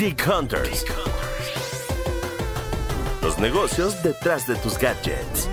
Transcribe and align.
Geek 0.00 0.26
Hunters. 0.26 0.82
Los 3.20 3.38
negocios 3.38 4.02
detrás 4.02 4.46
de 4.46 4.56
tus 4.56 4.78
gadgets. 4.78 5.46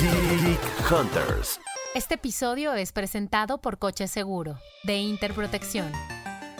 Geek 0.00 0.90
Hunters. 0.90 1.60
Este 1.94 2.14
episodio 2.14 2.74
es 2.74 2.90
presentado 2.90 3.58
por 3.58 3.78
Coche 3.78 4.08
Seguro, 4.08 4.58
de 4.82 4.96
Interprotección. 4.96 5.92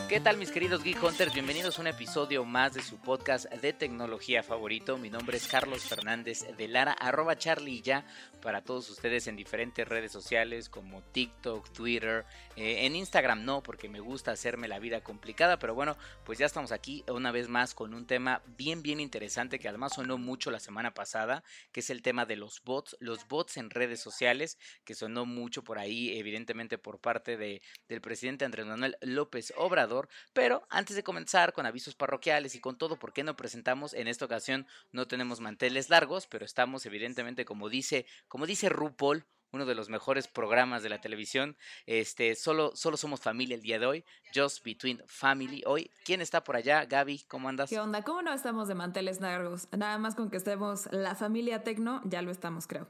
¿Qué 0.07 0.19
tal 0.19 0.37
mis 0.37 0.51
queridos 0.51 0.83
Geek 0.83 1.01
Hunters? 1.01 1.33
Bienvenidos 1.33 1.79
a 1.79 1.81
un 1.81 1.87
episodio 1.87 2.45
más 2.45 2.75
de 2.75 2.83
su 2.83 2.97
podcast 2.97 3.51
de 3.51 3.73
tecnología 3.73 4.43
favorito. 4.43 4.99
Mi 4.99 5.09
nombre 5.09 5.37
es 5.37 5.47
Carlos 5.47 5.83
Fernández 5.83 6.45
de 6.55 6.67
Lara, 6.67 6.91
arroba 6.91 7.35
Charlie 7.39 7.81
ya 7.81 8.05
para 8.39 8.61
todos 8.61 8.87
ustedes 8.91 9.25
en 9.25 9.35
diferentes 9.35 9.87
redes 9.87 10.11
sociales 10.11 10.69
como 10.69 11.01
TikTok, 11.01 11.71
Twitter, 11.71 12.25
eh, 12.55 12.85
en 12.85 12.95
Instagram 12.95 13.43
no, 13.43 13.63
porque 13.63 13.89
me 13.89 13.99
gusta 13.99 14.33
hacerme 14.33 14.67
la 14.67 14.77
vida 14.77 15.01
complicada, 15.01 15.57
pero 15.57 15.73
bueno, 15.73 15.97
pues 16.23 16.37
ya 16.37 16.45
estamos 16.45 16.71
aquí 16.71 17.03
una 17.07 17.31
vez 17.31 17.49
más 17.49 17.73
con 17.73 17.95
un 17.95 18.05
tema 18.05 18.43
bien 18.55 18.83
bien 18.83 18.99
interesante 18.99 19.57
que 19.57 19.67
además 19.67 19.93
sonó 19.95 20.19
mucho 20.19 20.51
la 20.51 20.59
semana 20.59 20.93
pasada, 20.93 21.43
que 21.71 21.79
es 21.79 21.89
el 21.89 22.03
tema 22.03 22.27
de 22.27 22.35
los 22.35 22.63
bots, 22.63 22.95
los 22.99 23.27
bots 23.27 23.57
en 23.57 23.71
redes 23.71 23.99
sociales, 23.99 24.59
que 24.83 24.93
sonó 24.93 25.25
mucho 25.25 25.63
por 25.63 25.79
ahí, 25.79 26.15
evidentemente 26.19 26.77
por 26.77 26.99
parte 26.99 27.37
de, 27.37 27.63
del 27.89 28.01
presidente 28.01 28.45
Andrés 28.45 28.67
Manuel 28.67 28.95
López 29.01 29.53
Obrador, 29.57 29.94
pero 30.33 30.65
antes 30.69 30.95
de 30.95 31.03
comenzar 31.03 31.53
con 31.53 31.65
avisos 31.65 31.95
parroquiales 31.95 32.55
y 32.55 32.59
con 32.59 32.77
todo, 32.77 32.97
¿por 32.97 33.13
qué 33.13 33.23
no 33.23 33.35
presentamos? 33.35 33.93
En 33.93 34.07
esta 34.07 34.25
ocasión 34.25 34.67
no 34.91 35.07
tenemos 35.07 35.39
manteles 35.39 35.89
largos, 35.89 36.27
pero 36.27 36.45
estamos 36.45 36.85
evidentemente, 36.85 37.45
como 37.45 37.69
dice, 37.69 38.05
como 38.27 38.45
dice 38.45 38.69
RuPaul, 38.69 39.25
uno 39.51 39.65
de 39.65 39.75
los 39.75 39.89
mejores 39.89 40.27
programas 40.27 40.83
de 40.83 40.89
la 40.89 41.01
televisión. 41.01 41.55
Este, 41.85 42.35
solo, 42.35 42.75
solo 42.75 42.97
somos 42.97 43.21
familia 43.21 43.55
el 43.55 43.61
día 43.61 43.79
de 43.79 43.85
hoy. 43.85 44.05
Just 44.33 44.63
Between 44.63 45.01
Family. 45.07 45.63
Hoy, 45.65 45.89
¿quién 46.03 46.21
está 46.21 46.43
por 46.43 46.55
allá? 46.55 46.85
Gaby, 46.85 47.23
¿cómo 47.27 47.49
andas? 47.49 47.69
¿Qué 47.69 47.79
onda? 47.79 48.03
¿Cómo 48.03 48.21
no 48.21 48.33
estamos 48.33 48.67
de 48.67 48.75
manteles 48.75 49.21
largos? 49.21 49.67
Nada 49.71 49.97
más 49.97 50.15
con 50.15 50.29
que 50.29 50.37
estemos 50.37 50.91
la 50.91 51.15
familia 51.15 51.63
Tecno, 51.63 52.01
ya 52.03 52.21
lo 52.21 52.31
estamos, 52.31 52.67
creo. 52.67 52.87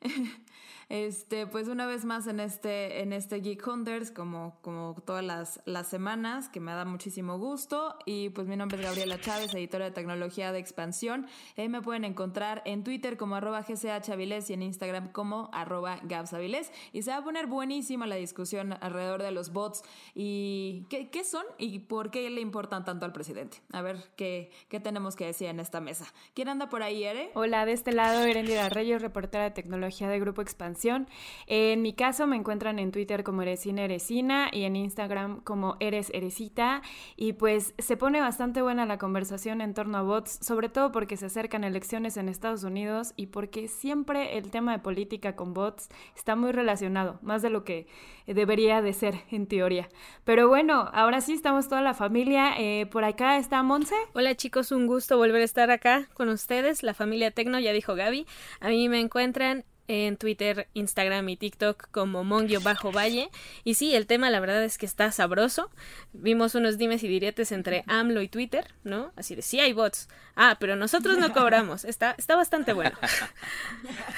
Este, 0.88 1.46
pues 1.46 1.68
una 1.68 1.86
vez 1.86 2.06
más 2.06 2.26
en 2.28 2.40
este, 2.40 3.02
en 3.02 3.12
este 3.12 3.40
Geek 3.40 3.66
Hunters, 3.66 4.10
como, 4.10 4.56
como 4.62 4.96
todas 5.04 5.22
las, 5.22 5.60
las 5.66 5.86
semanas, 5.86 6.48
que 6.48 6.60
me 6.60 6.72
da 6.72 6.86
muchísimo 6.86 7.38
gusto. 7.38 7.98
Y 8.06 8.30
pues 8.30 8.46
mi 8.46 8.56
nombre 8.56 8.78
es 8.78 8.84
Gabriela 8.84 9.20
Chávez, 9.20 9.52
editora 9.54 9.84
de 9.84 9.90
tecnología 9.90 10.50
de 10.50 10.58
expansión. 10.58 11.26
Ahí 11.58 11.68
me 11.68 11.82
pueden 11.82 12.04
encontrar 12.04 12.62
en 12.64 12.84
Twitter 12.84 13.18
como 13.18 13.36
arroba 13.36 13.62
gchavilés 13.68 14.48
y 14.48 14.54
en 14.54 14.62
Instagram 14.62 15.12
como 15.12 15.50
arroba 15.52 16.00
gabsavilés. 16.04 16.72
Y 16.94 17.02
se 17.02 17.10
va 17.10 17.18
a 17.18 17.24
poner 17.24 17.48
buenísima 17.48 18.06
la 18.06 18.16
discusión 18.16 18.74
alrededor 18.80 19.22
de 19.22 19.30
los 19.30 19.52
bots 19.52 19.82
y 20.14 20.86
qué, 20.88 21.10
qué 21.10 21.22
son 21.22 21.44
y 21.58 21.80
por 21.80 22.10
qué 22.10 22.30
le 22.30 22.40
importan 22.40 22.86
tanto 22.86 23.04
al 23.04 23.12
presidente. 23.12 23.60
A 23.72 23.82
ver 23.82 24.10
qué, 24.16 24.50
qué 24.70 24.80
tenemos 24.80 25.16
que 25.16 25.26
decir 25.26 25.48
en 25.48 25.60
esta 25.60 25.82
mesa. 25.82 26.06
¿Quién 26.32 26.48
anda 26.48 26.70
por 26.70 26.82
ahí, 26.82 27.04
Ere? 27.04 27.30
Hola, 27.34 27.66
de 27.66 27.72
este 27.72 27.92
lado, 27.92 28.24
Erendira 28.24 28.70
Reyes, 28.70 29.02
reportera 29.02 29.44
de 29.44 29.50
tecnología 29.50 29.87
de 29.88 30.20
Grupo 30.20 30.42
Expansión. 30.42 31.08
En 31.46 31.80
mi 31.80 31.94
caso 31.94 32.26
me 32.26 32.36
encuentran 32.36 32.78
en 32.78 32.92
Twitter 32.92 33.24
como 33.24 33.42
Eresina 33.42 33.84
Eresina 33.84 34.50
y 34.52 34.64
en 34.64 34.76
Instagram 34.76 35.40
como 35.40 35.76
Eres 35.80 36.10
Eresita. 36.12 36.82
Y 37.16 37.32
pues 37.32 37.74
se 37.78 37.96
pone 37.96 38.20
bastante 38.20 38.60
buena 38.60 38.84
la 38.84 38.98
conversación 38.98 39.62
en 39.62 39.72
torno 39.72 39.98
a 39.98 40.02
bots, 40.02 40.38
sobre 40.42 40.68
todo 40.68 40.92
porque 40.92 41.16
se 41.16 41.26
acercan 41.26 41.64
elecciones 41.64 42.16
en 42.18 42.28
Estados 42.28 42.64
Unidos 42.64 43.14
y 43.16 43.26
porque 43.26 43.66
siempre 43.66 44.36
el 44.36 44.50
tema 44.50 44.72
de 44.72 44.78
política 44.78 45.34
con 45.36 45.54
bots 45.54 45.88
está 46.14 46.36
muy 46.36 46.52
relacionado, 46.52 47.18
más 47.22 47.40
de 47.40 47.50
lo 47.50 47.64
que 47.64 47.86
debería 48.26 48.82
de 48.82 48.92
ser 48.92 49.14
en 49.30 49.46
teoría. 49.46 49.88
Pero 50.24 50.48
bueno, 50.48 50.90
ahora 50.92 51.22
sí 51.22 51.32
estamos 51.32 51.68
toda 51.68 51.80
la 51.80 51.94
familia. 51.94 52.52
Eh, 52.58 52.86
por 52.86 53.04
acá 53.04 53.38
está 53.38 53.62
Monse. 53.62 53.94
Hola 54.12 54.34
chicos, 54.34 54.70
un 54.70 54.86
gusto 54.86 55.16
volver 55.16 55.40
a 55.40 55.44
estar 55.44 55.70
acá 55.70 56.08
con 56.12 56.28
ustedes. 56.28 56.82
La 56.82 56.92
familia 56.92 57.30
Tecno, 57.30 57.58
ya 57.58 57.72
dijo 57.72 57.94
Gaby. 57.94 58.26
A 58.60 58.68
mí 58.68 58.88
me 58.88 59.00
encuentran 59.00 59.64
en 59.88 60.16
Twitter, 60.16 60.68
Instagram 60.74 61.28
y 61.30 61.36
TikTok 61.36 61.90
como 61.90 62.24
Bajo 62.62 62.92
Valle. 62.92 63.30
Y 63.64 63.74
sí, 63.74 63.94
el 63.94 64.06
tema 64.06 64.30
la 64.30 64.40
verdad 64.40 64.62
es 64.62 64.78
que 64.78 64.86
está 64.86 65.10
sabroso. 65.10 65.70
Vimos 66.12 66.54
unos 66.54 66.78
dimes 66.78 67.02
y 67.02 67.08
diretes 67.08 67.52
entre 67.52 67.84
AMLO 67.86 68.22
y 68.22 68.28
Twitter, 68.28 68.72
¿no? 68.84 69.12
Así 69.16 69.34
de, 69.34 69.42
sí 69.42 69.60
hay 69.60 69.72
bots. 69.72 70.08
Ah, 70.40 70.56
pero 70.60 70.76
nosotros 70.76 71.18
no 71.18 71.32
cobramos. 71.32 71.84
Está, 71.84 72.14
está 72.16 72.36
bastante 72.36 72.72
bueno. 72.72 72.96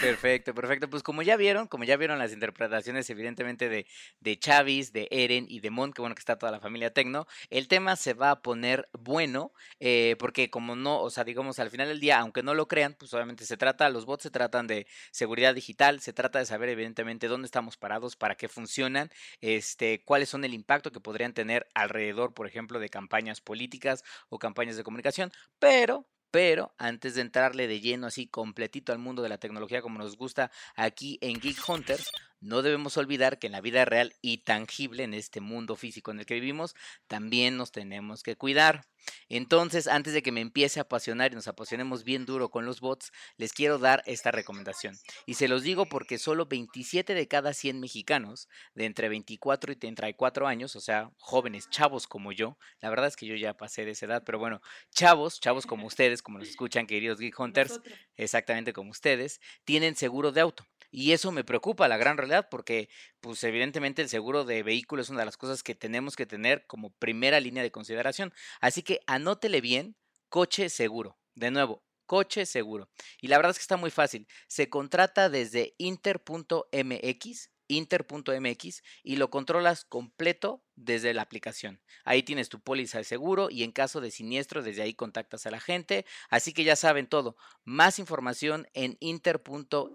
Perfecto, 0.02 0.54
perfecto. 0.54 0.90
Pues 0.90 1.02
como 1.02 1.22
ya 1.22 1.36
vieron, 1.36 1.66
como 1.66 1.84
ya 1.84 1.96
vieron 1.96 2.18
las 2.18 2.32
interpretaciones 2.32 3.08
evidentemente 3.08 3.68
de, 3.70 3.86
de 4.20 4.38
Chavis, 4.38 4.92
de 4.92 5.08
Eren 5.10 5.46
y 5.48 5.60
de 5.60 5.70
Mon, 5.70 5.92
que 5.92 6.02
bueno 6.02 6.14
que 6.14 6.20
está 6.20 6.36
toda 6.36 6.52
la 6.52 6.60
familia 6.60 6.92
Tecno, 6.92 7.26
el 7.48 7.68
tema 7.68 7.96
se 7.96 8.12
va 8.12 8.32
a 8.32 8.42
poner 8.42 8.88
bueno, 8.92 9.52
eh, 9.78 10.16
porque 10.18 10.50
como 10.50 10.76
no, 10.76 11.00
o 11.00 11.10
sea, 11.10 11.24
digamos, 11.24 11.58
al 11.58 11.70
final 11.70 11.88
del 11.88 12.00
día, 12.00 12.18
aunque 12.18 12.42
no 12.42 12.54
lo 12.54 12.68
crean, 12.68 12.94
pues 12.98 13.14
obviamente 13.14 13.46
se 13.46 13.56
trata, 13.56 13.88
los 13.88 14.04
bots 14.04 14.24
se 14.24 14.30
tratan 14.30 14.66
de 14.66 14.86
seguridad 15.10 15.54
digital, 15.60 16.00
se 16.00 16.12
trata 16.12 16.38
de 16.38 16.46
saber 16.46 16.68
evidentemente 16.70 17.28
dónde 17.28 17.46
estamos 17.46 17.76
parados, 17.76 18.16
para 18.16 18.34
qué 18.34 18.48
funcionan, 18.48 19.10
este, 19.40 20.02
cuáles 20.04 20.28
son 20.28 20.44
el 20.44 20.54
impacto 20.54 20.90
que 20.90 21.00
podrían 21.00 21.34
tener 21.34 21.68
alrededor, 21.74 22.34
por 22.34 22.46
ejemplo, 22.46 22.80
de 22.80 22.88
campañas 22.88 23.40
políticas 23.40 24.02
o 24.28 24.38
campañas 24.38 24.76
de 24.76 24.84
comunicación, 24.84 25.32
pero 25.58 26.06
pero 26.32 26.72
antes 26.78 27.16
de 27.16 27.22
entrarle 27.22 27.66
de 27.66 27.80
lleno 27.80 28.06
así 28.06 28.28
completito 28.28 28.92
al 28.92 29.00
mundo 29.00 29.20
de 29.20 29.28
la 29.28 29.38
tecnología 29.38 29.82
como 29.82 29.98
nos 29.98 30.16
gusta 30.16 30.52
aquí 30.76 31.18
en 31.22 31.40
Geek 31.40 31.68
Hunters, 31.68 32.08
no 32.40 32.62
debemos 32.62 32.96
olvidar 32.96 33.38
que 33.38 33.46
en 33.46 33.52
la 33.52 33.60
vida 33.60 33.84
real 33.84 34.14
y 34.22 34.38
tangible, 34.38 35.04
en 35.04 35.14
este 35.14 35.40
mundo 35.40 35.76
físico 35.76 36.10
en 36.10 36.20
el 36.20 36.26
que 36.26 36.34
vivimos, 36.34 36.74
también 37.06 37.56
nos 37.56 37.72
tenemos 37.72 38.22
que 38.22 38.36
cuidar. 38.36 38.86
Entonces, 39.28 39.86
antes 39.86 40.12
de 40.12 40.22
que 40.22 40.32
me 40.32 40.40
empiece 40.40 40.80
a 40.80 40.82
apasionar 40.82 41.32
y 41.32 41.34
nos 41.34 41.48
apasionemos 41.48 42.04
bien 42.04 42.26
duro 42.26 42.50
con 42.50 42.64
los 42.64 42.80
bots, 42.80 43.12
les 43.36 43.52
quiero 43.52 43.78
dar 43.78 44.02
esta 44.06 44.30
recomendación. 44.30 44.96
Y 45.26 45.34
se 45.34 45.48
los 45.48 45.62
digo 45.62 45.86
porque 45.86 46.18
solo 46.18 46.46
27 46.46 47.14
de 47.14 47.28
cada 47.28 47.54
100 47.54 47.80
mexicanos 47.80 48.48
de 48.74 48.86
entre 48.86 49.08
24 49.08 49.72
y 49.72 49.76
34 49.76 50.46
años, 50.46 50.76
o 50.76 50.80
sea, 50.80 51.10
jóvenes, 51.18 51.68
chavos 51.70 52.06
como 52.06 52.32
yo, 52.32 52.58
la 52.80 52.90
verdad 52.90 53.06
es 53.06 53.16
que 53.16 53.26
yo 53.26 53.36
ya 53.36 53.56
pasé 53.56 53.84
de 53.84 53.92
esa 53.92 54.06
edad, 54.06 54.22
pero 54.24 54.38
bueno, 54.38 54.60
chavos, 54.90 55.40
chavos 55.40 55.66
como 55.66 55.86
ustedes, 55.86 56.22
como 56.22 56.38
nos 56.38 56.48
escuchan, 56.48 56.86
queridos 56.86 57.18
Geek 57.18 57.38
Hunters, 57.38 57.80
exactamente 58.16 58.72
como 58.72 58.90
ustedes, 58.90 59.40
tienen 59.64 59.96
seguro 59.96 60.32
de 60.32 60.40
auto. 60.40 60.66
Y 60.90 61.12
eso 61.12 61.32
me 61.32 61.44
preocupa, 61.44 61.88
la 61.88 61.96
gran 61.96 62.16
realidad, 62.16 62.48
porque 62.50 62.88
pues 63.20 63.42
evidentemente 63.44 64.02
el 64.02 64.08
seguro 64.08 64.44
de 64.44 64.62
vehículo 64.62 65.02
es 65.02 65.10
una 65.10 65.20
de 65.20 65.26
las 65.26 65.36
cosas 65.36 65.62
que 65.62 65.74
tenemos 65.74 66.16
que 66.16 66.26
tener 66.26 66.66
como 66.66 66.90
primera 66.90 67.40
línea 67.40 67.62
de 67.62 67.70
consideración. 67.70 68.32
Así 68.60 68.82
que 68.82 69.00
anótele 69.06 69.60
bien, 69.60 69.96
coche 70.28 70.68
seguro. 70.68 71.18
De 71.34 71.50
nuevo, 71.50 71.84
coche 72.06 72.44
seguro. 72.44 72.90
Y 73.20 73.28
la 73.28 73.36
verdad 73.36 73.52
es 73.52 73.58
que 73.58 73.62
está 73.62 73.76
muy 73.76 73.90
fácil. 73.90 74.26
Se 74.48 74.68
contrata 74.68 75.28
desde 75.28 75.74
inter.mx, 75.78 77.50
inter.mx, 77.68 78.82
y 79.04 79.16
lo 79.16 79.30
controlas 79.30 79.84
completo 79.84 80.64
desde 80.80 81.14
la 81.14 81.22
aplicación. 81.22 81.80
Ahí 82.04 82.22
tienes 82.22 82.48
tu 82.48 82.60
póliza 82.60 82.98
de 82.98 83.04
seguro 83.04 83.48
y 83.50 83.62
en 83.62 83.72
caso 83.72 84.00
de 84.00 84.10
siniestro 84.10 84.62
desde 84.62 84.82
ahí 84.82 84.94
contactas 84.94 85.46
a 85.46 85.50
la 85.50 85.60
gente. 85.60 86.06
Así 86.28 86.52
que 86.52 86.64
ya 86.64 86.76
saben 86.76 87.06
todo. 87.06 87.36
Más 87.64 87.98
información 87.98 88.66
en 88.74 88.96
inter.mx. 89.00 89.90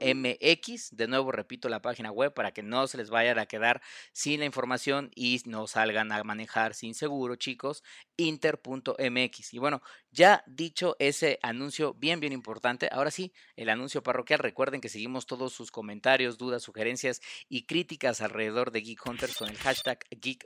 De 0.96 1.08
nuevo 1.08 1.32
repito 1.32 1.70
la 1.70 1.82
página 1.82 2.12
web 2.12 2.34
para 2.34 2.52
que 2.52 2.64
no 2.64 2.88
se 2.88 2.98
les 2.98 3.10
vaya 3.10 3.40
a 3.40 3.46
quedar 3.48 3.82
sin 4.14 4.40
la 4.40 4.46
información 4.46 5.12
y 5.16 5.42
no 5.46 5.68
salgan 5.68 6.12
a 6.12 6.24
manejar 6.24 6.74
sin 6.74 6.94
seguro, 6.94 7.36
chicos. 7.36 7.84
Inter.mx. 8.18 9.54
Y 9.54 9.58
bueno, 9.58 9.82
ya 10.12 10.44
dicho 10.48 10.96
ese 11.00 11.40
anuncio 11.42 11.94
bien, 11.94 12.20
bien 12.20 12.32
importante, 12.32 12.88
ahora 12.92 13.12
sí, 13.12 13.34
el 13.56 13.70
anuncio 13.70 14.04
parroquial. 14.04 14.40
Recuerden 14.40 14.82
que 14.82 14.90
seguimos 14.90 15.26
todos 15.26 15.52
sus 15.54 15.72
comentarios, 15.72 16.38
dudas, 16.38 16.64
sugerencias 16.64 17.22
y 17.50 17.66
críticas 17.66 18.22
alrededor 18.22 18.72
de 18.72 18.82
Geek 18.82 19.06
Hunters 19.06 19.36
con 19.36 19.50
el 19.50 19.58
hashtag 19.58 20.00
Geek 20.12 20.46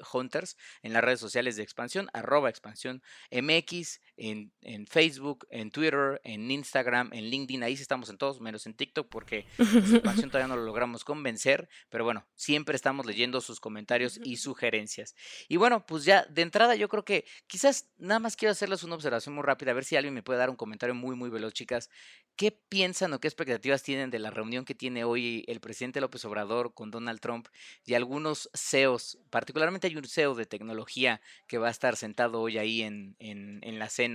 en 0.81 0.93
las 0.93 1.03
redes 1.03 1.19
sociales 1.19 1.55
de 1.55 1.63
Expansión, 1.63 2.09
arroba 2.13 2.49
Expansión 2.49 3.01
MX, 3.31 3.99
en, 4.19 4.51
en, 4.61 4.85
Facebook, 4.85 5.47
en 5.49 5.71
Twitter, 5.71 6.19
en 6.23 6.51
Instagram, 6.51 7.09
en 7.13 7.29
LinkedIn. 7.29 7.63
Ahí 7.63 7.75
sí 7.75 7.81
estamos 7.81 8.09
en 8.09 8.17
todos, 8.17 8.41
menos 8.41 8.65
en 8.65 8.73
TikTok, 8.73 9.07
porque 9.09 9.45
Expansión 9.57 10.29
todavía 10.29 10.47
no 10.47 10.57
lo 10.57 10.65
logramos 10.65 11.05
convencer. 11.05 11.69
Pero 11.89 12.03
bueno, 12.03 12.27
siempre 12.35 12.75
estamos 12.75 13.05
leyendo 13.05 13.41
sus 13.41 13.59
comentarios 13.59 14.19
y 14.23 14.37
sugerencias. 14.37 15.15
Y 15.47 15.57
bueno, 15.57 15.85
pues 15.85 16.03
ya 16.03 16.25
de 16.25 16.41
entrada 16.41 16.75
yo 16.75 16.89
creo 16.89 17.05
que 17.05 17.25
quizás 17.47 17.89
nada 17.97 18.19
más 18.19 18.35
quiero 18.35 18.51
hacerles 18.51 18.83
una 18.83 18.95
observación 18.95 19.33
muy 19.35 19.43
rápida, 19.43 19.71
a 19.71 19.75
ver 19.75 19.85
si 19.85 19.95
alguien 19.95 20.13
me 20.13 20.23
puede 20.23 20.39
dar 20.39 20.49
un 20.49 20.55
comentario 20.55 20.93
muy, 20.93 21.15
muy 21.15 21.29
veloz, 21.29 21.53
chicas. 21.53 21.89
¿Qué 22.35 22.51
piensan 22.51 23.13
o 23.13 23.19
qué 23.19 23.27
expectativas 23.27 23.83
tienen 23.83 24.11
de 24.11 24.19
la 24.19 24.31
reunión 24.31 24.65
que 24.65 24.75
tiene 24.75 25.03
hoy 25.03 25.43
el 25.47 25.59
presidente 25.59 26.01
López 26.01 26.23
Obrador 26.25 26.73
con 26.73 26.91
Donald 26.91 27.19
Trump 27.19 27.47
y 27.85 27.93
algunos 27.93 28.49
CEOs? 28.53 29.19
Particularmente 29.29 29.87
hay 29.87 29.95
un 29.95 30.05
CEO 30.05 30.35
de 30.35 30.45
tecnología 30.45 31.21
que 31.47 31.57
va 31.57 31.67
a 31.67 31.71
estar 31.71 31.95
sentado 31.95 32.41
hoy 32.41 32.57
ahí 32.57 32.81
en, 32.81 33.15
en, 33.19 33.59
en 33.63 33.79
la 33.79 33.89
cena 33.89 34.08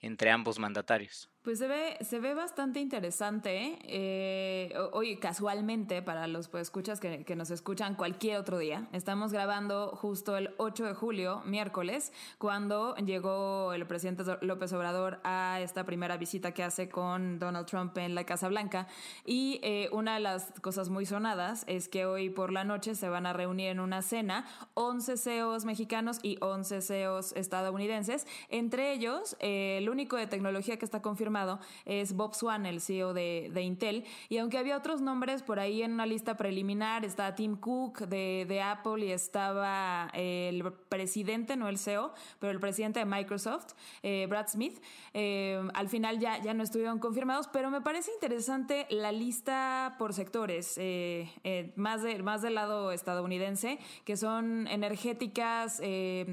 entre 0.00 0.30
ambos 0.30 0.58
mandatarios. 0.58 1.30
Pues 1.48 1.60
se 1.60 1.66
ve, 1.66 1.96
se 2.02 2.20
ve 2.20 2.34
bastante 2.34 2.78
interesante. 2.78 3.78
Eh, 3.84 4.70
hoy, 4.92 5.16
casualmente, 5.16 6.02
para 6.02 6.26
los 6.26 6.52
escuchas 6.52 7.00
que, 7.00 7.24
que, 7.24 7.36
nos 7.36 7.50
escuchan 7.50 7.94
cualquier 7.94 8.36
otro 8.36 8.58
día, 8.58 8.86
estamos 8.92 9.32
grabando 9.32 9.96
justo 9.96 10.36
el 10.36 10.50
8 10.58 10.84
de 10.84 10.92
julio, 10.92 11.40
miércoles, 11.46 12.12
cuando 12.36 12.94
llegó 12.96 13.72
el 13.72 13.86
presidente 13.86 14.24
López 14.42 14.74
Obrador 14.74 15.20
a 15.24 15.58
esta 15.62 15.86
primera 15.86 16.18
visita 16.18 16.52
que 16.52 16.62
hace 16.62 16.90
con 16.90 17.38
Donald 17.38 17.64
Trump 17.64 17.96
en 17.96 18.14
la 18.14 18.24
Casa 18.24 18.48
Blanca. 18.48 18.86
Y 19.24 19.58
eh, 19.62 19.88
una 19.90 20.16
de 20.16 20.20
las 20.20 20.52
cosas 20.60 20.90
muy 20.90 21.06
sonadas 21.06 21.64
es 21.66 21.88
que 21.88 22.04
hoy 22.04 22.28
por 22.28 22.52
la 22.52 22.64
noche 22.64 22.94
se 22.94 23.08
van 23.08 23.24
a 23.24 23.32
reunir 23.32 23.68
en 23.68 23.80
una 23.80 24.02
cena 24.02 24.44
11 24.74 25.16
CEOs 25.16 25.64
mexicanos 25.64 26.18
y 26.22 26.36
11 26.42 26.82
CEOs 26.82 27.32
estadounidenses. 27.32 28.26
Entre 28.50 28.92
ellos, 28.92 29.34
eh, 29.40 29.78
el 29.78 29.88
único 29.88 30.16
de 30.16 30.26
tecnología 30.26 30.76
que 30.78 30.84
está 30.84 31.00
confirmado 31.00 31.37
es 31.84 32.14
Bob 32.14 32.34
Swan, 32.34 32.66
el 32.66 32.80
CEO 32.80 33.12
de, 33.12 33.62
Intel. 33.62 34.04
Y 34.28 34.38
aunque 34.38 34.58
había 34.58 34.76
otros 34.76 35.00
nombres 35.00 35.42
por 35.42 35.58
ahí 35.58 35.82
en 35.82 35.92
una 35.92 36.06
lista 36.06 36.36
preliminar, 36.36 37.04
está 37.04 37.34
Tim 37.34 37.56
Cook 37.56 38.00
de, 38.00 38.62
Apple 38.62 39.06
y 39.06 39.12
estaba 39.12 40.10
el 40.14 40.72
presidente, 40.88 41.56
no 41.56 41.68
el 41.68 41.78
CEO, 41.78 42.12
pero 42.38 42.52
el 42.52 42.60
presidente 42.60 43.00
de 43.00 43.06
Microsoft, 43.06 43.72
eh, 44.02 44.26
Brad 44.28 44.48
Smith. 44.48 44.82
Eh, 45.14 45.60
al 45.74 45.88
final 45.88 46.18
ya, 46.18 46.40
ya 46.42 46.54
no 46.54 46.62
estuvieron 46.62 46.98
confirmados, 46.98 47.48
pero 47.48 47.70
me 47.70 47.80
parece 47.80 48.10
interesante 48.12 48.86
la 48.90 49.12
lista 49.12 49.96
por 49.98 50.14
sectores, 50.14 50.74
eh, 50.76 51.72
más, 51.76 52.02
de, 52.02 52.22
más 52.22 52.42
del 52.42 52.54
lado 52.54 52.92
estadounidense, 52.92 53.78
que 54.04 54.16
son 54.16 54.66
energéticas, 54.68 55.80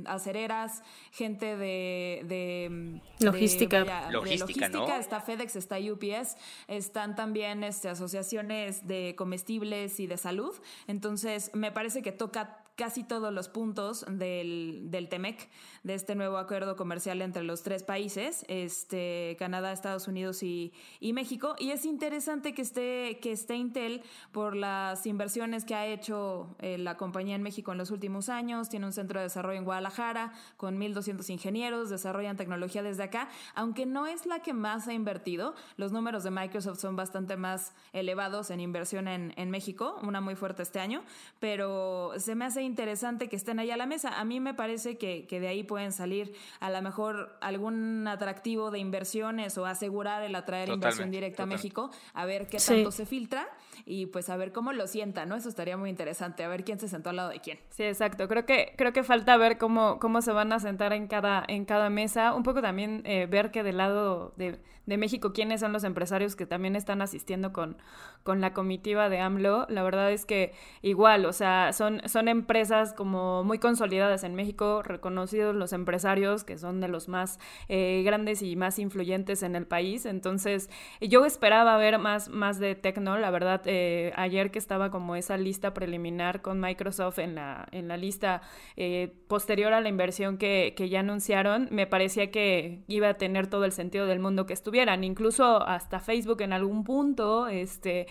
acereras, 0.06 0.84
gente 1.12 1.58
de... 1.58 3.01
logística. 3.19 4.10
logística, 4.12 4.69
¿no? 4.69 4.86
Está 5.00 5.21
FedEx, 5.21 5.56
está 5.56 5.77
UPS, 5.77 6.38
están 6.68 7.15
también 7.15 7.63
este, 7.63 7.89
asociaciones 7.89 8.88
de 8.88 9.15
comestibles 9.18 10.00
y 10.00 10.07
de 10.07 10.18
salud. 10.18 10.56
Entonces, 10.88 11.51
me 11.53 11.71
parece 11.71 12.01
que 12.01 12.12
toca 12.12 12.64
casi 12.75 13.04
todos 13.04 13.33
los 13.33 13.48
puntos 13.48 14.06
del, 14.10 14.92
del 14.92 15.07
TEMEC, 15.07 15.50
de 15.83 15.94
este 15.94 16.16
nuevo 16.16 16.38
acuerdo 16.38 16.75
comercial 16.75 17.22
entre 17.22 17.44
los 17.44 17.63
tres 17.63 17.83
países, 17.83 18.45
este, 18.48 19.36
Canadá, 19.39 19.72
Estados 19.72 20.07
Unidos 20.07 20.44
y, 20.44 20.74
y, 21.00 21.13
México. 21.13 21.56
Y 21.57 21.72
es 21.72 21.86
interesante 21.86 22.54
que 22.54 22.62
esté, 22.62 23.19
que 23.22 23.31
esté 23.31 23.56
Intel 23.56 24.04
por 24.31 24.56
las 24.56 25.06
inversiones 25.06 25.63
que 25.63 25.75
ha 25.75 25.86
hecho 25.88 26.56
eh, 26.60 26.77
la 26.77 26.98
compañía 26.98 27.36
en 27.36 27.44
México 27.44 27.72
en 27.72 27.77
los 27.77 27.92
últimos 27.92 28.27
años. 28.27 28.69
Tiene 28.69 28.86
un 28.86 28.94
centro 28.94 29.19
de 29.19 29.25
desarrollo 29.25 29.57
en 29.57 29.66
Guadalajara 29.66 30.33
con 30.57 30.77
1.200 30.77 31.30
ingenieros, 31.30 31.89
desarrollan 31.89 32.36
tecnología 32.36 32.83
desde 32.83 33.04
acá, 33.04 33.30
aunque 33.54 33.86
no 33.86 34.06
es 34.06 34.25
la 34.25 34.39
que 34.39 34.54
más 34.54 34.88
ha 34.88 34.94
invertido. 34.94 35.56
Los 35.77 35.94
números 35.94 36.24
de 36.24 36.31
Microsoft 36.31 36.80
son 36.80 36.95
bastante 36.98 37.38
más 37.38 37.74
elevados 37.94 38.50
en 38.50 38.60
inversión 38.60 39.07
en, 39.07 39.33
en 39.38 39.50
México, 39.50 39.98
una 40.04 40.19
muy 40.19 40.36
fuerte 40.36 40.63
este 40.63 40.80
año, 40.80 41.04
pero 41.39 42.12
se 42.18 42.36
me 42.36 42.45
hace 42.45 42.64
interesante 42.65 43.29
que 43.29 43.35
estén 43.35 43.59
ahí 43.59 43.71
a 43.71 43.77
la 43.77 43.85
mesa. 43.85 44.19
A 44.19 44.25
mí 44.25 44.39
me 44.39 44.53
parece 44.53 44.97
que, 44.97 45.25
que 45.27 45.39
de 45.39 45.47
ahí 45.47 45.63
pueden 45.63 45.91
salir 45.91 46.33
a 46.59 46.69
lo 46.69 46.81
mejor 46.81 47.38
algún 47.41 48.07
atractivo 48.07 48.71
de 48.71 48.79
inversiones 48.79 49.57
o 49.57 49.65
asegurar 49.65 50.23
el 50.23 50.35
atraer 50.35 50.69
inversión 50.69 51.12
directa 51.12 51.44
a 51.44 51.45
México, 51.45 51.91
a 52.13 52.25
ver 52.25 52.47
qué 52.47 52.57
tanto 52.57 52.91
se 52.91 53.06
filtra 53.06 53.47
y 53.85 54.07
pues 54.07 54.29
a 54.29 54.38
ver 54.38 54.51
cómo 54.51 54.73
lo 54.73 54.88
sienta, 54.88 55.25
¿no? 55.25 55.35
Eso 55.35 55.50
estaría 55.50 55.77
muy 55.77 55.89
interesante, 55.89 56.44
a 56.44 56.47
ver 56.47 56.63
quién 56.63 56.79
se 56.79 56.88
sentó 56.88 57.09
al 57.09 57.17
lado 57.17 57.29
de 57.29 57.39
quién. 57.39 57.59
Sí, 57.69 57.83
exacto. 57.83 58.27
Creo 58.27 58.45
que, 58.45 58.73
creo 58.77 58.94
que 58.94 59.03
falta 59.03 59.38
ver 59.38 59.57
cómo, 59.57 60.00
cómo 60.00 60.21
se 60.21 60.31
van 60.31 60.51
a 60.53 60.59
sentar 60.59 60.94
en 60.94 61.07
cada, 61.07 61.44
en 61.47 61.65
cada 61.65 61.89
mesa. 61.89 62.33
Un 62.33 62.44
poco 62.44 62.62
también 62.62 63.01
eh, 63.06 63.27
ver 63.29 63.51
que 63.51 63.63
del 63.63 63.77
lado 63.77 64.33
de, 64.38 64.59
de, 64.85 64.97
México, 64.97 65.33
quiénes 65.33 65.59
son 65.59 65.73
los 65.73 65.83
empresarios 65.83 66.35
que 66.35 66.45
también 66.45 66.75
están 66.75 67.01
asistiendo 67.01 67.53
con, 67.53 67.77
con 68.23 68.41
la 68.41 68.53
comitiva 68.53 69.09
de 69.09 69.19
AMLO. 69.19 69.65
La 69.69 69.83
verdad 69.83 70.12
es 70.12 70.25
que 70.25 70.53
igual, 70.81 71.25
o 71.25 71.33
sea, 71.33 71.73
son, 71.73 72.01
son 72.06 72.27
empresas 72.56 72.94
como 72.94 73.44
muy 73.44 73.60
consolidadas 73.60 74.24
en 74.24 74.34
México, 74.34 74.81
reconocidos 74.81 75.54
los 75.54 75.74
empresarios 75.74 76.46
que 76.46 76.57
son 76.57 76.80
de 76.80 76.88
los 76.88 77.10
más 77.10 77.38
eh, 77.68 78.02
grandes 78.06 78.42
y 78.42 78.56
más 78.56 78.80
influyentes 78.80 79.44
en 79.44 79.57
el 79.57 79.68
país. 79.68 80.06
Entonces, 80.06 80.69
yo 81.02 81.25
esperaba 81.25 81.75
ver 81.75 82.00
más, 82.00 82.30
más 82.30 82.57
de 82.57 82.75
Tecno, 82.75 83.18
la 83.18 83.30
verdad 83.30 83.62
eh, 83.66 84.13
ayer 84.16 84.52
que 84.52 84.60
estaba 84.60 84.90
como 84.90 85.18
esa 85.18 85.36
lista 85.36 85.74
preliminar 85.74 86.42
con 86.42 86.62
Microsoft 86.62 87.19
en 87.19 87.36
la, 87.36 87.68
en 87.74 87.90
la 87.90 87.98
lista 87.98 88.42
eh, 88.78 89.13
posterior 89.28 89.74
a 89.74 89.81
la 89.81 89.90
inversión 89.90 90.38
que, 90.38 90.75
que, 90.78 90.88
ya 90.88 91.01
anunciaron, 91.01 91.68
me 91.72 91.88
parecía 91.88 92.31
que 92.31 92.84
iba 92.88 93.10
a 93.10 93.13
tener 93.16 93.48
todo 93.48 93.66
el 93.66 93.74
sentido 93.74 94.06
del 94.06 94.19
mundo 94.19 94.46
que 94.46 94.54
estuvieran, 94.54 95.04
incluso 95.04 95.62
hasta 95.68 96.00
Facebook 96.00 96.42
en 96.42 96.54
algún 96.54 96.86
punto, 96.86 97.50
este, 97.50 98.08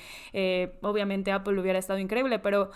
obviamente 0.83 1.33
Apple 1.33 1.59
hubiera 1.59 1.79
estado 1.79 1.99
increíble, 1.99 2.39
pero 2.41 2.71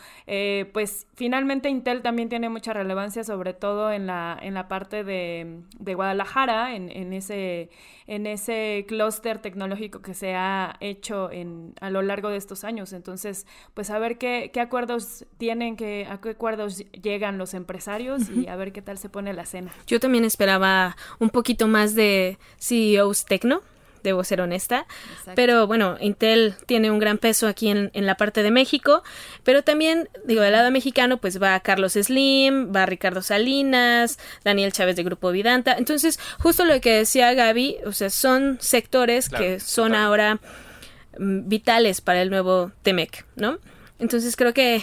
pues 0.72 1.06
finalmente 1.14 1.57
Intel 1.66 2.02
también 2.02 2.28
tiene 2.28 2.48
mucha 2.48 2.72
relevancia, 2.72 3.24
sobre 3.24 3.54
todo 3.54 3.90
en 3.90 4.06
la, 4.06 4.38
en 4.40 4.54
la 4.54 4.68
parte 4.68 5.02
de, 5.02 5.62
de 5.78 5.94
Guadalajara, 5.94 6.76
en, 6.76 6.90
en 6.90 7.12
ese 7.12 7.70
en 8.08 8.26
ese 8.26 8.86
clúster 8.88 9.38
tecnológico 9.38 10.00
que 10.00 10.14
se 10.14 10.34
ha 10.34 10.76
hecho 10.80 11.30
en, 11.30 11.74
a 11.80 11.90
lo 11.90 12.00
largo 12.00 12.30
de 12.30 12.38
estos 12.38 12.64
años. 12.64 12.94
Entonces, 12.94 13.46
pues 13.74 13.90
a 13.90 13.98
ver 13.98 14.16
qué, 14.16 14.50
qué 14.52 14.60
acuerdos 14.60 15.26
tienen, 15.36 15.76
que, 15.76 16.06
a 16.10 16.18
qué 16.18 16.30
acuerdos 16.30 16.78
llegan 16.90 17.36
los 17.36 17.52
empresarios 17.52 18.30
y 18.30 18.48
a 18.48 18.56
ver 18.56 18.72
qué 18.72 18.80
tal 18.80 18.96
se 18.96 19.10
pone 19.10 19.34
la 19.34 19.44
cena. 19.44 19.72
Yo 19.86 20.00
también 20.00 20.24
esperaba 20.24 20.96
un 21.18 21.28
poquito 21.28 21.68
más 21.68 21.94
de 21.94 22.38
CEOs 22.58 23.26
Tecno 23.26 23.60
debo 24.02 24.24
ser 24.24 24.40
honesta. 24.40 24.86
Pero 25.34 25.66
bueno, 25.66 25.96
Intel 26.00 26.54
tiene 26.66 26.90
un 26.90 26.98
gran 26.98 27.18
peso 27.18 27.46
aquí 27.46 27.68
en, 27.68 27.90
en, 27.94 28.06
la 28.06 28.16
parte 28.16 28.42
de 28.42 28.50
México, 28.50 29.02
pero 29.44 29.62
también, 29.62 30.08
digo, 30.24 30.42
del 30.42 30.52
lado 30.52 30.70
mexicano, 30.70 31.18
pues 31.18 31.40
va 31.42 31.58
Carlos 31.60 31.92
Slim, 31.92 32.74
va 32.74 32.86
Ricardo 32.86 33.22
Salinas, 33.22 34.18
Daniel 34.44 34.72
Chávez 34.72 34.96
de 34.96 35.04
Grupo 35.04 35.30
Vidanta. 35.30 35.76
Entonces, 35.76 36.18
justo 36.38 36.64
lo 36.64 36.80
que 36.80 36.92
decía 36.92 37.34
Gaby, 37.34 37.78
o 37.86 37.92
sea, 37.92 38.10
son 38.10 38.58
sectores 38.60 39.28
que 39.28 39.60
son 39.60 39.94
ahora 39.94 40.40
mm, 41.18 41.48
vitales 41.48 42.00
para 42.00 42.22
el 42.22 42.30
nuevo 42.30 42.72
TEMEC, 42.82 43.24
¿no? 43.36 43.58
Entonces 43.98 44.36
creo 44.36 44.54
que 44.54 44.82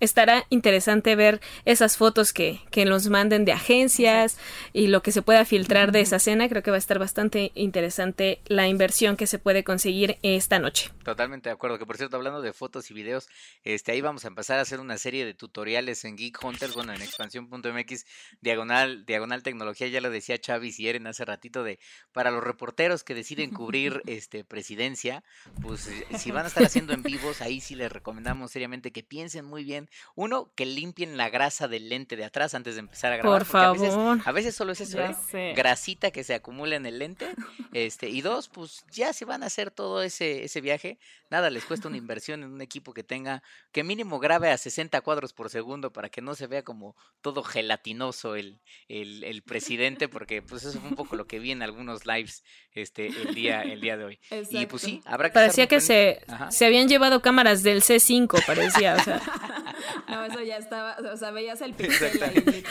estará 0.00 0.46
interesante 0.50 1.16
ver 1.16 1.40
esas 1.64 1.96
fotos 1.96 2.32
que, 2.32 2.60
que 2.70 2.84
nos 2.84 3.08
manden 3.08 3.44
de 3.44 3.52
agencias 3.52 4.38
y 4.72 4.88
lo 4.88 5.02
que 5.02 5.12
se 5.12 5.22
pueda 5.22 5.44
filtrar 5.44 5.92
de 5.92 6.00
esa 6.00 6.18
cena. 6.18 6.48
Creo 6.48 6.62
que 6.62 6.70
va 6.70 6.76
a 6.76 6.78
estar 6.78 6.98
bastante 6.98 7.52
interesante 7.54 8.40
la 8.46 8.68
inversión 8.68 9.16
que 9.16 9.26
se 9.26 9.38
puede 9.38 9.64
conseguir 9.64 10.18
esta 10.22 10.58
noche. 10.58 10.90
Totalmente 11.04 11.48
de 11.48 11.54
acuerdo. 11.54 11.78
Que 11.78 11.86
por 11.86 11.96
cierto, 11.96 12.16
hablando 12.16 12.42
de 12.42 12.52
fotos 12.52 12.90
y 12.90 12.94
videos, 12.94 13.28
este 13.64 13.92
ahí 13.92 14.00
vamos 14.00 14.24
a 14.24 14.28
empezar 14.28 14.58
a 14.58 14.62
hacer 14.62 14.80
una 14.80 14.98
serie 14.98 15.24
de 15.24 15.34
tutoriales 15.34 16.04
en 16.04 16.16
Geek 16.16 16.42
Hunters, 16.42 16.74
bueno, 16.74 16.92
en 16.92 17.02
expansión.mx, 17.02 18.04
diagonal, 18.40 19.04
diagonal 19.06 19.42
tecnología, 19.42 19.88
ya 19.88 20.00
lo 20.00 20.10
decía 20.10 20.38
Chavis 20.38 20.78
y 20.80 20.88
Eren 20.88 21.06
hace 21.06 21.24
ratito, 21.24 21.64
de 21.64 21.78
para 22.12 22.30
los 22.30 22.42
reporteros 22.42 23.04
que 23.04 23.14
deciden 23.14 23.50
cubrir 23.50 24.02
este 24.06 24.44
presidencia, 24.44 25.24
pues 25.62 25.88
si 26.18 26.30
van 26.30 26.44
a 26.44 26.48
estar 26.48 26.64
haciendo 26.64 26.92
en 26.92 27.02
vivos, 27.02 27.40
ahí 27.40 27.60
sí 27.60 27.74
les 27.74 27.90
recomendamos 27.90 28.50
seriamente 28.50 28.92
que 28.92 29.02
piensen 29.02 29.44
muy 29.44 29.64
bien 29.64 29.87
uno, 30.14 30.52
que 30.54 30.66
limpien 30.66 31.16
la 31.16 31.30
grasa 31.30 31.68
del 31.68 31.88
lente 31.88 32.16
de 32.16 32.24
atrás 32.24 32.54
antes 32.54 32.74
de 32.74 32.80
empezar 32.80 33.12
a 33.12 33.16
grabar. 33.16 33.40
Por 33.40 33.46
favor. 33.46 34.20
A 34.24 34.32
veces, 34.32 34.54
solo 34.54 34.72
es 34.72 34.80
eso, 34.80 34.98
¿eh? 35.00 35.54
Grasita 35.54 36.10
que 36.10 36.24
se 36.24 36.34
acumula 36.34 36.76
en 36.76 36.86
el 36.86 36.98
lente. 36.98 37.26
Este, 37.74 38.08
y 38.08 38.22
dos, 38.22 38.48
pues 38.48 38.82
ya 38.90 39.12
se 39.12 39.26
van 39.26 39.42
a 39.42 39.46
hacer 39.46 39.70
todo 39.70 40.02
ese, 40.02 40.44
ese 40.44 40.62
viaje. 40.62 40.98
Nada, 41.30 41.50
les 41.50 41.66
cuesta 41.66 41.86
una 41.86 41.98
inversión 41.98 42.42
en 42.42 42.50
un 42.50 42.62
equipo 42.62 42.94
que 42.94 43.04
tenga, 43.04 43.42
que 43.72 43.84
mínimo 43.84 44.18
grabe 44.18 44.50
a 44.50 44.56
60 44.56 45.00
cuadros 45.02 45.34
por 45.34 45.50
segundo 45.50 45.92
para 45.92 46.08
que 46.08 46.22
no 46.22 46.34
se 46.34 46.46
vea 46.46 46.62
como 46.62 46.96
todo 47.20 47.42
gelatinoso 47.42 48.36
el, 48.36 48.60
el, 48.88 49.42
presidente, 49.42 50.08
porque 50.08 50.40
pues 50.40 50.64
eso 50.64 50.80
fue 50.80 50.88
un 50.88 50.96
poco 50.96 51.14
lo 51.14 51.26
que 51.26 51.38
vi 51.38 51.50
en 51.52 51.62
algunos 51.62 52.06
lives 52.06 52.42
este, 52.72 53.08
el, 53.08 53.34
día, 53.34 53.60
el 53.62 53.80
día 53.80 53.98
de 53.98 54.04
hoy. 54.04 54.20
Y 54.50 54.66
pues 54.66 54.82
sí, 54.82 55.02
habrá 55.04 55.28
que 55.28 55.34
Parecía 55.34 55.66
que 55.66 55.80
se, 55.80 56.22
se 56.50 56.66
habían 56.66 56.88
llevado 56.88 57.20
cámaras 57.20 57.62
del 57.62 57.82
C5, 57.82 58.44
parecía, 58.46 58.96
o 58.96 59.04
sea. 59.04 59.20
No, 60.08 60.24
eso 60.24 60.40
ya 60.42 60.56
estaba, 60.56 60.96
o 61.12 61.16
sea, 61.16 61.30
veías 61.30 61.60
el 61.60 61.74
pixel 61.74 62.22
ahí. 62.22 62.64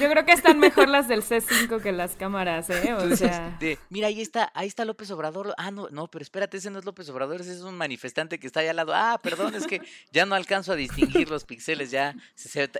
Yo 0.00 0.10
creo 0.10 0.24
que 0.24 0.32
están 0.32 0.58
mejor 0.58 0.88
las 0.88 1.08
del 1.08 1.22
C5 1.22 1.80
que 1.80 1.92
las 1.92 2.16
cámaras, 2.16 2.68
¿eh? 2.70 2.92
O 2.94 3.16
sea... 3.16 3.58
mira, 3.88 4.08
ahí 4.08 4.20
está, 4.20 4.50
ahí 4.54 4.66
está 4.66 4.84
López 4.84 5.10
Obrador. 5.10 5.54
Ah, 5.56 5.70
no, 5.70 5.88
no, 5.90 6.08
pero 6.08 6.22
espérate, 6.22 6.56
ese 6.56 6.70
no 6.70 6.78
es 6.78 6.84
López 6.84 7.08
Obrador, 7.08 7.40
ese 7.40 7.52
es 7.52 7.62
un 7.62 7.76
manifestante 7.76 8.38
que 8.38 8.46
está 8.46 8.60
ahí 8.60 8.68
al 8.68 8.76
lado. 8.76 8.92
Ah, 8.94 9.20
perdón, 9.22 9.54
es 9.54 9.66
que 9.66 9.80
ya 10.12 10.26
no 10.26 10.34
alcanzo 10.34 10.72
a 10.72 10.76
distinguir 10.76 11.30
los 11.30 11.44
píxeles, 11.44 11.90
ya 11.90 12.14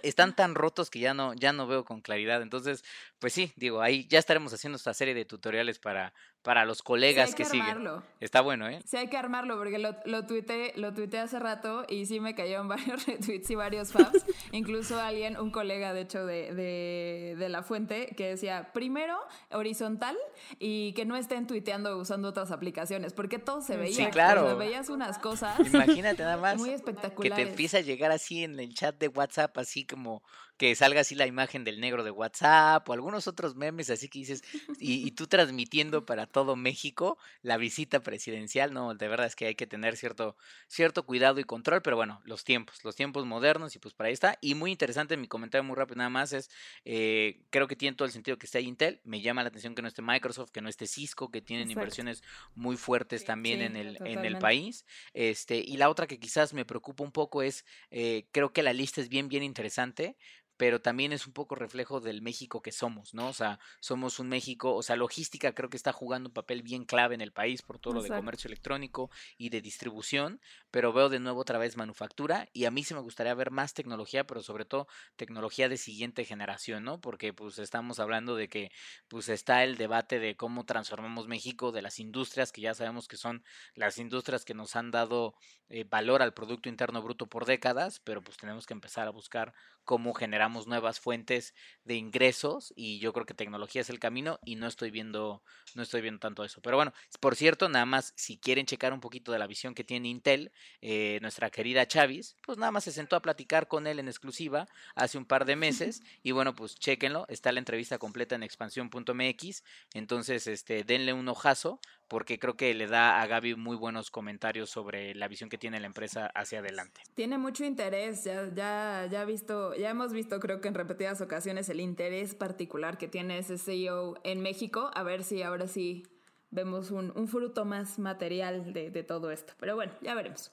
están 0.02 0.34
tan 0.34 0.54
rotos 0.54 0.90
que 0.90 0.98
ya 0.98 1.14
no, 1.14 1.34
ya 1.34 1.52
no 1.52 1.66
veo 1.66 1.84
con 1.84 2.00
claridad. 2.00 2.42
Entonces, 2.42 2.84
pues 3.18 3.32
sí, 3.32 3.52
digo, 3.56 3.80
ahí 3.80 4.06
ya 4.08 4.18
estaremos 4.18 4.52
haciendo 4.52 4.76
esta 4.76 4.94
serie 4.94 5.14
de 5.14 5.24
tutoriales 5.24 5.78
para, 5.78 6.12
para 6.42 6.64
los 6.64 6.82
colegas 6.82 7.28
hay 7.28 7.34
que, 7.34 7.42
que 7.42 7.48
siguen. 7.48 7.66
armarlo. 7.66 8.02
Está 8.18 8.40
bueno, 8.40 8.66
¿eh? 8.68 8.80
Sí, 8.86 8.96
hay 8.96 9.08
que 9.08 9.16
armarlo 9.16 9.58
porque 9.58 9.78
lo, 9.78 9.94
lo, 10.06 10.26
tuiteé, 10.26 10.72
lo 10.76 10.94
tuiteé 10.94 11.20
hace 11.20 11.38
rato 11.38 11.84
y 11.88 12.06
sí 12.06 12.18
me 12.20 12.34
cayeron 12.34 12.66
varios 12.68 13.06
retweets 13.06 13.50
y 13.50 13.54
varios 13.54 13.92
faps. 13.92 14.24
Incluso 14.52 14.98
alguien, 14.98 15.38
un 15.38 15.50
colega 15.50 15.92
de 15.92 16.02
hecho 16.02 16.24
de, 16.24 16.54
de, 16.54 17.36
de, 17.38 17.48
La 17.48 17.62
Fuente, 17.62 18.14
que 18.16 18.28
decía, 18.28 18.72
primero 18.72 19.18
horizontal 19.50 20.16
y 20.58 20.92
que 20.94 21.04
no 21.04 21.16
estén 21.16 21.46
tuiteando 21.46 21.96
usando 21.98 22.28
otras 22.28 22.50
aplicaciones, 22.50 23.12
porque 23.12 23.38
todo 23.38 23.60
se 23.60 23.76
veía. 23.76 23.94
Sí, 23.94 24.06
claro. 24.06 24.44
O 24.44 24.46
sea, 24.46 24.54
veías 24.54 24.88
unas 24.88 25.18
cosas. 25.18 25.58
Imagínate 25.72 26.22
nada 26.22 26.38
más. 26.38 26.56
Muy 26.56 26.70
Que 26.70 26.74
espectaculares. 26.76 27.44
te 27.44 27.50
empieza 27.50 27.78
a 27.78 27.80
llegar 27.82 28.12
así 28.12 28.44
en 28.44 28.58
el 28.58 28.74
chat 28.74 28.98
de 28.98 29.08
WhatsApp, 29.08 29.56
así 29.58 29.84
como 29.84 30.22
que 30.60 30.74
salga 30.74 31.00
así 31.00 31.14
la 31.14 31.26
imagen 31.26 31.64
del 31.64 31.80
negro 31.80 32.04
de 32.04 32.10
WhatsApp 32.10 32.86
o 32.86 32.92
algunos 32.92 33.26
otros 33.26 33.56
memes 33.56 33.88
así 33.88 34.10
que 34.10 34.18
dices, 34.18 34.44
y, 34.78 35.06
y, 35.06 35.10
tú 35.12 35.26
transmitiendo 35.26 36.04
para 36.04 36.26
todo 36.26 36.54
México 36.54 37.16
la 37.40 37.56
visita 37.56 38.00
presidencial, 38.02 38.74
no, 38.74 38.94
de 38.94 39.08
verdad 39.08 39.26
es 39.26 39.36
que 39.36 39.46
hay 39.46 39.54
que 39.54 39.66
tener 39.66 39.96
cierto, 39.96 40.36
cierto 40.68 41.06
cuidado 41.06 41.40
y 41.40 41.44
control, 41.44 41.80
pero 41.80 41.96
bueno, 41.96 42.20
los 42.26 42.44
tiempos, 42.44 42.84
los 42.84 42.94
tiempos 42.94 43.24
modernos 43.24 43.74
y 43.74 43.78
pues 43.78 43.94
para 43.94 44.08
ahí 44.08 44.12
está. 44.12 44.36
Y 44.42 44.54
muy 44.54 44.70
interesante, 44.70 45.16
mi 45.16 45.28
comentario 45.28 45.64
muy 45.64 45.76
rápido 45.76 45.96
nada 45.96 46.10
más 46.10 46.34
es, 46.34 46.50
eh, 46.84 47.40
creo 47.48 47.66
que 47.66 47.74
tiene 47.74 47.96
todo 47.96 48.04
el 48.04 48.12
sentido 48.12 48.36
que 48.36 48.44
esté 48.44 48.60
Intel, 48.60 49.00
me 49.04 49.22
llama 49.22 49.42
la 49.42 49.48
atención 49.48 49.74
que 49.74 49.80
no 49.80 49.88
esté 49.88 50.02
Microsoft, 50.02 50.50
que 50.50 50.60
no 50.60 50.68
esté 50.68 50.86
Cisco, 50.86 51.30
que 51.30 51.40
tienen 51.40 51.70
Exacto. 51.70 51.72
inversiones 51.72 52.22
muy 52.54 52.76
fuertes 52.76 53.24
también 53.24 53.60
Sí, 53.60 53.64
en, 53.64 53.76
el, 53.76 53.98
en 54.04 54.26
el 54.26 54.36
país. 54.36 54.84
Este, 55.14 55.56
y 55.56 55.78
la 55.78 55.88
otra 55.88 56.06
que 56.06 56.18
quizás 56.20 56.52
me 56.52 56.66
preocupa 56.66 57.02
un 57.02 57.12
poco 57.12 57.40
es, 57.42 57.64
eh, 57.90 58.28
creo 58.30 58.52
que 58.52 58.62
la 58.62 58.74
lista 58.74 59.00
es 59.00 59.08
bien, 59.08 59.28
bien 59.28 59.42
interesante, 59.42 60.16
pero 60.60 60.82
también 60.82 61.14
es 61.14 61.26
un 61.26 61.32
poco 61.32 61.54
reflejo 61.54 62.00
del 62.00 62.20
México 62.20 62.60
que 62.60 62.70
somos, 62.70 63.14
¿no? 63.14 63.28
O 63.28 63.32
sea, 63.32 63.58
somos 63.80 64.18
un 64.18 64.28
México, 64.28 64.74
o 64.74 64.82
sea, 64.82 64.94
logística 64.94 65.54
creo 65.54 65.70
que 65.70 65.78
está 65.78 65.90
jugando 65.90 66.28
un 66.28 66.34
papel 66.34 66.62
bien 66.62 66.84
clave 66.84 67.14
en 67.14 67.22
el 67.22 67.32
país 67.32 67.62
por 67.62 67.78
todo 67.78 67.94
lo 67.94 68.02
de 68.02 68.10
comercio 68.10 68.48
electrónico 68.48 69.10
y 69.38 69.48
de 69.48 69.62
distribución, 69.62 70.38
pero 70.70 70.92
veo 70.92 71.08
de 71.08 71.18
nuevo 71.18 71.40
otra 71.40 71.56
vez 71.56 71.78
manufactura 71.78 72.46
y 72.52 72.66
a 72.66 72.70
mí 72.70 72.84
sí 72.84 72.92
me 72.92 73.00
gustaría 73.00 73.32
ver 73.32 73.50
más 73.50 73.72
tecnología, 73.72 74.26
pero 74.26 74.42
sobre 74.42 74.66
todo 74.66 74.86
tecnología 75.16 75.70
de 75.70 75.78
siguiente 75.78 76.26
generación, 76.26 76.84
¿no? 76.84 77.00
Porque 77.00 77.32
pues 77.32 77.58
estamos 77.58 77.98
hablando 77.98 78.36
de 78.36 78.50
que 78.50 78.70
pues 79.08 79.30
está 79.30 79.64
el 79.64 79.78
debate 79.78 80.18
de 80.18 80.36
cómo 80.36 80.66
transformamos 80.66 81.26
México, 81.26 81.72
de 81.72 81.80
las 81.80 81.98
industrias 82.00 82.52
que 82.52 82.60
ya 82.60 82.74
sabemos 82.74 83.08
que 83.08 83.16
son 83.16 83.44
las 83.74 83.96
industrias 83.96 84.44
que 84.44 84.52
nos 84.52 84.76
han 84.76 84.90
dado 84.90 85.36
eh, 85.70 85.84
valor 85.84 86.20
al 86.20 86.34
Producto 86.34 86.68
Interno 86.68 87.00
Bruto 87.00 87.28
por 87.28 87.46
décadas, 87.46 88.00
pero 88.00 88.20
pues 88.20 88.36
tenemos 88.36 88.66
que 88.66 88.74
empezar 88.74 89.06
a 89.06 89.10
buscar 89.10 89.54
cómo 89.84 90.12
generamos 90.14 90.49
nuevas 90.66 91.00
fuentes 91.00 91.54
de 91.84 91.94
ingresos 91.94 92.72
y 92.76 92.98
yo 92.98 93.12
creo 93.12 93.26
que 93.26 93.34
tecnología 93.34 93.80
es 93.82 93.90
el 93.90 93.98
camino 93.98 94.38
y 94.44 94.56
no 94.56 94.66
estoy 94.66 94.90
viendo 94.90 95.42
no 95.74 95.82
estoy 95.82 96.00
viendo 96.00 96.20
tanto 96.20 96.44
eso. 96.44 96.60
Pero 96.60 96.76
bueno 96.76 96.92
por 97.20 97.36
cierto 97.36 97.68
nada 97.68 97.86
más 97.86 98.12
si 98.16 98.38
quieren 98.38 98.66
checar 98.66 98.92
un 98.92 99.00
poquito 99.00 99.32
de 99.32 99.38
la 99.38 99.46
visión 99.46 99.74
que 99.74 99.84
tiene 99.84 100.08
Intel 100.08 100.52
eh, 100.80 101.18
nuestra 101.22 101.50
querida 101.50 101.86
Chavis 101.86 102.36
pues 102.44 102.58
nada 102.58 102.72
más 102.72 102.84
se 102.84 102.92
sentó 102.92 103.16
a 103.16 103.22
platicar 103.22 103.68
con 103.68 103.86
él 103.86 103.98
en 103.98 104.08
exclusiva 104.08 104.68
hace 104.94 105.18
un 105.18 105.24
par 105.24 105.44
de 105.44 105.56
meses 105.56 106.02
y 106.22 106.32
bueno 106.32 106.54
pues 106.54 106.74
chequenlo 106.76 107.26
está 107.28 107.52
la 107.52 107.58
entrevista 107.58 107.98
completa 107.98 108.34
en 108.34 108.42
expansión.mx 108.42 109.64
entonces 109.94 110.46
este 110.46 110.84
denle 110.84 111.12
un 111.12 111.28
ojazo 111.28 111.80
porque 112.10 112.40
creo 112.40 112.56
que 112.56 112.74
le 112.74 112.88
da 112.88 113.22
a 113.22 113.26
Gaby 113.26 113.54
muy 113.54 113.76
buenos 113.76 114.10
comentarios 114.10 114.68
sobre 114.68 115.14
la 115.14 115.28
visión 115.28 115.48
que 115.48 115.56
tiene 115.56 115.80
la 115.80 115.86
empresa 115.86 116.26
hacia 116.34 116.58
adelante 116.58 117.00
Tiene 117.14 117.38
mucho 117.38 117.64
interés, 117.64 118.24
ya, 118.24 118.52
ya, 118.52 119.06
ya, 119.10 119.24
visto, 119.24 119.74
ya 119.76 119.90
hemos 119.90 120.12
visto 120.12 120.40
creo 120.40 120.60
que 120.60 120.68
en 120.68 120.74
repetidas 120.74 121.20
ocasiones 121.20 121.68
el 121.68 121.80
interés 121.80 122.34
particular 122.34 122.98
que 122.98 123.08
tiene 123.08 123.38
ese 123.38 123.56
CEO 123.56 124.20
en 124.24 124.40
México, 124.40 124.90
a 124.92 125.04
ver 125.04 125.22
si 125.22 125.42
ahora 125.42 125.68
sí 125.68 126.02
vemos 126.50 126.90
un, 126.90 127.12
un 127.16 127.28
fruto 127.28 127.64
más 127.64 127.98
material 128.00 128.72
de, 128.72 128.90
de, 128.90 129.02
todo 129.04 129.30
esto. 129.30 129.52
Pero 129.60 129.76
bueno, 129.76 129.92
ya 130.02 130.14
veremos 130.14 130.52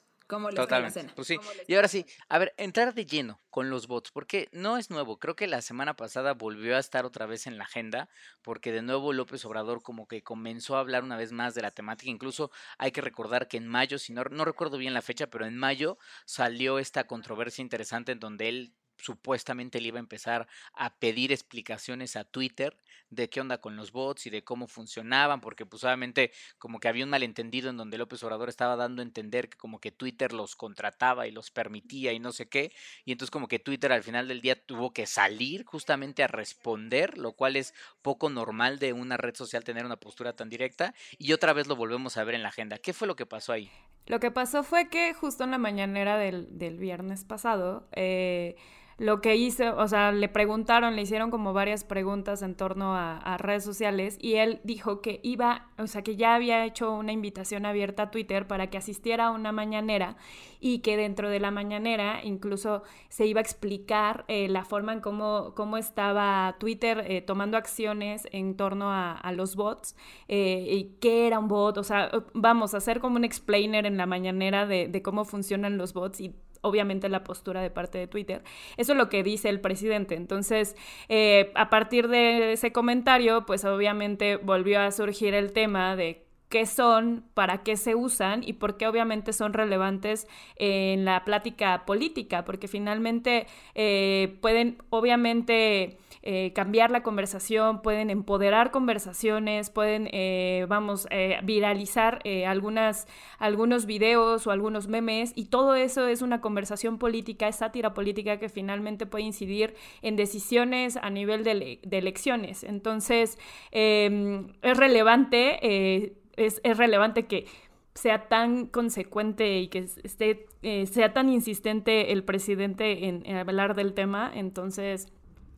les 0.50 0.54
Totalmente. 0.54 1.02
la. 1.02 1.14
Pues 1.14 1.26
sí. 1.26 1.38
Y 1.66 1.74
ahora 1.74 1.88
sí, 1.88 2.04
a 2.28 2.38
ver, 2.38 2.54
entrar 2.56 2.94
de 2.94 3.06
lleno 3.06 3.40
con 3.50 3.70
los 3.70 3.86
bots, 3.86 4.10
porque 4.10 4.48
no 4.52 4.76
es 4.76 4.90
nuevo. 4.90 5.18
Creo 5.18 5.34
que 5.34 5.46
la 5.46 5.62
semana 5.62 5.96
pasada 5.96 6.34
volvió 6.34 6.76
a 6.76 6.78
estar 6.78 7.04
otra 7.04 7.26
vez 7.26 7.46
en 7.46 7.58
la 7.58 7.64
agenda, 7.64 8.08
porque 8.42 8.70
de 8.70 8.82
nuevo 8.82 9.12
López 9.12 9.44
Obrador 9.44 9.82
como 9.82 10.06
que 10.06 10.22
comenzó 10.22 10.76
a 10.76 10.80
hablar 10.80 11.02
una 11.02 11.16
vez 11.16 11.32
más 11.32 11.54
de 11.54 11.62
la 11.62 11.70
temática. 11.70 12.10
Incluso 12.10 12.50
hay 12.76 12.92
que 12.92 13.00
recordar 13.00 13.48
que 13.48 13.56
en 13.56 13.66
mayo, 13.66 13.98
si 13.98 14.12
no, 14.12 14.22
no 14.24 14.44
recuerdo 14.44 14.76
bien 14.78 14.94
la 14.94 15.02
fecha, 15.02 15.28
pero 15.28 15.46
en 15.46 15.56
mayo 15.56 15.98
salió 16.26 16.78
esta 16.78 17.06
controversia 17.06 17.62
interesante 17.62 18.12
en 18.12 18.20
donde 18.20 18.48
él 18.48 18.74
supuestamente 18.98 19.80
le 19.80 19.88
iba 19.88 19.98
a 19.98 20.00
empezar 20.00 20.48
a 20.74 20.98
pedir 20.98 21.32
explicaciones 21.32 22.16
a 22.16 22.24
Twitter 22.24 22.76
de 23.10 23.30
qué 23.30 23.40
onda 23.40 23.58
con 23.58 23.76
los 23.76 23.92
bots 23.92 24.26
y 24.26 24.30
de 24.30 24.44
cómo 24.44 24.66
funcionaban, 24.66 25.40
porque 25.40 25.64
pues 25.64 25.82
obviamente 25.84 26.30
como 26.58 26.78
que 26.78 26.88
había 26.88 27.04
un 27.04 27.10
malentendido 27.10 27.70
en 27.70 27.76
donde 27.76 27.98
López 27.98 28.22
Obrador 28.22 28.48
estaba 28.48 28.76
dando 28.76 29.00
a 29.00 29.04
entender 29.04 29.48
que 29.48 29.56
como 29.56 29.80
que 29.80 29.92
Twitter 29.92 30.32
los 30.32 30.56
contrataba 30.56 31.26
y 31.26 31.30
los 31.30 31.50
permitía 31.50 32.12
y 32.12 32.18
no 32.18 32.32
sé 32.32 32.48
qué, 32.48 32.72
y 33.04 33.12
entonces 33.12 33.30
como 33.30 33.48
que 33.48 33.58
Twitter 33.58 33.92
al 33.92 34.02
final 34.02 34.28
del 34.28 34.40
día 34.40 34.62
tuvo 34.62 34.92
que 34.92 35.06
salir 35.06 35.64
justamente 35.64 36.22
a 36.22 36.26
responder, 36.26 37.16
lo 37.16 37.32
cual 37.32 37.56
es 37.56 37.74
poco 38.02 38.28
normal 38.28 38.78
de 38.78 38.92
una 38.92 39.16
red 39.16 39.34
social 39.34 39.64
tener 39.64 39.86
una 39.86 39.96
postura 39.96 40.34
tan 40.34 40.50
directa, 40.50 40.94
y 41.18 41.32
otra 41.32 41.52
vez 41.52 41.66
lo 41.66 41.76
volvemos 41.76 42.16
a 42.16 42.24
ver 42.24 42.34
en 42.34 42.42
la 42.42 42.48
agenda. 42.48 42.78
¿Qué 42.78 42.92
fue 42.92 43.08
lo 43.08 43.16
que 43.16 43.26
pasó 43.26 43.52
ahí? 43.52 43.70
Lo 44.06 44.20
que 44.20 44.30
pasó 44.30 44.62
fue 44.64 44.88
que 44.88 45.12
justo 45.12 45.44
en 45.44 45.50
la 45.50 45.58
mañanera 45.58 46.16
del, 46.16 46.58
del 46.58 46.78
viernes 46.78 47.24
pasado, 47.24 47.88
eh, 47.92 48.56
lo 48.98 49.20
que 49.20 49.36
hizo, 49.36 49.76
o 49.76 49.86
sea, 49.86 50.10
le 50.10 50.28
preguntaron, 50.28 50.96
le 50.96 51.02
hicieron 51.02 51.30
como 51.30 51.52
varias 51.52 51.84
preguntas 51.84 52.42
en 52.42 52.56
torno 52.56 52.96
a, 52.96 53.36
redes 53.38 53.62
sociales 53.62 54.18
y 54.20 54.34
él 54.34 54.60
dijo 54.64 55.00
que 55.00 55.20
iba, 55.22 55.68
o 55.78 55.86
sea, 55.86 56.02
que 56.02 56.16
ya 56.16 56.34
había 56.34 56.64
hecho 56.64 56.92
una 56.92 57.12
invitación 57.12 57.64
abierta 57.64 58.04
a 58.04 58.10
Twitter 58.10 58.48
para 58.48 58.68
que 58.68 58.76
asistiera 58.76 59.26
a 59.26 59.30
una 59.30 59.52
mañanera 59.52 60.16
y 60.58 60.80
que 60.80 60.96
dentro 60.96 61.30
de 61.30 61.38
la 61.38 61.52
mañanera 61.52 62.20
incluso 62.24 62.82
se 63.08 63.26
iba 63.26 63.38
a 63.38 63.42
explicar 63.42 64.24
eh, 64.26 64.48
la 64.48 64.64
forma 64.64 64.92
en 64.92 65.00
cómo, 65.00 65.52
cómo 65.54 65.76
estaba 65.76 66.56
Twitter 66.58 67.04
eh, 67.06 67.22
tomando 67.22 67.56
acciones 67.56 68.26
en 68.32 68.56
torno 68.56 68.90
a, 68.90 69.20
los 69.32 69.54
bots 69.54 69.94
eh, 70.26 70.66
y 70.70 70.96
qué 71.00 71.28
era 71.28 71.38
un 71.38 71.46
bot, 71.46 71.78
o 71.78 71.84
sea, 71.84 72.10
vamos 72.34 72.74
a 72.74 72.78
hacer 72.78 72.98
como 72.98 73.16
un 73.16 73.24
explainer 73.24 73.86
en 73.86 73.96
la 73.96 74.06
mañanera 74.06 74.66
de 74.66 75.02
cómo 75.02 75.24
funcionan 75.24 75.78
los 75.78 75.92
bots 75.92 76.20
y 76.20 76.34
obviamente 76.60 77.08
la 77.08 77.24
postura 77.24 77.62
de 77.62 77.70
parte 77.70 77.98
de 77.98 78.06
Twitter. 78.06 78.42
Eso 78.76 78.92
es 78.92 78.98
lo 78.98 79.08
que 79.08 79.22
dice 79.22 79.48
el 79.48 79.60
presidente. 79.60 80.14
Entonces, 80.14 80.76
eh, 81.08 81.52
a 81.54 81.70
partir 81.70 82.08
de 82.08 82.52
ese 82.52 82.72
comentario, 82.72 83.46
pues 83.46 83.64
obviamente 83.64 84.36
volvió 84.36 84.80
a 84.80 84.90
surgir 84.90 85.34
el 85.34 85.52
tema 85.52 85.96
de 85.96 86.28
qué 86.48 86.66
son, 86.66 87.24
para 87.34 87.62
qué 87.62 87.76
se 87.76 87.94
usan 87.94 88.42
y 88.42 88.54
por 88.54 88.76
qué 88.76 88.86
obviamente 88.86 89.32
son 89.32 89.52
relevantes 89.52 90.26
en 90.56 91.04
la 91.04 91.24
plática 91.24 91.84
política, 91.84 92.44
porque 92.44 92.68
finalmente 92.68 93.46
eh, 93.74 94.38
pueden 94.40 94.78
obviamente 94.90 95.98
eh, 96.22 96.52
cambiar 96.54 96.90
la 96.90 97.02
conversación, 97.02 97.82
pueden 97.82 98.10
empoderar 98.10 98.70
conversaciones, 98.70 99.70
pueden, 99.70 100.08
eh, 100.12 100.66
vamos, 100.68 101.06
eh, 101.10 101.38
viralizar 101.42 102.20
eh, 102.24 102.46
algunas, 102.46 103.06
algunos 103.38 103.86
videos 103.86 104.46
o 104.46 104.50
algunos 104.50 104.88
memes 104.88 105.32
y 105.34 105.46
todo 105.46 105.74
eso 105.74 106.06
es 106.06 106.22
una 106.22 106.40
conversación 106.40 106.98
política, 106.98 107.48
es 107.48 107.56
sátira 107.56 107.94
política 107.94 108.38
que 108.38 108.48
finalmente 108.48 109.06
puede 109.06 109.24
incidir 109.24 109.74
en 110.02 110.16
decisiones 110.16 110.96
a 110.96 111.10
nivel 111.10 111.44
de, 111.44 111.80
elecciones. 111.90 112.64
Entonces, 112.64 113.38
eh, 113.72 114.44
es 114.62 114.76
relevante, 114.76 115.58
eh, 115.62 116.12
es, 116.36 116.60
es 116.62 116.76
relevante 116.76 117.26
que 117.26 117.46
sea 117.94 118.28
tan 118.28 118.66
consecuente 118.66 119.58
y 119.58 119.68
que 119.68 119.78
esté, 119.78 120.46
eh, 120.62 120.86
sea 120.86 121.12
tan 121.12 121.28
insistente 121.28 122.12
el 122.12 122.22
presidente 122.22 123.08
en, 123.08 123.26
en 123.26 123.36
hablar 123.36 123.74
del 123.74 123.92
tema. 123.92 124.30
Entonces, 124.32 125.12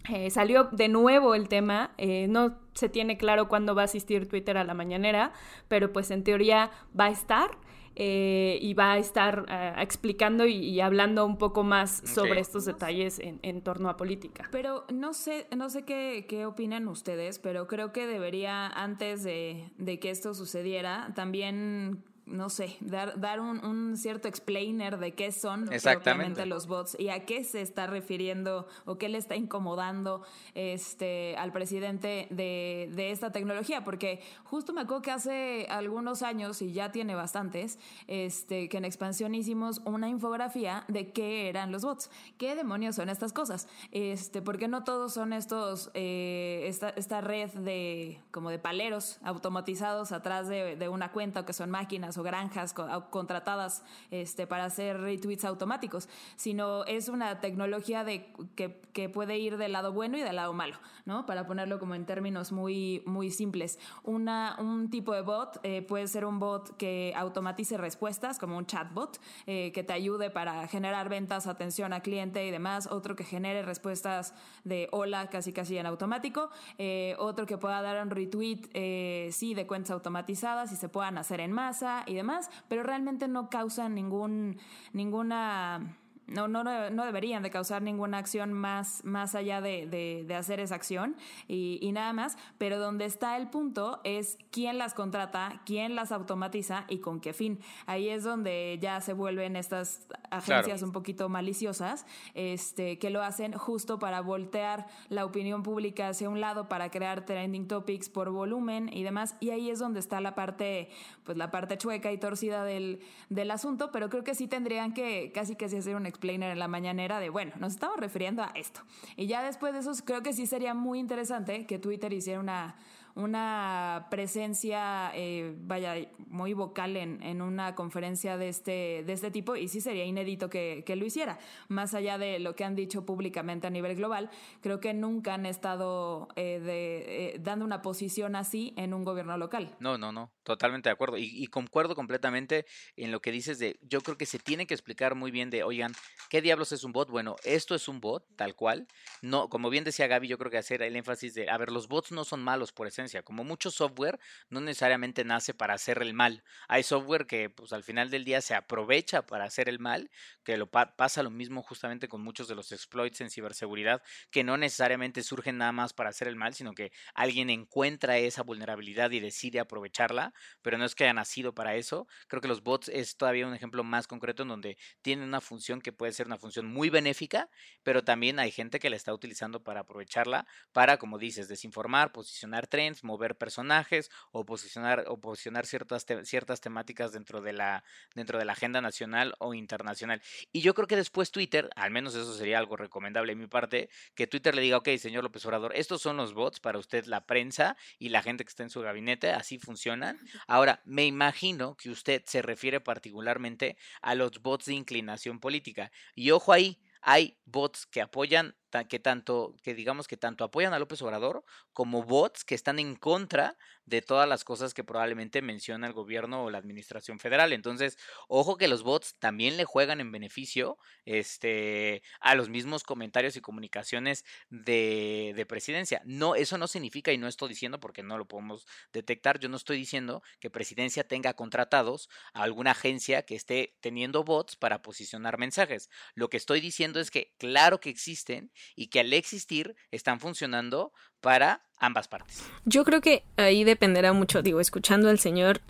eh, 0.09 0.31
salió 0.31 0.65
de 0.73 0.89
nuevo 0.89 1.35
el 1.35 1.49
tema, 1.49 1.93
eh, 1.99 2.27
no 2.29 2.57
se 2.75 2.89
tiene 2.89 3.19
claro 3.19 3.49
cuándo 3.49 3.75
va 3.75 3.83
a 3.83 3.85
asistir 3.85 4.29
Twitter 4.29 4.57
a 4.57 4.65
la 4.65 4.75
mañanera, 4.75 5.33
pero 5.69 5.93
pues 5.93 6.11
en 6.11 6.25
teoría 6.25 6.71
va 6.99 7.07
a 7.07 7.11
estar. 7.11 7.51
Eh, 7.97 8.57
y 8.63 8.73
va 8.73 8.93
a 8.93 8.99
estar 8.99 9.41
uh, 9.43 9.81
explicando 9.81 10.47
y, 10.47 10.55
y, 10.55 10.81
hablando 10.81 11.27
un 11.27 11.37
poco 11.37 11.65
más 11.65 12.03
sobre 12.05 12.39
estos 12.39 12.65
detalles 12.65 13.19
en, 13.19 13.41
en, 13.43 13.63
torno 13.63 13.91
a 13.91 13.97
política. 13.97 14.49
Pero 14.53 14.85
no 14.95 15.13
sé, 15.13 15.49
no 15.55 15.69
sé 15.69 15.85
qué, 15.85 16.25
qué 16.29 16.47
opinan 16.47 16.87
ustedes, 16.87 17.41
pero 17.41 17.67
creo 17.67 17.93
que 17.93 18.07
debería, 18.07 18.69
antes 18.69 19.25
de, 19.25 19.73
de 19.77 19.99
que 19.99 20.11
esto 20.11 20.35
sucediera, 20.35 21.13
también 21.17 22.05
no 22.31 22.49
sé, 22.49 22.77
dar, 22.81 23.21
dar 23.21 23.41
un, 23.41 23.65
un 23.65 23.97
cierto 23.97 24.29
explainer 24.29 24.99
de 24.99 25.13
qué 25.13 25.33
son 25.33 25.73
Exactamente. 25.73 26.47
los 26.47 26.67
bots 26.67 26.97
y 26.99 27.09
a 27.09 27.25
qué 27.25 27.45
se 27.45 27.61
está 27.61 27.87
refiriendo 27.87 28.67
o 28.85 28.99
qué 28.99 29.09
le 29.09 29.19
está 29.19 29.37
incomodando 29.37 30.23
este, 30.55 31.37
al 31.37 31.53
presidente 31.53 32.27
de, 32.31 32.91
de 32.93 33.11
esta 33.11 33.33
tecnología. 33.33 33.85
Porque 33.85 34.21
justo 34.45 34.73
me 34.73 34.83
acuerdo 34.83 35.03
que 35.03 35.11
hace 35.11 35.67
algunos 35.69 36.23
años, 36.23 36.63
y 36.63 36.73
ya 36.73 36.93
tiene 36.93 37.15
bastantes, 37.15 37.79
este, 38.07 38.69
que 38.69 38.79
en 38.79 38.85
expansión 38.85 39.35
hicimos 39.35 39.83
una 39.85 40.09
infografía 40.09 40.85
de 40.89 41.13
qué 41.13 41.49
eran 41.49 41.73
los 41.73 41.83
bots. 41.83 42.11
¿Qué 42.39 42.55
demonios 42.55 42.97
son 42.97 43.09
estas 43.09 43.33
cosas? 43.33 43.69
Este, 43.91 44.43
porque 44.43 44.69
no 44.69 44.85
todos 44.85 45.13
son 45.13 45.33
estos, 45.33 45.91
eh, 45.95 46.65
esta, 46.67 46.91
esta 46.91 47.21
red 47.21 47.51
de 47.51 48.21
como 48.31 48.51
de 48.51 48.59
paleros 48.59 49.19
automatizados 49.23 50.13
atrás 50.13 50.49
de, 50.49 50.77
de 50.77 50.89
una 50.89 51.13
cuenta 51.13 51.41
o 51.41 51.45
que 51.45 51.53
son 51.53 51.71
máquinas 51.71 52.17
o 52.21 52.23
granjas 52.23 52.75
contratadas 53.11 53.83
este, 54.11 54.47
para 54.47 54.65
hacer 54.65 55.01
retweets 55.01 55.45
automáticos, 55.45 56.09
sino 56.37 56.85
es 56.85 57.09
una 57.09 57.41
tecnología 57.41 58.05
de, 58.05 58.33
que, 58.55 59.09
puede 59.09 59.39
ir 59.39 59.57
del 59.57 59.73
lado 59.73 59.93
bueno 59.93 60.19
y 60.19 60.21
del 60.21 60.37
lado 60.37 60.53
malo, 60.53 60.77
¿no? 61.07 61.25
Para 61.25 61.47
ponerlo 61.47 61.79
como 61.79 61.95
en 61.95 62.05
términos 62.05 62.53
muy, 62.53 63.03
muy 63.07 63.31
simples. 63.31 63.79
Una, 64.05 64.57
un 64.61 64.91
tipo 64.91 65.15
de 65.15 65.23
bot 65.23 65.59
eh, 65.63 65.83
puede 65.83 66.07
ser 66.07 66.27
un 66.27 66.39
bot 66.39 66.77
que 66.77 67.13
automatice 67.17 67.79
respuestas, 67.79 68.39
como 68.39 68.59
un 68.59 68.67
chatbot, 68.67 69.19
eh, 69.47 69.73
que 69.73 69.83
te 69.83 69.95
ayude 69.95 70.31
para 70.31 70.69
generar 70.69 71.09
ventas, 71.09 71.47
atención 71.47 71.93
a 71.93 72.01
cliente 72.01 72.47
y 72.47 72.51
demás. 72.51 72.89
Otro 72.91 73.17
que 73.17 73.25
genere 73.25 73.63
respuestas 73.63 74.35
de 74.65 74.89
hola 74.93 75.29
casi 75.29 75.53
casi 75.53 75.79
en 75.79 75.87
automático. 75.87 76.51
Eh, 76.77 77.17
otro 77.19 77.47
que 77.47 77.57
pueda 77.57 77.81
dar 77.81 78.03
un 78.03 78.11
retweet, 78.11 79.31
sí, 79.33 79.55
de 79.55 79.67
cuentas 79.67 79.93
automatizadas 79.93 80.73
y 80.73 80.77
se 80.77 80.89
puedan 80.89 81.17
hacer 81.17 81.41
en 81.41 81.53
masa 81.53 82.05
y 82.11 82.15
demás, 82.15 82.51
pero 82.69 82.83
realmente 82.83 83.29
no 83.29 83.49
causan 83.49 83.95
ningún, 83.95 84.59
ninguna 84.93 85.97
no, 86.31 86.49
no, 86.49 86.65
no 86.91 87.05
deberían 87.05 87.43
de 87.43 87.51
causar 87.51 87.83
ninguna 87.83 88.19
acción 88.19 88.53
más, 88.53 89.05
más 89.05 89.35
allá 89.35 89.61
de, 89.61 89.87
de, 89.87 90.25
de 90.27 90.35
hacer 90.35 90.61
esa 90.61 90.77
acción 90.77 91.17
y, 91.49 91.79
y, 91.83 91.93
nada 91.93 92.13
más, 92.13 92.39
pero 92.57 92.79
donde 92.79 93.05
está 93.05 93.37
el 93.37 93.49
punto 93.49 94.01
es 94.05 94.39
quién 94.51 94.79
las 94.79 94.95
contrata, 94.95 95.61
quién 95.67 95.97
las 95.97 96.13
automatiza 96.13 96.85
y 96.89 96.99
con 96.99 97.21
qué 97.21 97.33
fin. 97.33 97.61
Ahí 97.87 98.09
es 98.09 98.23
donde 98.23 98.79
ya 98.81 99.01
se 99.01 99.13
vuelven 99.13 99.57
estas 99.57 100.07
agencias 100.31 100.79
claro. 100.79 100.87
un 100.87 100.93
poquito 100.93 101.29
maliciosas 101.29 102.07
este, 102.35 102.99
que 102.99 103.11
lo 103.11 103.23
hacen 103.23 103.53
justo 103.53 103.99
para 103.99 104.21
voltear 104.21 104.87
la 105.09 105.25
opinión 105.25 105.63
pública 105.63 106.09
hacia 106.09 106.29
un 106.29 106.41
lado, 106.41 106.69
para 106.69 106.91
crear 106.91 107.25
trending 107.25 107.67
topics 107.67 108.09
por 108.09 108.31
volumen 108.31 108.89
y 108.93 109.03
demás. 109.03 109.37
Y 109.41 109.51
ahí 109.51 109.71
es 109.71 109.81
donde 109.81 109.99
está 109.99 110.21
la 110.21 110.35
parte, 110.35 110.91
pues 111.25 111.37
la 111.37 111.51
parte 111.51 111.77
chueca 111.77 112.13
y 112.13 112.19
torcida 112.19 112.65
del, 112.65 113.01
del 113.29 113.51
asunto, 113.51 113.91
pero 113.91 114.09
creo 114.09 114.23
que 114.23 114.35
sí 114.35 114.47
tendrían 114.47 114.95
que 114.95 115.33
casi 115.33 115.57
que 115.57 115.65
hacer 115.65 115.97
un 115.97 116.07
explainer 116.21 116.51
en 116.51 116.59
la 116.59 116.69
mañanera 116.69 117.19
de, 117.19 117.31
bueno, 117.31 117.53
nos 117.59 117.73
estamos 117.73 117.97
refiriendo 117.97 118.43
a 118.43 118.53
esto. 118.55 118.83
Y 119.17 119.27
ya 119.27 119.43
después 119.43 119.73
de 119.73 119.79
eso, 119.79 119.93
creo 120.05 120.23
que 120.23 120.35
sí 120.35 120.47
sería 120.47 120.75
muy 120.75 120.99
interesante 120.99 121.67
que 121.67 121.79
Twitter 121.79 122.13
hiciera 122.13 122.39
una, 122.39 122.77
una 123.15 124.07
presencia, 124.11 125.13
eh, 125.15 125.55
vaya, 125.63 125.95
muy 126.29 126.53
vocal 126.53 126.97
en, 126.99 127.23
en, 127.23 127.41
una 127.41 127.75
conferencia 127.75 128.37
de 128.37 128.49
este, 128.49 129.03
de 129.07 129.13
este 129.13 129.31
tipo 129.31 129.57
y 129.57 129.69
sí 129.69 129.81
sería 129.81 130.05
inédito 130.05 130.51
que, 130.51 130.85
que, 130.87 130.95
lo 130.95 131.07
hiciera. 131.07 131.39
Más 131.69 131.95
allá 131.95 132.19
de 132.19 132.39
lo 132.39 132.55
que 132.55 132.65
han 132.65 132.77
dicho 132.77 133.07
públicamente 133.07 133.67
a 133.67 133.71
nivel 133.71 133.97
global, 133.97 134.31
creo 134.61 134.79
que 134.79 134.93
nunca 134.93 135.35
han 135.35 135.47
estado 135.47 136.29
eh, 136.37 136.61
de, 136.61 137.35
eh, 137.35 137.39
dando 137.41 137.65
una 137.65 137.81
posición 137.81 138.37
así 138.37 138.75
en 138.77 138.93
un 138.93 139.05
gobierno 139.05 139.39
local. 139.39 139.75
No, 139.81 139.97
no, 139.97 140.13
no, 140.13 140.31
totalmente 140.51 140.89
de 140.89 140.93
acuerdo. 140.93 141.17
Y, 141.17 141.47
concuerdo 141.47 141.95
completamente 141.95 142.67
en 142.97 143.13
lo 143.13 143.21
que 143.21 143.31
dices 143.33 143.59
de, 143.59 143.79
yo 143.83 144.01
creo 144.01 144.17
que 144.17 144.27
se 144.27 144.39
tiene 144.39 144.67
que 144.67 144.75
explicar 144.75 145.15
muy 145.15 145.31
bien 145.31 145.51
de, 145.51 145.63
oigan, 145.63 145.93
¿qué 146.29 146.43
diablos 146.43 146.73
es 146.73 146.85
un 146.85 146.93
bot? 146.93 147.09
Bueno, 147.09 147.37
esto 147.45 147.75
es 147.75 147.89
un 147.89 148.01
bot, 148.01 148.25
tal 148.37 148.55
cual. 148.55 148.89
No, 149.23 149.49
como 149.49 149.71
bien 149.71 149.85
decía 149.85 150.07
Gaby, 150.07 150.29
yo 150.29 150.39
creo 150.39 150.51
que 150.51 150.59
hacer 150.59 150.83
el 150.83 150.97
énfasis 150.97 151.35
de, 151.35 151.49
a 151.49 151.57
ver, 151.57 151.71
los 151.71 151.89
bots 151.89 152.13
no 152.13 152.25
son 152.25 152.43
malos 152.43 152.73
por 152.73 152.87
esencia 152.87 153.23
como 153.23 153.45
mucho 153.45 153.71
software, 153.71 154.19
no 154.49 154.61
necesariamente 154.61 155.25
nace 155.25 155.55
para 155.55 155.75
hacer 155.75 156.03
el 156.03 156.15
mal. 156.15 156.43
Hay 156.69 156.83
software 156.83 157.27
que 157.27 157.51
pues 157.51 157.73
al 157.73 157.85
final 157.85 158.11
del 158.11 158.25
día 158.25 158.41
se 158.41 158.55
aprovecha 158.55 159.27
para 159.27 159.45
hacer 159.45 159.69
el 159.69 159.79
mal, 159.79 160.11
que 160.43 160.57
lo 160.57 160.71
pa 160.71 160.97
pasa 160.97 161.23
lo 161.23 161.31
mismo 161.31 161.63
justamente 161.63 162.09
con 162.09 162.23
muchos 162.23 162.49
de 162.49 162.55
los 162.55 162.73
exploits 162.73 163.21
en 163.21 163.31
ciberseguridad, 163.31 164.03
que 164.31 164.45
no 164.45 164.57
necesariamente 164.57 165.23
surgen 165.23 165.59
nada 165.59 165.73
más 165.73 165.93
para 165.93 166.11
hacer 166.11 166.29
el 166.29 166.37
mal, 166.37 166.55
sino 166.55 166.73
que 166.73 166.91
alguien 167.15 167.51
encuentra 167.51 168.19
esa 168.19 168.43
vulnerabilidad 168.43 169.11
y 169.13 169.21
decide 169.21 169.61
aprovecharla, 169.61 170.33
pero 170.63 170.79
no 170.79 170.85
es 170.85 170.95
que 170.95 171.05
haya 171.05 171.15
nacido 171.15 171.55
para 171.55 171.77
eso. 171.77 172.07
Creo 172.29 172.41
que 172.41 172.49
los 172.49 172.63
bots 172.63 172.89
es 172.89 173.17
todavía 173.17 173.47
un 173.47 173.55
ejemplo 173.55 173.85
más 173.85 174.07
concreto 174.07 174.43
en 174.43 174.49
donde 174.49 174.77
tienen 175.03 175.27
una 175.27 175.41
función 175.41 175.81
que 175.81 175.93
puede 175.93 176.13
ser 176.13 176.27
una 176.27 176.39
función 176.39 176.67
muy 176.67 176.91
benéfica, 176.91 177.49
pero 177.83 178.05
también 178.05 178.39
hay 178.39 178.51
gente 178.51 178.79
que 178.79 178.91
la 178.91 178.97
está 178.97 179.13
utilizando 179.13 179.63
para 179.63 179.81
aprovecharla, 179.81 180.47
para, 180.73 180.99
como 180.99 181.19
dices, 181.19 181.49
desinformar, 181.49 182.13
posicionar 182.13 182.67
trends, 182.67 183.05
mover 183.05 183.37
personajes 183.37 184.11
o 184.33 184.45
posicionar, 184.45 185.05
o 185.09 185.19
posicionar 185.21 185.67
ciertas, 185.67 186.07
te 186.07 186.25
ciertas 186.25 186.61
temáticas 186.61 187.13
dentro 187.13 187.41
de, 187.41 187.53
la, 187.53 187.85
dentro 188.15 188.39
de 188.39 188.45
la 188.45 188.53
agenda 188.53 188.81
nacional 188.81 189.35
o 189.39 189.55
internacional. 189.55 190.23
Y 190.53 190.61
yo 190.61 190.75
creo 190.75 190.87
que 190.87 190.97
después 190.97 191.31
Twitter, 191.31 191.71
al 191.77 191.91
menos 191.91 192.15
eso 192.15 192.35
sería 192.35 192.59
algo 192.59 192.77
recomendable 192.77 193.33
en 193.33 193.39
mi 193.39 193.47
parte, 193.47 193.91
que 194.15 194.27
Twitter 194.27 194.55
le 194.55 194.63
diga, 194.63 194.79
ok, 194.79 194.89
señor 194.99 195.25
López 195.25 195.45
Obrador, 195.47 195.73
estos 195.75 196.03
son 196.03 196.17
los 196.17 196.35
bots 196.35 196.61
para 196.61 196.79
usted, 196.79 197.05
la 197.07 197.27
prensa 197.27 197.77
y 197.99 198.11
la 198.11 198.23
gente 198.23 198.45
que 198.45 198.51
está 198.51 198.63
en 198.63 198.71
su 198.71 198.81
gabinete, 198.81 199.33
así 199.33 199.59
funcionan. 199.59 200.20
Ahora, 200.47 200.83
me 200.85 201.07
imagino 201.07 201.77
que 201.77 201.91
usted 201.91 202.23
se 202.27 202.43
refiere 202.43 202.81
particularmente 202.81 203.77
a 204.03 204.15
los 204.15 204.43
bots 204.43 204.67
de 204.67 204.75
inclinación 204.75 205.41
política. 205.41 205.91
Y 206.15 206.31
ojo 206.31 206.53
ahí, 206.53 206.81
hay 207.03 207.39
bots 207.45 207.87
que 207.87 208.01
apoyan 208.03 208.57
que 208.89 208.99
tanto 208.99 209.55
que 209.63 209.75
digamos 209.75 210.07
que 210.07 210.17
tanto 210.17 210.45
apoyan 210.45 210.73
a 210.73 210.79
López 210.79 211.03
Obrador 211.03 211.45
como 211.73 212.03
bots 212.03 212.45
que 212.45 212.55
están 212.55 212.79
en 212.79 212.97
contra 212.97 213.57
de 213.85 214.03
todas 214.03 214.29
las 214.29 214.45
cosas 214.45 214.73
que 214.73 214.85
probablemente 214.85 215.43
menciona 215.43 215.89
el 215.89 215.93
gobierno 215.93 216.45
o 216.45 216.51
la 216.51 216.59
administración 216.59 217.19
federal. 217.19 217.53
Entonces, 217.53 217.99
ojo 218.29 218.57
que 218.57 218.69
los 218.69 218.83
bots 218.85 219.17
también 219.19 219.57
le 219.57 219.65
juegan 219.65 220.01
en 220.01 220.13
beneficio 220.13 220.79
este 221.05 222.03
a 222.21 222.35
los 222.35 222.49
mismos 222.49 222.85
comentarios 222.85 223.37
y 223.37 223.41
comunicaciones 223.41 224.25
de, 224.49 225.33
de 225.35 225.47
presidencia. 225.47 226.03
No, 226.05 226.37
eso 226.37 226.57
no 226.57 226.69
significa, 226.69 227.13
y 227.13 227.19
no 227.19 227.27
estoy 227.27 227.49
diciendo 227.49 227.81
porque 227.81 228.03
no 228.03 228.17
lo 228.17 228.27
podemos 228.27 228.67
detectar, 228.93 229.41
yo 229.41 229.49
no 229.49 229.57
estoy 229.57 229.77
diciendo 229.77 230.23
que 230.39 230.51
presidencia 230.51 231.07
tenga 231.07 231.35
contratados 231.35 232.09
a 232.33 232.43
alguna 232.43 232.71
agencia 232.73 233.23
que 233.23 233.35
esté 233.35 233.77
teniendo 233.81 234.23
bots 234.23 234.57
para 234.57 234.83
posicionar 234.83 235.39
mensajes. 235.39 235.91
Lo 236.15 236.29
que 236.31 236.37
estoy 236.37 236.61
diciendo 236.61 237.01
es 237.01 237.11
que 237.11 237.35
claro 237.39 237.81
que 237.81 237.91
existen 237.91 238.53
y 238.77 238.89
que 238.89 239.01
al 239.01 239.13
existir 239.13 239.75
están 239.91 240.21
funcionando 240.21 240.93
para 241.21 241.63
ambas 241.79 242.09
partes. 242.09 242.43
Yo 242.65 242.85
creo 242.85 243.01
que 243.01 243.25
ahí 243.37 243.65
dependerá 243.65 244.13
mucho, 244.13 244.43
digo, 244.43 244.61
escuchando 244.61 245.09
al 245.09 245.19
señor, 245.19 245.61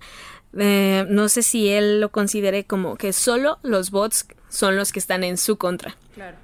eh, 0.59 1.05
no 1.09 1.29
sé 1.29 1.43
si 1.43 1.69
él 1.69 2.01
lo 2.01 2.11
considere 2.11 2.65
como 2.65 2.97
que 2.97 3.13
solo 3.13 3.59
los 3.63 3.91
bots 3.91 4.27
son 4.49 4.77
los 4.77 4.93
que 4.93 4.99
están 4.99 5.25
en 5.25 5.39
su 5.39 5.57
contra. 5.57 5.97
Claro. 6.15 6.37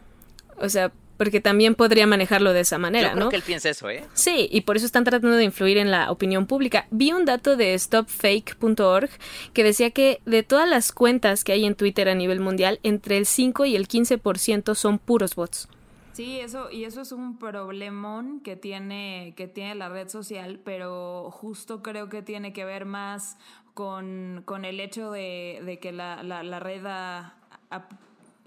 O 0.59 0.69
sea, 0.69 0.93
porque 1.17 1.41
también 1.41 1.75
podría 1.75 2.07
manejarlo 2.07 2.53
de 2.53 2.61
esa 2.61 2.79
manera, 2.79 3.09
Yo 3.09 3.15
creo 3.15 3.25
¿no? 3.25 3.31
que 3.31 3.37
él 3.37 3.43
piensa 3.43 3.71
eso, 3.71 3.89
¿eh? 3.89 4.05
Sí, 4.15 4.49
y 4.51 4.63
por 4.63 4.77
eso 4.77 4.87
están 4.87 5.05
tratando 5.05 5.37
de 5.37 5.45
influir 5.45 5.79
en 5.79 5.91
la 5.91 6.11
opinión 6.11 6.47
pública. 6.47 6.87
Vi 6.91 7.13
un 7.13 7.25
dato 7.25 7.57
de 7.57 7.77
stopfake.org 7.79 9.11
que 9.53 9.65
decía 9.65 9.91
que 9.91 10.21
de 10.27 10.43
todas 10.43 10.69
las 10.69 10.93
cuentas 10.93 11.43
que 11.43 11.53
hay 11.53 11.65
en 11.65 11.75
Twitter 11.75 12.09
a 12.09 12.15
nivel 12.15 12.41
mundial, 12.41 12.81
entre 12.83 13.17
el 13.17 13.27
5 13.27 13.65
y 13.65 13.77
el 13.77 13.89
15% 13.89 14.75
son 14.75 14.99
puros 14.99 15.35
bots. 15.35 15.69
Sí, 16.17 16.41
eso, 16.41 16.71
y 16.71 16.85
eso 16.85 17.03
es 17.03 17.13
un 17.13 17.39
problemón 17.39 18.41
que 18.41 18.57
tiene, 18.57 19.35
que 19.37 19.49
tiene 19.49 19.75
la 19.75 19.91
red 19.91 20.09
social, 20.09 20.59
pero 20.65 21.31
justo 21.31 21.83
creo 21.83 22.09
que 22.09 22.23
tiene 22.23 22.55
que 22.55 22.65
ver 22.65 22.87
más 22.87 23.37
con, 23.75 24.43
con 24.47 24.65
el 24.65 24.81
hecho 24.81 25.11
de, 25.11 25.79
que 25.83 25.93
la, 25.93 26.23
la, 26.23 26.59
red 26.59 26.87
ha 26.87 27.35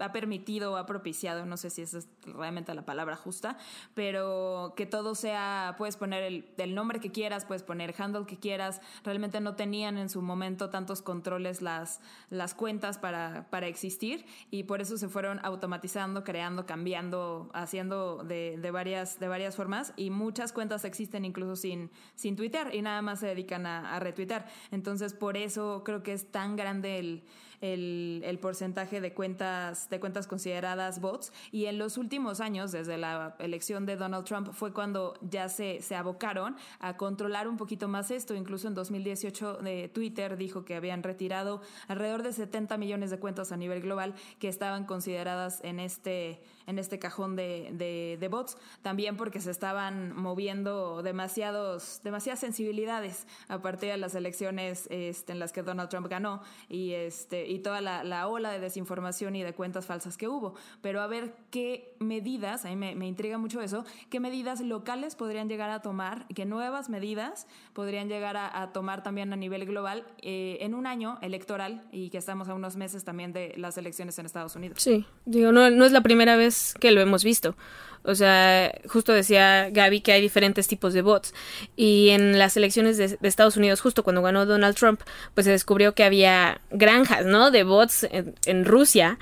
ha 0.00 0.12
permitido, 0.12 0.76
ha 0.76 0.86
propiciado, 0.86 1.46
no 1.46 1.56
sé 1.56 1.70
si 1.70 1.82
esa 1.82 1.98
es 1.98 2.08
realmente 2.24 2.74
la 2.74 2.84
palabra 2.84 3.16
justa, 3.16 3.56
pero 3.94 4.74
que 4.76 4.86
todo 4.86 5.14
sea, 5.14 5.74
puedes 5.78 5.96
poner 5.96 6.22
el, 6.24 6.52
el, 6.56 6.74
nombre 6.74 7.00
que 7.00 7.12
quieras, 7.12 7.44
puedes 7.44 7.62
poner 7.62 7.94
handle 7.98 8.26
que 8.26 8.38
quieras, 8.38 8.80
realmente 9.04 9.40
no 9.40 9.54
tenían 9.54 9.98
en 9.98 10.08
su 10.08 10.22
momento 10.22 10.70
tantos 10.70 11.02
controles 11.02 11.62
las, 11.62 12.00
las 12.30 12.54
cuentas 12.54 12.98
para, 12.98 13.48
para 13.50 13.66
existir 13.66 14.24
y 14.50 14.64
por 14.64 14.80
eso 14.80 14.96
se 14.96 15.08
fueron 15.08 15.40
automatizando, 15.44 16.24
creando, 16.24 16.66
cambiando, 16.66 17.50
haciendo 17.52 18.24
de, 18.24 18.58
de, 18.60 18.70
varias, 18.70 19.20
de 19.20 19.28
varias 19.28 19.56
formas 19.56 19.92
y 19.96 20.10
muchas 20.10 20.52
cuentas 20.52 20.84
existen 20.84 21.24
incluso 21.24 21.56
sin, 21.56 21.90
sin 22.14 22.36
Twitter 22.36 22.74
y 22.74 22.82
nada 22.82 23.02
más 23.02 23.20
se 23.20 23.26
dedican 23.26 23.66
a, 23.66 23.96
a 23.96 24.00
retuitar. 24.00 24.46
Entonces 24.70 25.14
por 25.14 25.36
eso 25.36 25.82
creo 25.84 26.02
que 26.02 26.12
es 26.12 26.30
tan 26.30 26.56
grande 26.56 26.98
el 26.98 27.24
el, 27.60 28.22
el, 28.24 28.38
porcentaje 28.38 29.00
de 29.00 29.12
cuentas, 29.12 29.88
de 29.90 30.00
cuentas 30.00 30.26
consideradas 30.26 31.00
bots. 31.00 31.32
Y 31.52 31.66
en 31.66 31.78
los 31.78 31.98
últimos 31.98 32.40
años, 32.40 32.72
desde 32.72 32.98
la 32.98 33.36
elección 33.38 33.86
de 33.86 33.96
Donald 33.96 34.24
Trump, 34.24 34.52
fue 34.52 34.72
cuando 34.72 35.14
ya 35.20 35.48
se, 35.48 35.82
se 35.82 35.94
abocaron 35.94 36.56
a 36.78 36.96
controlar 36.96 37.48
un 37.48 37.56
poquito 37.56 37.88
más 37.88 38.10
esto. 38.10 38.34
Incluso 38.34 38.68
en 38.68 38.74
2018 38.74 39.58
de 39.58 39.88
Twitter 39.88 40.36
dijo 40.36 40.64
que 40.64 40.74
habían 40.74 41.02
retirado 41.02 41.60
alrededor 41.88 42.22
de 42.22 42.32
70 42.32 42.76
millones 42.78 43.10
de 43.10 43.18
cuentas 43.18 43.52
a 43.52 43.56
nivel 43.56 43.82
global 43.82 44.14
que 44.38 44.48
estaban 44.48 44.84
consideradas 44.84 45.60
en 45.62 45.80
este 45.80 46.40
en 46.70 46.78
este 46.78 46.98
cajón 46.98 47.36
de, 47.36 48.16
de, 48.18 48.28
bots, 48.28 48.56
también 48.80 49.16
porque 49.16 49.40
se 49.40 49.50
estaban 49.50 50.14
moviendo 50.14 51.02
demasiados, 51.02 52.00
demasiadas 52.04 52.38
sensibilidades 52.38 53.26
a 53.48 53.60
partir 53.60 53.90
de 53.90 53.96
las 53.96 54.14
elecciones 54.14 54.86
este, 54.90 55.32
en 55.32 55.40
las 55.40 55.52
que 55.52 55.62
Donald 55.62 55.90
Trump 55.90 56.06
ganó 56.08 56.42
y, 56.68 56.92
este, 56.92 57.48
y 57.50 57.58
toda 57.58 57.80
la, 57.80 58.04
la, 58.04 58.28
ola 58.28 58.50
de 58.52 58.60
desinformación 58.60 59.36
y 59.36 59.42
de 59.42 59.52
cuentas 59.52 59.86
falsas 59.86 60.16
que 60.16 60.28
hubo. 60.28 60.54
Pero 60.80 61.00
a 61.00 61.06
ver 61.06 61.34
qué 61.50 61.89
medidas, 62.00 62.64
a 62.64 62.68
mí 62.68 62.76
me, 62.76 63.06
intriga 63.06 63.36
mucho 63.36 63.60
eso, 63.60 63.84
qué 64.08 64.20
medidas 64.20 64.60
locales 64.60 65.14
podrían 65.16 65.48
llegar 65.48 65.68
a 65.68 65.82
tomar, 65.82 66.26
qué 66.34 66.46
nuevas 66.46 66.88
medidas 66.88 67.46
podrían 67.74 68.08
llegar 68.08 68.38
a, 68.38 68.70
tomar 68.72 69.02
también 69.02 69.32
a 69.32 69.36
nivel 69.36 69.66
global 69.66 70.04
eh, 70.22 70.58
en 70.60 70.74
un 70.74 70.86
año 70.86 71.18
electoral 71.20 71.82
y 71.92 72.08
que 72.08 72.16
estamos 72.16 72.48
a 72.48 72.54
unos 72.54 72.76
meses 72.76 73.04
también 73.04 73.34
de 73.34 73.52
las 73.56 73.76
elecciones 73.76 74.18
en 74.18 74.24
Estados 74.24 74.56
Unidos. 74.56 74.80
Sí, 74.80 75.04
digo, 75.26 75.52
no, 75.52 75.68
no 75.70 75.84
es 75.84 75.92
la 75.92 76.00
primera 76.00 76.36
vez 76.36 76.74
que 76.80 76.90
lo 76.90 77.02
hemos 77.02 77.22
visto. 77.22 77.54
O 78.02 78.14
sea, 78.14 78.72
justo 78.88 79.12
decía 79.12 79.68
Gaby 79.70 80.00
que 80.00 80.12
hay 80.12 80.22
diferentes 80.22 80.66
tipos 80.68 80.94
de 80.94 81.02
bots. 81.02 81.34
Y 81.76 82.10
en 82.10 82.38
las 82.38 82.56
elecciones 82.56 82.96
de, 82.96 83.18
Estados 83.22 83.56
Unidos, 83.56 83.80
justo 83.80 84.02
cuando 84.02 84.22
ganó 84.22 84.46
Donald 84.46 84.76
Trump, 84.76 85.02
pues 85.34 85.44
se 85.44 85.50
descubrió 85.50 85.94
que 85.94 86.04
había 86.04 86.60
granjas, 86.70 87.26
¿no? 87.26 87.50
De 87.50 87.62
bots 87.62 88.06
en, 88.10 88.64
Rusia. 88.64 89.18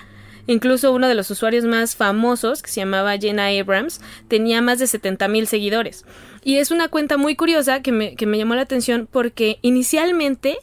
Incluso 0.48 0.92
uno 0.92 1.06
de 1.06 1.14
los 1.14 1.30
usuarios 1.30 1.64
más 1.64 1.94
famosos, 1.94 2.62
que 2.62 2.70
se 2.70 2.80
llamaba 2.80 3.18
Jenna 3.18 3.46
Abrams, 3.46 4.00
tenía 4.26 4.60
más 4.60 4.80
de 4.80 4.88
70 4.88 5.28
mil 5.28 5.46
seguidores. 5.46 6.04
Y 6.42 6.56
es 6.56 6.70
una 6.70 6.88
cuenta 6.88 7.18
muy 7.18 7.36
curiosa 7.36 7.82
que 7.82 7.92
me, 7.92 8.16
que 8.16 8.26
me 8.26 8.38
llamó 8.38 8.54
la 8.54 8.62
atención 8.62 9.06
porque 9.10 9.58
inicialmente 9.62 10.58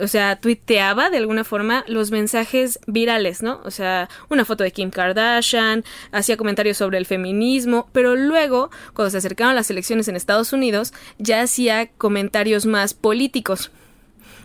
o 0.00 0.08
sea, 0.08 0.36
tuiteaba 0.36 1.10
de 1.10 1.18
alguna 1.18 1.44
forma 1.44 1.84
los 1.86 2.10
mensajes 2.10 2.80
virales, 2.86 3.42
¿no? 3.42 3.60
O 3.64 3.70
sea, 3.70 4.08
una 4.28 4.44
foto 4.44 4.64
de 4.64 4.72
Kim 4.72 4.90
Kardashian, 4.90 5.84
hacía 6.12 6.36
comentarios 6.36 6.76
sobre 6.76 6.98
el 6.98 7.06
feminismo, 7.06 7.88
pero 7.92 8.16
luego, 8.16 8.70
cuando 8.94 9.10
se 9.10 9.18
acercaron 9.18 9.54
las 9.54 9.70
elecciones 9.70 10.08
en 10.08 10.16
Estados 10.16 10.52
Unidos, 10.52 10.92
ya 11.18 11.42
hacía 11.42 11.86
comentarios 11.86 12.66
más 12.66 12.94
políticos. 12.94 13.70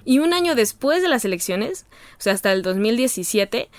Y 0.05 0.19
un 0.19 0.33
año 0.33 0.55
después 0.55 1.01
de 1.01 1.09
las 1.09 1.25
elecciones, 1.25 1.85
o 2.17 2.21
sea, 2.21 2.33
hasta 2.33 2.53
el 2.53 2.61
2017, 2.61 3.69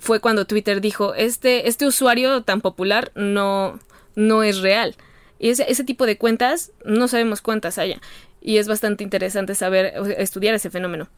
fue 0.00 0.20
cuando 0.20 0.46
Twitter 0.46 0.80
dijo, 0.80 1.14
este, 1.14 1.68
este 1.68 1.86
usuario 1.86 2.42
tan 2.42 2.60
popular 2.60 3.12
no, 3.14 3.78
no 4.16 4.42
es 4.42 4.60
real. 4.60 4.96
Y 5.38 5.50
ese, 5.50 5.70
ese 5.70 5.84
tipo 5.84 6.06
de 6.06 6.18
cuentas, 6.18 6.72
no 6.84 7.06
sabemos 7.06 7.42
cuántas 7.42 7.78
haya 7.78 8.00
y 8.40 8.58
es 8.58 8.68
bastante 8.68 9.04
interesante 9.04 9.54
saber, 9.54 9.94
estudiar 10.16 10.54
ese 10.54 10.70
fenómeno. 10.70 11.08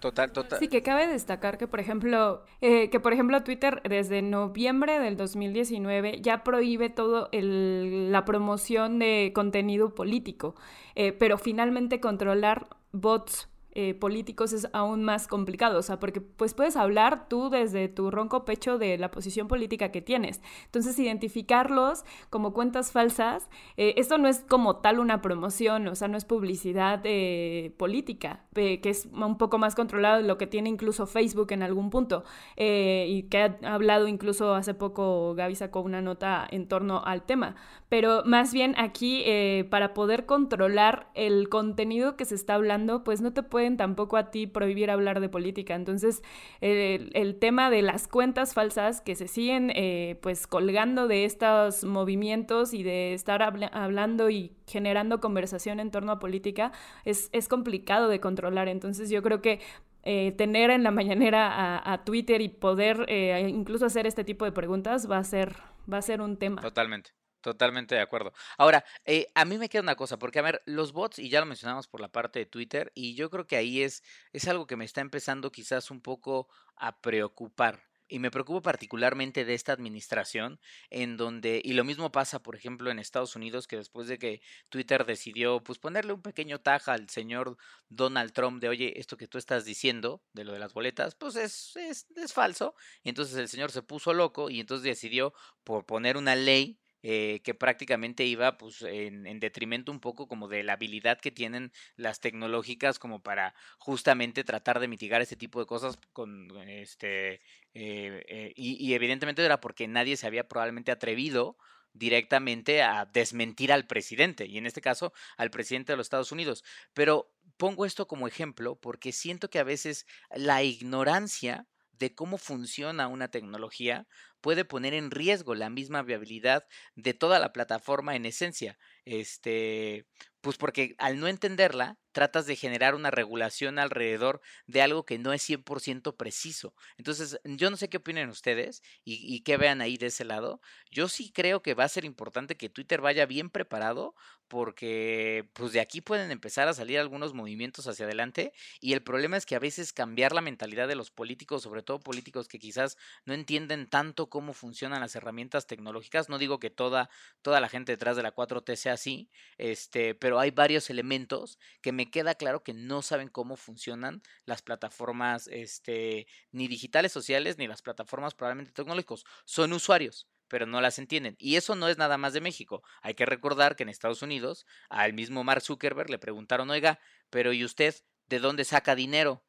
Total, 0.00 0.30
total. 0.30 0.60
Sí, 0.60 0.68
que 0.68 0.82
cabe 0.82 1.08
destacar 1.08 1.58
que, 1.58 1.66
por 1.66 1.80
ejemplo, 1.80 2.44
eh, 2.60 2.88
que 2.88 3.00
por 3.00 3.12
ejemplo 3.12 3.42
Twitter 3.42 3.82
desde 3.82 4.22
noviembre 4.22 5.00
del 5.00 5.16
2019 5.16 6.20
ya 6.22 6.44
prohíbe 6.44 6.88
todo 6.88 7.28
el, 7.32 8.12
la 8.12 8.24
promoción 8.24 9.00
de 9.00 9.32
contenido 9.34 9.96
político, 9.96 10.54
eh, 10.94 11.12
pero 11.12 11.36
finalmente 11.36 11.98
controlar 11.98 12.68
bots 12.92 13.48
eh, 13.80 13.94
políticos 13.94 14.52
es 14.52 14.68
aún 14.72 15.04
más 15.04 15.28
complicado, 15.28 15.78
o 15.78 15.82
sea, 15.82 16.00
porque 16.00 16.20
pues 16.20 16.52
puedes 16.52 16.74
hablar 16.74 17.28
tú 17.28 17.48
desde 17.48 17.86
tu 17.86 18.10
ronco 18.10 18.44
pecho 18.44 18.76
de 18.76 18.98
la 18.98 19.12
posición 19.12 19.46
política 19.46 19.92
que 19.92 20.02
tienes. 20.02 20.40
Entonces, 20.64 20.98
identificarlos 20.98 22.04
como 22.28 22.52
cuentas 22.52 22.90
falsas, 22.90 23.48
eh, 23.76 23.94
esto 23.96 24.18
no 24.18 24.26
es 24.26 24.40
como 24.40 24.78
tal 24.78 24.98
una 24.98 25.22
promoción, 25.22 25.86
o 25.86 25.94
sea, 25.94 26.08
no 26.08 26.18
es 26.18 26.24
publicidad 26.24 27.02
eh, 27.04 27.72
política, 27.76 28.40
que 28.52 28.80
es 28.82 29.06
un 29.12 29.38
poco 29.38 29.58
más 29.58 29.76
controlado 29.76 30.22
de 30.22 30.26
lo 30.26 30.38
que 30.38 30.48
tiene 30.48 30.68
incluso 30.68 31.06
Facebook 31.06 31.52
en 31.52 31.62
algún 31.62 31.90
punto, 31.90 32.24
y 32.56 33.22
que 33.30 33.38
ha 33.38 33.58
hablado 33.62 34.08
incluso 34.08 34.56
hace 34.56 34.74
poco 34.74 35.36
Gaby 35.36 35.54
sacó 35.54 35.82
una 35.82 36.02
nota 36.02 36.48
en 36.50 36.66
torno 36.66 37.04
al 37.04 37.22
tema, 37.22 37.54
pero 37.88 38.22
más 38.24 38.52
bien 38.52 38.74
aquí, 38.78 39.24
para 39.70 39.94
poder 39.94 40.26
controlar 40.26 41.08
el 41.14 41.48
contenido 41.48 42.16
que 42.16 42.24
se 42.24 42.34
está 42.34 42.54
hablando, 42.54 43.04
pues 43.04 43.20
no 43.20 43.32
te 43.32 43.42
puede 43.42 43.68
tampoco 43.76 44.16
a 44.16 44.30
ti 44.30 44.46
prohibir 44.46 44.90
hablar 44.90 45.20
de 45.20 45.28
política. 45.28 45.74
Entonces, 45.74 46.22
el, 46.60 47.36
tema 47.38 47.70
de 47.70 47.82
las 47.82 48.08
cuentas 48.08 48.54
falsas 48.54 49.00
que 49.00 49.14
se 49.14 49.28
siguen 49.28 49.70
eh, 49.74 50.18
pues 50.22 50.46
colgando 50.46 51.08
de 51.08 51.24
estos 51.24 51.84
movimientos 51.84 52.74
y 52.74 52.82
de 52.82 53.14
estar 53.14 53.42
hablando 53.42 54.30
y 54.30 54.52
generando 54.66 55.20
conversación 55.20 55.80
en 55.80 55.90
torno 55.90 56.12
a 56.12 56.18
política 56.18 56.72
es, 57.04 57.28
es 57.32 57.48
complicado 57.48 58.08
de 58.08 58.20
controlar. 58.20 58.68
Entonces, 58.68 59.10
yo 59.10 59.22
creo 59.22 59.40
que 59.40 59.60
eh, 60.04 60.32
tener 60.32 60.70
en 60.70 60.82
la 60.82 60.90
mañanera 60.90 61.82
a, 61.84 62.04
Twitter 62.04 62.40
y 62.40 62.48
poder 62.48 63.04
eh, 63.08 63.46
incluso 63.48 63.86
hacer 63.86 64.06
este 64.06 64.24
tipo 64.24 64.44
de 64.44 64.52
preguntas 64.52 65.10
va 65.10 65.18
a 65.18 65.24
ser, 65.24 65.56
va 65.92 65.98
a 65.98 66.02
ser 66.02 66.20
un 66.20 66.36
tema. 66.36 66.62
Totalmente. 66.62 67.10
Totalmente 67.48 67.94
de 67.94 68.02
acuerdo. 68.02 68.34
Ahora, 68.58 68.84
eh, 69.06 69.28
a 69.34 69.46
mí 69.46 69.56
me 69.56 69.70
queda 69.70 69.80
una 69.80 69.96
cosa, 69.96 70.18
porque 70.18 70.38
a 70.38 70.42
ver, 70.42 70.62
los 70.66 70.92
bots, 70.92 71.18
y 71.18 71.30
ya 71.30 71.40
lo 71.40 71.46
mencionamos 71.46 71.88
por 71.88 72.02
la 72.02 72.12
parte 72.12 72.38
de 72.40 72.44
Twitter, 72.44 72.92
y 72.94 73.14
yo 73.14 73.30
creo 73.30 73.46
que 73.46 73.56
ahí 73.56 73.80
es, 73.80 74.02
es 74.34 74.46
algo 74.48 74.66
que 74.66 74.76
me 74.76 74.84
está 74.84 75.00
empezando 75.00 75.50
quizás 75.50 75.90
un 75.90 76.02
poco 76.02 76.48
a 76.76 77.00
preocupar. 77.00 77.80
Y 78.06 78.18
me 78.18 78.30
preocupa 78.30 78.60
particularmente 78.60 79.46
de 79.46 79.54
esta 79.54 79.72
administración, 79.72 80.60
en 80.90 81.16
donde, 81.16 81.62
y 81.64 81.72
lo 81.72 81.84
mismo 81.84 82.12
pasa, 82.12 82.42
por 82.42 82.54
ejemplo, 82.54 82.90
en 82.90 82.98
Estados 82.98 83.34
Unidos, 83.34 83.66
que 83.66 83.76
después 83.76 84.08
de 84.08 84.18
que 84.18 84.42
Twitter 84.68 85.06
decidió, 85.06 85.62
pues, 85.62 85.78
ponerle 85.78 86.12
un 86.12 86.20
pequeño 86.22 86.60
taja 86.60 86.92
al 86.92 87.08
señor 87.08 87.56
Donald 87.88 88.32
Trump 88.32 88.60
de, 88.60 88.68
oye, 88.68 88.98
esto 89.00 89.16
que 89.16 89.28
tú 89.28 89.38
estás 89.38 89.64
diciendo, 89.64 90.22
de 90.34 90.44
lo 90.44 90.52
de 90.52 90.58
las 90.58 90.74
boletas, 90.74 91.14
pues 91.14 91.36
es, 91.36 91.76
es, 91.76 92.06
es 92.16 92.32
falso. 92.34 92.74
Y 93.02 93.08
entonces 93.10 93.36
el 93.38 93.48
señor 93.48 93.70
se 93.72 93.82
puso 93.82 94.12
loco 94.12 94.50
y 94.50 94.60
entonces 94.60 94.84
decidió 94.84 95.32
por 95.64 95.86
poner 95.86 96.16
una 96.16 96.34
ley 96.36 96.78
eh, 97.02 97.40
que 97.44 97.54
prácticamente 97.54 98.24
iba 98.24 98.58
pues 98.58 98.82
en, 98.82 99.26
en, 99.26 99.38
detrimento 99.38 99.92
un 99.92 100.00
poco 100.00 100.26
como 100.26 100.48
de 100.48 100.64
la 100.64 100.72
habilidad 100.72 101.20
que 101.20 101.30
tienen 101.30 101.72
las 101.94 102.20
tecnológicas 102.20 102.98
como 102.98 103.22
para 103.22 103.54
justamente 103.78 104.42
tratar 104.42 104.80
de 104.80 104.88
mitigar 104.88 105.22
este 105.22 105.36
tipo 105.36 105.60
de 105.60 105.66
cosas 105.66 105.98
con 106.12 106.50
este 106.68 107.34
eh, 107.74 108.24
eh, 108.28 108.52
y, 108.56 108.84
y, 108.84 108.94
evidentemente 108.94 109.44
era 109.44 109.60
porque 109.60 109.86
nadie 109.86 110.16
se 110.16 110.26
había 110.26 110.48
probablemente 110.48 110.90
atrevido 110.90 111.56
directamente 111.92 112.82
a 112.82 113.06
desmentir 113.06 113.72
al 113.72 113.86
presidente 113.86 114.46
y 114.46 114.58
en 114.58 114.66
este 114.66 114.80
caso 114.80 115.12
al 115.36 115.50
presidente 115.50 115.92
de 115.92 115.96
los 115.98 116.06
Estados 116.06 116.32
Unidos. 116.32 116.64
Pero 116.94 117.32
pongo 117.56 117.86
esto 117.86 118.08
como 118.08 118.26
ejemplo 118.26 118.76
porque 118.76 119.12
siento 119.12 119.50
que 119.50 119.58
a 119.58 119.64
veces 119.64 120.06
la 120.30 120.62
ignorancia 120.62 121.68
de 121.92 122.14
cómo 122.14 122.38
funciona 122.38 123.08
una 123.08 123.28
tecnología 123.28 124.06
puede 124.40 124.64
poner 124.64 124.94
en 124.94 125.10
riesgo 125.10 125.54
la 125.54 125.70
misma 125.70 126.02
viabilidad 126.02 126.66
de 126.94 127.14
toda 127.14 127.38
la 127.38 127.52
plataforma 127.52 128.16
en 128.16 128.26
esencia. 128.26 128.78
Este, 129.04 130.06
pues 130.40 130.56
porque 130.56 130.94
al 130.98 131.18
no 131.18 131.26
entenderla, 131.26 131.98
tratas 132.12 132.46
de 132.46 132.56
generar 132.56 132.94
una 132.94 133.10
regulación 133.10 133.78
alrededor 133.78 134.40
de 134.66 134.82
algo 134.82 135.04
que 135.04 135.18
no 135.18 135.32
es 135.32 135.42
100% 135.48 136.16
preciso. 136.16 136.74
Entonces, 136.96 137.38
yo 137.44 137.70
no 137.70 137.76
sé 137.76 137.88
qué 137.88 137.98
opinen 137.98 138.28
ustedes 138.28 138.82
y, 139.04 139.40
qué 139.42 139.56
vean 139.56 139.80
ahí 139.80 139.96
de 139.96 140.06
ese 140.06 140.24
lado. 140.24 140.60
Yo 140.90 141.08
sí 141.08 141.30
creo 141.32 141.62
que 141.62 141.74
va 141.74 141.84
a 141.84 141.88
ser 141.88 142.04
importante 142.04 142.56
que 142.56 142.68
Twitter 142.68 143.00
vaya 143.00 143.26
bien 143.26 143.50
preparado 143.50 144.14
porque 144.48 145.48
pues 145.52 145.72
de 145.72 145.80
aquí 145.80 146.00
pueden 146.00 146.30
empezar 146.30 146.66
a 146.68 146.74
salir 146.74 146.98
algunos 146.98 147.34
movimientos 147.34 147.86
hacia 147.86 148.06
adelante 148.06 148.52
y 148.80 148.94
el 148.94 149.02
problema 149.02 149.36
es 149.36 149.44
que 149.44 149.54
a 149.54 149.60
veces 149.60 149.92
cambiar 149.92 150.32
la 150.32 150.40
mentalidad 150.40 150.88
de 150.88 150.96
los 150.96 151.10
políticos, 151.10 151.62
sobre 151.62 151.82
todo 151.82 152.00
políticos 152.00 152.48
que 152.48 152.58
quizás 152.58 152.96
no 153.26 153.34
entienden 153.34 153.86
tanto 153.88 154.27
cómo 154.28 154.52
funcionan 154.52 155.00
las 155.00 155.16
herramientas 155.16 155.66
tecnológicas, 155.66 156.28
no 156.28 156.38
digo 156.38 156.58
que 156.58 156.70
toda 156.70 157.10
toda 157.42 157.60
la 157.60 157.68
gente 157.68 157.92
detrás 157.92 158.16
de 158.16 158.22
la 158.22 158.34
4T 158.34 158.76
sea 158.76 158.94
así, 158.94 159.30
este, 159.56 160.14
pero 160.14 160.38
hay 160.38 160.50
varios 160.50 160.90
elementos 160.90 161.58
que 161.80 161.92
me 161.92 162.10
queda 162.10 162.34
claro 162.34 162.62
que 162.62 162.74
no 162.74 163.02
saben 163.02 163.28
cómo 163.28 163.56
funcionan 163.56 164.22
las 164.44 164.62
plataformas 164.62 165.48
este 165.48 166.26
ni 166.52 166.68
digitales 166.68 167.12
sociales 167.12 167.58
ni 167.58 167.66
las 167.66 167.82
plataformas 167.82 168.34
probablemente 168.34 168.72
tecnológicos, 168.72 169.24
son 169.44 169.72
usuarios 169.72 170.28
pero 170.48 170.66
no 170.66 170.80
las 170.80 170.98
entienden. 170.98 171.36
Y 171.38 171.56
eso 171.56 171.74
no 171.74 171.88
es 171.88 171.98
nada 171.98 172.18
más 172.18 172.32
de 172.32 172.40
México. 172.40 172.82
Hay 173.02 173.14
que 173.14 173.26
recordar 173.26 173.76
que 173.76 173.82
en 173.82 173.90
Estados 173.90 174.22
Unidos 174.22 174.66
al 174.88 175.12
mismo 175.12 175.44
Mark 175.44 175.62
Zuckerberg 175.62 176.10
le 176.10 176.18
preguntaron, 176.18 176.70
oiga, 176.70 176.98
pero 177.30 177.52
¿y 177.52 177.64
usted 177.64 177.94
de 178.28 178.38
dónde 178.38 178.64
saca 178.64 178.94
dinero? 178.94 179.42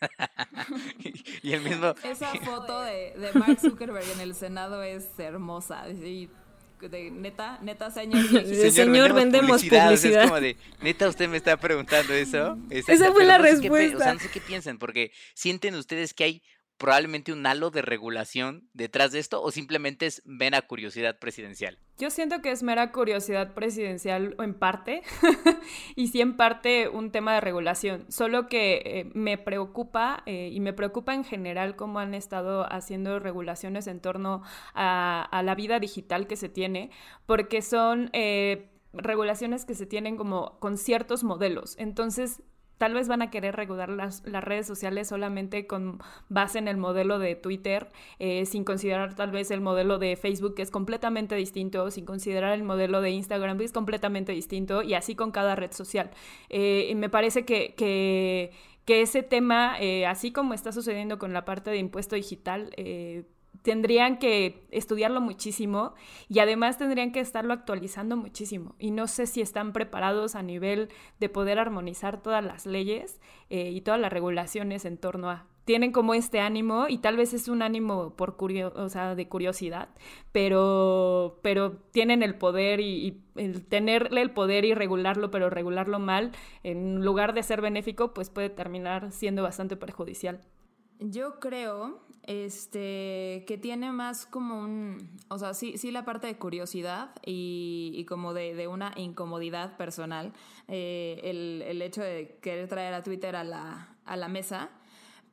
y 1.42 1.52
el 1.52 1.62
mismo... 1.62 1.94
Esa 2.04 2.34
foto 2.44 2.82
de, 2.82 3.14
de, 3.16 3.32
Mark 3.34 3.58
Zuckerberg 3.60 4.08
en 4.10 4.20
el 4.20 4.34
Senado 4.34 4.82
es 4.82 5.06
hermosa. 5.18 5.84
de 5.86 6.28
neta, 7.10 7.58
neta, 7.62 7.90
señor. 7.90 8.22
señor, 8.72 9.12
vendemos 9.12 9.62
publicidad. 9.62 9.92
es 9.92 10.26
como 10.26 10.40
de, 10.40 10.56
neta, 10.80 11.08
usted 11.08 11.28
me 11.28 11.36
está 11.36 11.56
preguntando 11.56 12.12
eso. 12.12 12.58
Esa 12.70 13.12
fue 13.12 13.24
la 13.24 13.38
respuesta. 13.38 13.96
o 13.96 14.00
sea, 14.00 14.14
no 14.14 14.20
sé 14.20 14.30
qué 14.30 14.40
piensan, 14.40 14.78
porque 14.78 15.12
sienten 15.34 15.74
ustedes 15.74 16.14
que 16.14 16.24
hay 16.24 16.42
probablemente 16.78 17.32
un 17.32 17.46
halo 17.46 17.70
de 17.70 17.82
regulación 17.82 18.68
detrás 18.72 19.12
de 19.12 19.18
esto 19.18 19.42
o 19.42 19.50
simplemente 19.50 20.06
es 20.06 20.22
mera 20.24 20.62
curiosidad 20.62 21.18
presidencial? 21.18 21.78
Yo 21.98 22.10
siento 22.10 22.40
que 22.40 22.52
es 22.52 22.62
mera 22.62 22.92
curiosidad 22.92 23.54
presidencial 23.54 24.36
en 24.38 24.54
parte 24.54 25.02
y 25.96 26.08
sí 26.08 26.20
en 26.20 26.36
parte 26.36 26.88
un 26.88 27.10
tema 27.10 27.34
de 27.34 27.40
regulación, 27.40 28.06
solo 28.08 28.48
que 28.48 28.82
eh, 28.84 29.10
me 29.14 29.36
preocupa 29.36 30.22
eh, 30.24 30.50
y 30.52 30.60
me 30.60 30.72
preocupa 30.72 31.12
en 31.14 31.24
general 31.24 31.74
cómo 31.74 31.98
han 31.98 32.14
estado 32.14 32.72
haciendo 32.72 33.18
regulaciones 33.18 33.88
en 33.88 34.00
torno 34.00 34.42
a, 34.74 35.42
la 35.44 35.54
vida 35.54 35.80
digital 35.80 36.26
que 36.26 36.36
se 36.36 36.48
tiene, 36.48 36.90
porque 37.26 37.62
son... 37.62 38.10
Eh, 38.12 38.70
regulaciones 38.94 39.66
que 39.66 39.74
se 39.74 39.84
tienen 39.84 40.16
como 40.16 40.58
con 40.60 40.78
ciertos 40.78 41.22
modelos. 41.22 41.74
Entonces, 41.78 42.42
tal 42.78 42.94
vez 42.94 43.08
van 43.08 43.22
a 43.22 43.30
querer 43.30 43.56
regular 43.56 43.90
las, 43.90 44.22
las, 44.24 44.42
redes 44.42 44.66
sociales 44.66 45.08
solamente 45.08 45.66
con 45.66 46.00
base 46.28 46.58
en 46.58 46.68
el 46.68 46.76
modelo 46.76 47.18
de 47.18 47.34
Twitter, 47.34 47.88
eh, 48.18 48.46
sin 48.46 48.64
considerar 48.64 49.14
tal 49.14 49.30
vez 49.30 49.50
el 49.50 49.60
modelo 49.60 49.98
de 49.98 50.16
Facebook 50.16 50.54
que 50.54 50.62
es 50.62 50.70
completamente 50.70 51.34
distinto, 51.34 51.90
sin 51.90 52.06
considerar 52.06 52.54
el 52.54 52.62
modelo 52.62 53.00
de 53.00 53.10
Instagram 53.10 53.58
que 53.58 53.64
es 53.64 53.72
completamente 53.72 54.32
distinto 54.32 54.82
y 54.82 54.94
así 54.94 55.14
con 55.14 55.32
cada 55.32 55.56
red 55.56 55.72
social. 55.72 56.10
Eh, 56.48 56.92
me 56.94 57.10
parece 57.10 57.44
que, 57.44 57.74
que, 57.76 58.52
ese 59.02 59.22
tema, 59.22 59.76
eh, 59.80 60.06
así 60.06 60.32
como 60.32 60.54
está 60.54 60.72
sucediendo 60.72 61.18
con 61.18 61.34
la 61.34 61.44
parte 61.44 61.70
de 61.70 61.76
impuesto 61.76 62.16
digital, 62.16 62.70
tendrían 63.62 64.18
que 64.18 64.66
estudiarlo 64.70 65.20
muchísimo 65.20 65.94
y 66.28 66.38
además 66.38 66.78
tendrían 66.78 67.12
que 67.12 67.20
estarlo 67.20 67.52
actualizando 67.52 68.16
muchísimo. 68.16 68.74
Y 68.78 68.90
no 68.90 69.06
sé 69.06 69.26
si 69.26 69.40
están 69.40 69.72
preparados 69.72 70.34
a 70.34 70.42
nivel 70.42 70.88
de 71.20 71.28
poder 71.28 71.58
armonizar 71.58 72.22
todas 72.22 72.44
las 72.44 72.66
leyes 72.66 73.20
eh, 73.50 73.70
y 73.70 73.80
todas 73.80 74.00
las 74.00 74.12
regulaciones 74.12 74.84
en 74.84 74.96
torno 74.96 75.30
a. 75.30 75.46
Tienen 75.64 75.92
como 75.92 76.14
este 76.14 76.40
ánimo 76.40 76.86
y 76.88 76.96
tal 76.96 77.18
vez 77.18 77.34
es 77.34 77.46
un 77.46 77.60
ánimo 77.60 78.16
por 78.16 78.36
curio 78.36 78.72
o 78.74 78.88
sea, 78.88 79.14
de 79.14 79.28
curiosidad, 79.28 79.90
pero, 80.32 81.38
pero 81.42 81.72
tienen 81.92 82.22
el 82.22 82.36
poder 82.36 82.80
y, 82.80 83.20
el 83.36 83.66
tenerle 83.66 84.22
el 84.22 84.30
poder 84.30 84.64
y 84.64 84.72
regularlo, 84.72 85.30
pero 85.30 85.50
regularlo 85.50 85.98
mal, 85.98 86.32
en 86.62 87.04
lugar 87.04 87.34
de 87.34 87.42
ser 87.42 87.60
benéfico, 87.60 88.14
pues 88.14 88.30
puede 88.30 88.48
terminar 88.48 89.12
siendo 89.12 89.42
bastante 89.42 89.76
perjudicial. 89.76 90.40
Yo 91.00 91.38
creo 91.38 92.00
este, 92.28 93.44
que 93.46 93.56
tiene 93.56 93.90
más 93.90 94.26
como 94.26 94.60
un, 94.60 95.16
o 95.28 95.38
sea, 95.38 95.54
sí, 95.54 95.78
sí 95.78 95.90
la 95.90 96.04
parte 96.04 96.26
de 96.26 96.36
curiosidad 96.36 97.08
y, 97.24 98.04
como 98.06 98.34
de, 98.34 98.68
una 98.68 98.92
incomodidad 98.96 99.78
personal, 99.78 100.34
eh, 100.68 101.20
el, 101.24 101.80
hecho 101.80 102.02
de 102.02 102.38
querer 102.42 102.68
traer 102.68 102.92
a 102.92 103.02
Twitter 103.02 103.34
a 103.34 103.44
la, 103.44 103.96
a 104.04 104.16
la 104.18 104.28
mesa, 104.28 104.68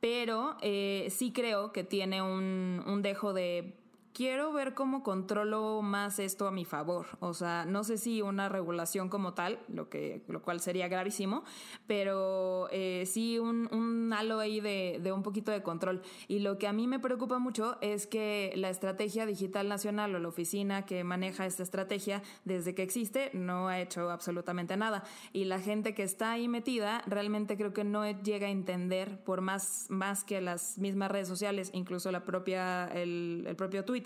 pero 0.00 0.56
eh, 0.62 1.08
sí 1.10 1.32
creo 1.32 1.70
que 1.70 1.84
tiene 1.84 2.22
un, 2.22 2.82
un 2.86 3.02
dejo 3.02 3.34
de 3.34 3.74
quiero 4.16 4.50
ver 4.50 4.72
cómo 4.72 5.02
controlo 5.02 5.82
más 5.82 6.18
esto 6.18 6.48
a 6.48 6.50
mi 6.50 6.64
favor. 6.64 7.06
O 7.20 7.34
sea, 7.34 7.66
no 7.66 7.84
sé 7.84 7.98
si 7.98 8.22
una 8.22 8.48
regulación 8.48 9.10
como 9.10 9.34
tal, 9.34 9.58
lo, 9.68 9.90
que, 9.90 10.22
lo 10.26 10.40
cual 10.40 10.60
sería 10.60 10.88
gravísimo, 10.88 11.44
pero 11.86 12.68
eh, 12.72 13.04
sí 13.04 13.38
un, 13.38 13.68
un, 13.70 14.10
halo 14.14 14.38
ahí 14.38 14.60
de, 14.60 15.00
de, 15.02 15.12
un 15.12 15.22
poquito 15.22 15.52
de 15.52 15.62
control. 15.62 16.00
Y 16.28 16.38
lo 16.38 16.56
que 16.56 16.66
a 16.66 16.72
mí 16.72 16.86
me 16.86 16.98
preocupa 16.98 17.38
mucho 17.38 17.76
es 17.82 18.06
que 18.06 18.54
la 18.56 18.70
estrategia 18.70 19.26
digital 19.26 19.68
nacional 19.68 20.14
o 20.14 20.18
la 20.18 20.28
oficina 20.28 20.86
que 20.86 21.04
maneja 21.04 21.44
esta 21.44 21.62
estrategia 21.62 22.22
desde 22.46 22.74
que 22.74 22.82
existe 22.82 23.30
no 23.34 23.68
ha 23.68 23.80
hecho 23.80 24.08
absolutamente 24.08 24.78
nada. 24.78 25.04
Y 25.34 25.44
la 25.44 25.60
gente 25.60 25.92
que 25.92 26.04
está 26.04 26.30
ahí 26.30 26.48
metida 26.48 27.02
realmente 27.06 27.58
creo 27.58 27.74
que 27.74 27.84
no 27.84 28.10
llega 28.10 28.46
a 28.46 28.50
entender 28.50 29.22
por 29.24 29.42
más, 29.42 29.88
más 29.90 30.24
que 30.24 30.40
las 30.40 30.78
mismas 30.78 31.10
redes 31.10 31.28
sociales, 31.28 31.68
incluso 31.74 32.10
la 32.10 32.24
propia, 32.24 32.86
el, 32.86 33.44
el 33.46 33.56
propio 33.56 33.84
Twitter 33.84 34.05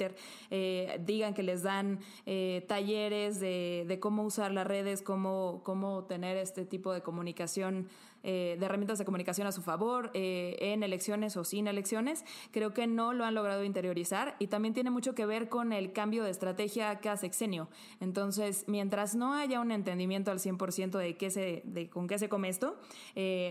eh, 0.50 1.00
digan 1.04 1.34
que 1.34 1.42
les 1.42 1.62
dan 1.62 2.00
eh, 2.26 2.64
talleres 2.68 3.40
de, 3.40 3.98
cómo 4.00 4.22
usar 4.24 4.52
las 4.52 4.66
redes, 4.66 5.02
cómo, 5.02 5.62
cómo 5.64 6.04
tener 6.04 6.36
este 6.36 6.64
tipo 6.64 6.92
de 6.92 7.02
comunicación 7.02 7.88
eh, 8.22 8.56
de 8.58 8.66
herramientas 8.66 8.98
de 8.98 9.06
comunicación 9.06 9.46
a 9.46 9.52
su 9.52 9.62
favor 9.62 10.10
en 10.12 10.82
elecciones 10.82 11.38
o 11.38 11.44
sin 11.44 11.66
elecciones, 11.66 12.24
creo 12.50 12.74
que 12.74 12.86
no 12.86 13.14
lo 13.14 13.24
han 13.24 13.34
logrado 13.34 13.64
interiorizar 13.64 14.36
y 14.38 14.48
también 14.48 14.74
tiene 14.74 14.90
mucho 14.90 15.14
que 15.14 15.24
ver 15.24 15.48
con 15.48 15.72
el 15.72 15.92
cambio 15.92 16.24
de 16.24 16.30
estrategia 16.30 17.00
cada 17.00 17.16
sexenio. 17.16 17.68
Entonces, 17.98 18.64
mientras 18.66 19.14
no 19.14 19.32
haya 19.32 19.60
un 19.60 19.72
entendimiento 19.72 20.30
al 20.30 20.38
100% 20.38 20.98
de, 20.98 21.16
qué 21.16 21.30
se, 21.30 21.62
de 21.64 21.88
con 21.88 22.08
qué 22.08 22.18
se 22.18 22.28
come 22.28 22.50
esto, 22.50 22.78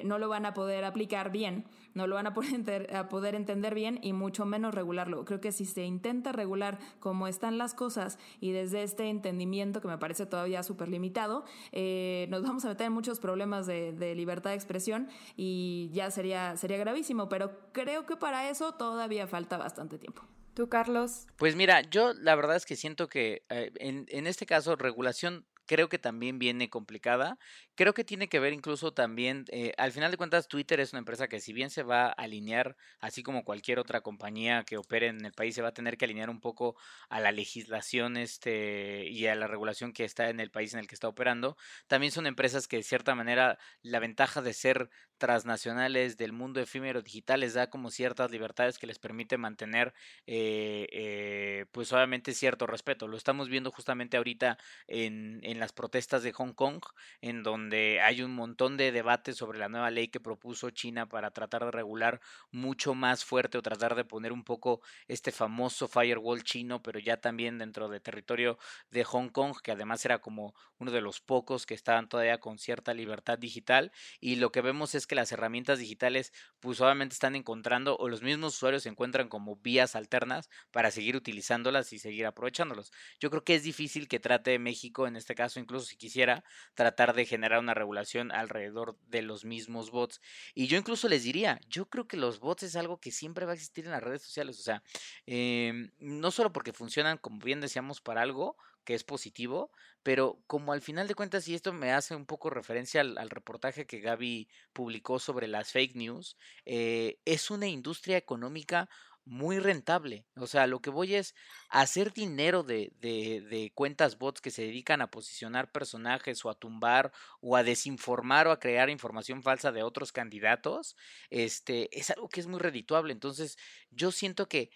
no 0.04 0.20
lo 0.20 0.30
van 0.30 0.46
a 0.46 0.54
poder 0.54 0.86
aplicar 0.86 1.32
bien, 1.32 1.66
no 1.96 2.06
lo 2.08 2.16
van 2.16 2.28
a 2.28 2.34
poder, 2.34 2.96
a 2.96 3.10
poder 3.10 3.36
entender 3.36 3.74
bien 3.74 4.00
y 4.02 4.14
mucho 4.14 4.46
menos 4.46 4.74
regularlo. 4.74 5.26
Creo 5.26 5.42
que 5.42 5.52
si 5.52 5.66
se 5.66 5.84
intenta 5.84 6.32
regular 6.40 6.80
cómo 7.00 7.28
están 7.28 7.58
las 7.58 7.74
cosas 7.74 8.18
y 8.40 8.52
desde 8.52 8.84
este 8.84 9.10
entendimiento 9.10 9.82
que 9.82 9.88
me 9.88 9.98
parece 9.98 10.26
todavía 10.26 10.64
súper 10.64 10.88
limitado, 10.90 11.44
nos 11.74 12.44
vamos 12.44 12.66
a 12.66 12.70
meter 12.70 12.88
en 12.88 12.94
muchos 12.94 13.20
problemas 13.20 13.68
de, 13.68 13.92
de 13.94 14.16
libertad 14.16 14.52
de 14.52 14.56
expresión 14.56 15.10
y 15.36 15.90
ya 15.94 16.12
sería, 16.12 16.58
sería 16.58 16.78
gravísimo, 16.78 17.30
pero 17.30 17.52
creo 17.72 18.06
que 18.06 18.16
para 18.16 18.50
eso 18.50 18.74
todavía 18.74 19.28
falta 19.28 19.58
bastante 19.58 19.98
tiempo. 19.98 20.24
¿Tú, 20.54 20.68
Carlos? 20.68 21.28
Pues 21.38 21.56
mira, 21.56 21.82
yo 21.82 22.14
la 22.14 22.36
verdad 22.36 22.58
es 22.58 22.66
que 22.66 22.76
siento 22.76 23.08
que 23.08 23.44
eh, 23.50 23.72
en, 23.76 24.06
en 24.10 24.28
este 24.28 24.46
caso 24.46 24.76
regulación 24.76 25.46
creo 25.70 25.88
que 25.88 26.00
también 26.00 26.40
viene 26.40 26.68
complicada. 26.68 27.38
Creo 27.76 27.94
que 27.94 28.04
tiene 28.04 28.28
que 28.28 28.40
ver 28.40 28.54
incluso 28.54 28.92
también, 28.92 29.46
eh, 29.50 29.74
al 29.78 29.92
final 29.92 30.10
de 30.10 30.18
cuentas, 30.18 30.48
Twitter 30.48 30.80
es 30.80 30.94
una 30.94 31.00
empresa 31.00 31.28
que 31.28 31.40
si 31.40 31.54
bien 31.54 31.70
se 31.70 31.84
va 31.84 32.08
a 32.08 32.12
alinear, 32.12 32.76
así 33.00 33.22
como 33.22 33.44
cualquier 33.46 33.78
otra 33.78 34.02
compañía 34.02 34.64
que 34.64 34.78
opere 34.78 35.08
en 35.08 35.24
el 35.24 35.32
país, 35.32 35.54
se 35.54 35.62
va 35.62 35.68
a 35.68 35.74
tener 35.74 35.96
que 35.96 36.06
alinear 36.06 36.32
un 36.32 36.42
poco 36.42 36.76
a 37.08 37.20
la 37.20 37.32
legislación 37.32 38.18
este, 38.18 39.06
y 39.10 39.28
a 39.28 39.36
la 39.36 39.46
regulación 39.46 39.94
que 39.94 40.06
está 40.06 40.30
en 40.30 40.40
el 40.40 40.50
país 40.50 40.74
en 40.74 40.80
el 40.80 40.88
que 40.88 40.96
está 40.96 41.08
operando. 41.08 41.56
También 41.86 42.12
son 42.12 42.26
empresas 42.26 42.68
que 42.68 42.78
de 42.78 42.84
cierta 42.84 43.14
manera 43.14 43.60
la 43.84 44.00
ventaja 44.00 44.42
de 44.42 44.54
ser 44.54 44.90
transnacionales 45.20 46.18
del 46.18 46.32
mundo 46.32 46.62
efímero 46.62 47.04
digital 47.04 47.42
les 47.42 47.54
da 47.54 47.70
como 47.70 47.92
ciertas 47.92 48.32
libertades 48.32 48.80
que 48.80 48.88
les 48.88 48.98
permite 48.98 49.38
mantener 49.38 49.94
eh, 50.26 50.88
eh, 50.92 51.66
pues 51.72 51.94
obviamente 51.94 52.34
cierto 52.34 52.66
respeto. 52.66 53.08
Lo 53.08 53.18
estamos 53.18 53.50
viendo 53.50 53.70
justamente 53.70 54.18
ahorita 54.18 54.58
en, 54.88 55.42
en 55.44 55.59
las 55.60 55.74
protestas 55.74 56.24
de 56.24 56.32
Hong 56.34 56.54
Kong, 56.54 56.82
en 57.22 57.44
donde 57.44 58.02
hay 58.02 58.22
un 58.22 58.34
montón 58.34 58.78
de 58.78 58.92
debates 58.92 59.38
sobre 59.38 59.60
la 59.60 59.70
nueva 59.70 59.92
ley 59.92 60.08
que 60.08 60.20
propuso 60.20 60.70
China 60.70 61.08
para 61.08 61.32
tratar 61.32 61.66
de 61.66 61.72
regular 61.72 62.22
mucho 62.52 62.94
más 62.94 63.26
fuerte 63.26 63.58
o 63.58 63.62
tratar 63.62 63.96
de 63.96 64.06
poner 64.06 64.32
un 64.32 64.44
poco 64.44 64.82
este 65.08 65.32
famoso 65.32 65.88
firewall 65.88 66.44
chino, 66.44 66.82
pero 66.82 67.00
ya 67.00 67.18
también 67.18 67.58
dentro 67.58 67.90
del 67.90 68.02
territorio 68.02 68.58
de 68.92 69.04
Hong 69.04 69.30
Kong, 69.30 69.56
que 69.62 69.72
además 69.72 70.04
era 70.06 70.20
como 70.20 70.54
uno 70.78 70.92
de 70.92 71.02
los 71.02 71.20
pocos 71.20 71.66
que 71.66 71.74
estaban 71.74 72.08
todavía 72.08 72.40
con 72.40 72.58
cierta 72.58 72.94
libertad 72.94 73.38
digital. 73.38 73.92
Y 74.20 74.38
lo 74.38 74.52
que 74.52 74.62
vemos 74.62 74.96
es 74.96 75.08
que 75.08 75.16
las 75.16 75.32
herramientas 75.32 75.80
digitales, 75.80 76.34
pues 76.60 76.82
obviamente 76.82 77.14
están 77.14 77.36
encontrando, 77.36 77.98
o 77.98 78.08
los 78.08 78.22
mismos 78.22 78.56
usuarios 78.56 78.84
se 78.84 78.90
encuentran 78.90 79.28
como 79.28 79.58
vías 79.58 79.96
alternas 79.96 80.50
para 80.72 80.92
seguir 80.92 81.16
utilizándolas 81.16 81.92
y 81.94 82.00
seguir 82.00 82.26
aprovechándolas. 82.26 82.92
Yo 83.20 83.30
creo 83.30 83.44
que 83.44 83.56
es 83.56 83.64
difícil 83.64 84.08
que 84.08 84.20
trate 84.20 84.58
México 84.60 85.08
en 85.08 85.16
este 85.16 85.36
caso 85.36 85.49
incluso 85.58 85.86
si 85.86 85.96
quisiera 85.96 86.44
tratar 86.74 87.16
de 87.16 87.26
generar 87.26 87.60
una 87.60 87.74
regulación 87.74 88.32
alrededor 88.32 88.98
de 89.08 89.22
los 89.22 89.46
mismos 89.46 89.90
bots. 89.90 90.20
Y 90.54 90.68
yo 90.68 90.78
incluso 90.78 91.08
les 91.08 91.24
diría, 91.24 91.60
yo 91.70 91.88
creo 91.88 92.08
que 92.08 92.18
los 92.18 92.40
bots 92.40 92.64
es 92.64 92.76
algo 92.76 93.00
que 93.00 93.12
siempre 93.12 93.46
va 93.46 93.54
a 93.54 93.56
existir 93.56 93.86
en 93.86 93.92
las 93.92 94.04
redes 94.04 94.22
sociales, 94.22 94.60
o 94.60 94.64
sea, 94.64 94.84
em, 95.26 95.92
no 96.00 96.32
solo 96.32 96.52
porque 96.52 96.74
funcionan, 96.74 97.18
como 97.18 97.40
bien 97.40 97.62
decíamos, 97.62 98.02
para 98.02 98.22
algo, 98.22 98.58
que 98.90 98.96
es 98.96 99.04
positivo, 99.04 99.72
pero 100.02 100.42
como 100.48 100.74
al 100.74 100.82
final 100.82 101.08
de 101.08 101.14
cuentas, 101.14 101.48
y 101.48 101.54
esto 101.54 101.74
me 101.74 101.92
hace 101.92 102.16
un 102.16 102.26
poco 102.26 102.50
referencia 102.50 103.02
al, 103.02 103.30
reportaje 103.30 103.86
que 103.86 104.00
Gaby 104.00 104.48
publicó 104.74 105.20
sobre 105.20 105.48
las 105.48 105.72
fake 105.72 105.96
news, 105.96 106.38
eh, 106.66 107.20
es 107.24 107.52
una 107.52 107.68
industria 107.68 108.18
económica 108.18 108.90
muy 109.30 109.60
rentable. 109.60 110.26
O 110.36 110.48
sea, 110.48 110.66
lo 110.66 110.82
que 110.82 110.90
voy 110.90 111.14
es 111.14 111.36
hacer 111.70 112.14
dinero 112.14 112.64
de, 112.64 112.92
de, 113.00 113.42
de, 113.42 113.72
cuentas 113.76 114.18
bots 114.18 114.42
que 114.42 114.50
se 114.50 114.64
dedican 114.64 115.02
a 115.02 115.12
posicionar 115.12 115.72
personajes 115.72 116.44
o 116.44 116.50
a 116.50 116.56
tumbar 116.56 117.12
o 117.40 117.56
a 117.56 117.62
desinformar 117.62 118.48
o 118.48 118.52
a 118.52 118.60
crear 118.60 118.90
información 118.90 119.44
falsa 119.44 119.72
de 119.72 119.84
otros 119.84 120.12
candidatos. 120.12 120.98
Este 121.30 121.96
es 121.98 122.10
algo 122.10 122.28
que 122.28 122.40
es 122.40 122.48
muy 122.48 122.60
redituable. 122.60 123.14
Entonces, 123.14 123.58
yo 123.92 124.12
siento 124.12 124.50
que 124.50 124.72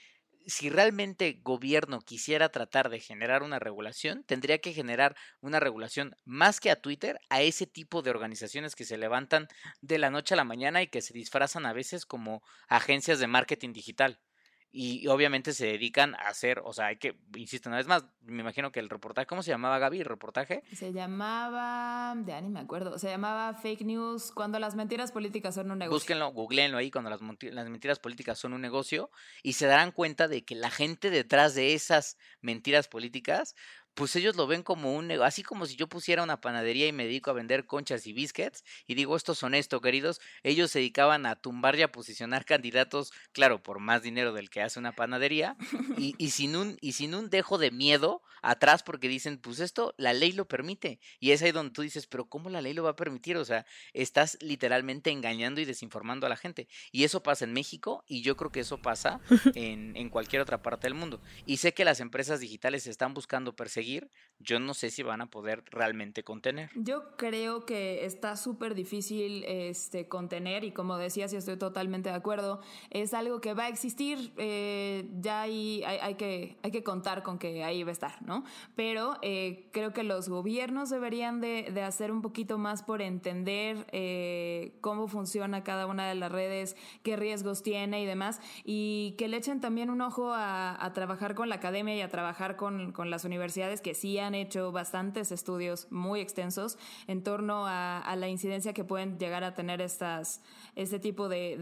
si 0.46 0.70
realmente 0.70 1.40
gobierno 1.42 2.02
quisiera 2.02 2.50
tratar 2.50 2.90
de 2.90 3.00
generar 3.00 3.42
una 3.42 3.58
regulación, 3.58 4.24
tendría 4.24 4.60
que 4.60 4.74
generar 4.74 5.16
una 5.42 5.60
regulación 5.60 6.16
más 6.26 6.60
que 6.60 6.70
a 6.70 6.80
Twitter, 6.80 7.20
a 7.30 7.42
ese 7.42 7.66
tipo 7.66 8.04
de 8.04 8.12
organizaciones 8.12 8.76
que 8.76 8.86
se 8.86 8.98
levantan 8.98 9.48
de 9.82 9.98
la 9.98 10.12
noche 10.12 10.36
a 10.36 10.38
la 10.38 10.44
mañana 10.44 10.84
y 10.84 10.88
que 10.88 11.02
se 11.02 11.14
disfrazan 11.14 11.66
a 11.66 11.74
veces 11.74 12.06
como 12.06 12.44
agencias 12.68 13.20
de 13.20 13.28
marketing 13.28 13.74
digital 13.74 14.20
y 14.76 15.06
obviamente 15.08 15.54
se 15.54 15.68
dedican 15.68 16.16
a 16.16 16.30
hacer, 16.30 16.60
o 16.66 16.74
sea, 16.74 16.88
hay 16.88 16.98
que, 16.98 17.16
insisto 17.36 17.70
una 17.70 17.78
vez 17.78 17.86
más, 17.86 18.06
me 18.24 18.42
imagino 18.42 18.72
que 18.72 18.80
el 18.80 18.90
reportaje, 18.90 19.28
¿cómo 19.28 19.44
se 19.44 19.52
llamaba 19.52 19.78
Gaby 19.78 20.00
el 20.00 20.06
reportaje? 20.06 20.64
Se 20.74 20.92
llamaba, 20.92 22.16
ya 22.26 22.42
ni 22.42 22.50
me 22.50 22.60
acuerdo, 22.60 22.98
se 22.98 23.08
llamaba 23.08 23.54
Fake 23.54 23.82
News 23.86 24.32
cuando 24.32 24.58
las 24.58 24.74
mentiras 24.74 25.12
políticas 25.12 25.54
son 25.54 25.70
un 25.70 25.78
negocio. 25.78 25.96
Búsquenlo, 25.96 26.32
googleenlo 26.32 26.80
ahí 26.80 26.90
cuando 26.90 27.12
las, 27.12 27.22
las 27.22 27.70
mentiras 27.70 28.00
políticas 28.00 28.40
son 28.40 28.54
un 28.54 28.62
negocio 28.62 29.12
y 29.44 29.54
se 29.54 29.68
darán 29.68 29.92
cuenta 29.92 30.28
de 30.28 30.44
que 30.44 30.56
la 30.56 30.72
gente 30.72 31.12
detrás 31.12 31.54
de 31.54 31.76
esas 31.76 32.18
mentiras 32.42 32.88
políticas 32.88 33.56
pues 33.96 34.16
ellos 34.16 34.36
lo 34.36 34.48
ven 34.48 34.64
como 34.64 34.96
un 34.96 35.08
negocio, 35.08 35.28
así 35.28 35.44
como 35.44 35.66
si 35.66 35.76
yo 35.76 35.88
pusiera 35.88 36.24
una 36.24 36.42
panadería 36.42 36.88
y 36.88 36.92
me 36.92 37.06
dedico 37.06 37.30
a 37.30 37.34
vender 37.34 37.66
conchas 37.66 38.08
y 38.08 38.14
biscuits 38.14 38.64
y 38.88 38.96
digo 38.96 39.16
esto 39.16 39.36
son 39.36 39.54
esto, 39.54 39.82
queridos, 39.82 40.20
ellos 40.42 40.72
se 40.72 40.80
dedicaban 40.80 41.26
a 41.26 41.36
tumbar 41.36 41.78
y 41.78 41.84
a 41.84 41.92
posicionar 41.92 42.46
candidatos, 42.46 43.14
claro, 43.32 43.62
por 43.62 43.80
más 43.80 44.02
dinero 44.02 44.34
del 44.34 44.50
que 44.50 44.62
hace 44.62 44.80
una 44.80 44.94
panadería 44.94 45.56
y, 45.98 46.16
y, 46.18 46.30
sin 46.32 46.56
un 46.56 46.78
y 46.82 46.94
sin 46.94 47.14
un 47.14 47.30
dejo 47.30 47.58
de 47.58 47.72
miedo 47.72 48.22
atrás 48.42 48.84
porque 48.84 49.08
dicen, 49.08 49.38
pues 49.38 49.60
esto 49.60 49.94
la 49.98 50.14
ley 50.14 50.32
lo 50.32 50.48
permite 50.48 51.00
y 51.20 51.32
es 51.32 51.42
ahí 51.44 51.52
donde 51.52 51.74
tú 51.74 51.82
dices, 51.82 52.08
pero 52.08 52.26
¿cómo 52.26 52.50
la 52.50 52.62
ley 52.62 52.74
lo 52.74 52.84
va 52.84 52.92
a 52.92 52.96
permitir? 52.96 53.38
O 53.38 53.46
sea, 53.46 53.66
estás 53.94 54.38
literalmente 54.42 55.12
engañando 55.12 55.62
y 55.62 55.66
desinformando 55.66 56.26
a 56.26 56.30
la 56.30 56.38
gente 56.38 56.68
y 56.92 57.04
eso 57.04 57.22
pasa 57.22 57.46
en 57.46 57.54
México 57.54 58.04
y 58.08 58.22
yo 58.22 58.36
creo 58.38 58.52
que 58.52 58.62
eso 58.62 58.82
pasa 58.82 59.22
en, 59.56 59.96
en 59.96 60.10
cualquier 60.10 60.42
otra 60.42 60.62
parte 60.62 60.88
del 60.88 60.96
mundo 60.96 61.22
y 61.46 61.58
sé 61.58 61.74
que 61.74 61.86
las 61.86 62.00
empresas 62.00 62.40
digitales 62.40 62.88
están 62.88 63.14
buscando 63.14 63.56
perseguir 63.56 63.83
seguir 63.84 64.10
yo 64.44 64.60
no 64.60 64.74
sé 64.74 64.90
si 64.90 65.04
van 65.04 65.22
a 65.22 65.28
poder 65.28 65.64
realmente 65.72 66.24
contener. 66.24 66.70
Yo 66.76 67.16
creo 67.18 67.66
que 67.66 68.06
está 68.06 68.36
súper 68.36 68.76
difícil 68.76 69.44
este, 69.48 70.08
contener 70.08 70.64
y 70.64 70.72
como 70.72 70.98
decías, 70.98 71.34
y 71.34 71.38
estoy 71.38 71.58
totalmente 71.58 72.10
de 72.10 72.16
acuerdo, 72.16 72.62
es 72.90 73.14
algo 73.14 73.42
que 73.42 73.54
va 73.54 73.66
a 73.66 73.68
existir, 73.70 74.34
eh, 74.38 75.10
ya 75.22 75.42
hay, 75.42 75.84
hay, 75.84 76.16
que, 76.16 76.58
hay 76.62 76.72
que 76.72 76.84
contar 76.84 77.24
con 77.24 77.40
que 77.40 77.64
ahí 77.64 77.84
va 77.84 77.90
a 77.90 77.94
estar, 77.94 78.22
¿no? 78.22 78.44
Pero 78.76 79.18
eh, 79.22 79.70
creo 79.72 79.94
que 79.94 80.04
los 80.04 80.30
gobiernos 80.30 80.90
deberían 80.90 81.42
de, 81.42 81.70
de, 81.74 81.84
hacer 81.84 82.12
un 82.12 82.22
poquito 82.22 82.58
más 82.58 82.84
por 82.84 83.02
entender 83.02 83.86
eh, 83.92 84.78
cómo 84.82 85.08
funciona 85.08 85.64
cada 85.64 85.86
una 85.86 86.08
de 86.08 86.16
las 86.16 86.32
redes, 86.32 86.76
qué 87.04 87.16
riesgos 87.16 87.64
tiene 87.64 88.02
y 88.02 88.06
demás, 88.06 88.42
y 88.64 89.16
que 89.18 89.28
le 89.28 89.38
echen 89.38 89.62
también 89.62 89.90
un 89.90 90.02
ojo 90.02 90.34
a, 90.34 90.84
a 90.84 90.94
trabajar 90.94 91.36
con 91.36 91.50
la 91.50 91.56
academia 91.56 91.96
y 91.96 92.02
a 92.02 92.10
trabajar 92.10 92.56
con, 92.56 92.92
con 92.92 93.10
las 93.10 93.26
universidades 93.26 93.82
que 93.82 93.94
sí 93.94 94.18
han 94.20 94.33
hecho 94.36 94.72
bastantes 94.72 95.32
estudios 95.32 95.88
muy 95.92 96.22
extensos 96.22 96.78
en 97.08 97.24
torno 97.24 97.66
a, 97.68 98.16
la 98.18 98.28
incidencia 98.28 98.74
que 98.74 98.84
pueden 98.84 99.18
llegar 99.18 99.44
a 99.44 99.54
tener 99.54 99.82
estas, 99.82 100.42
este 100.76 101.00
tipo 101.00 101.30
de, 101.30 101.58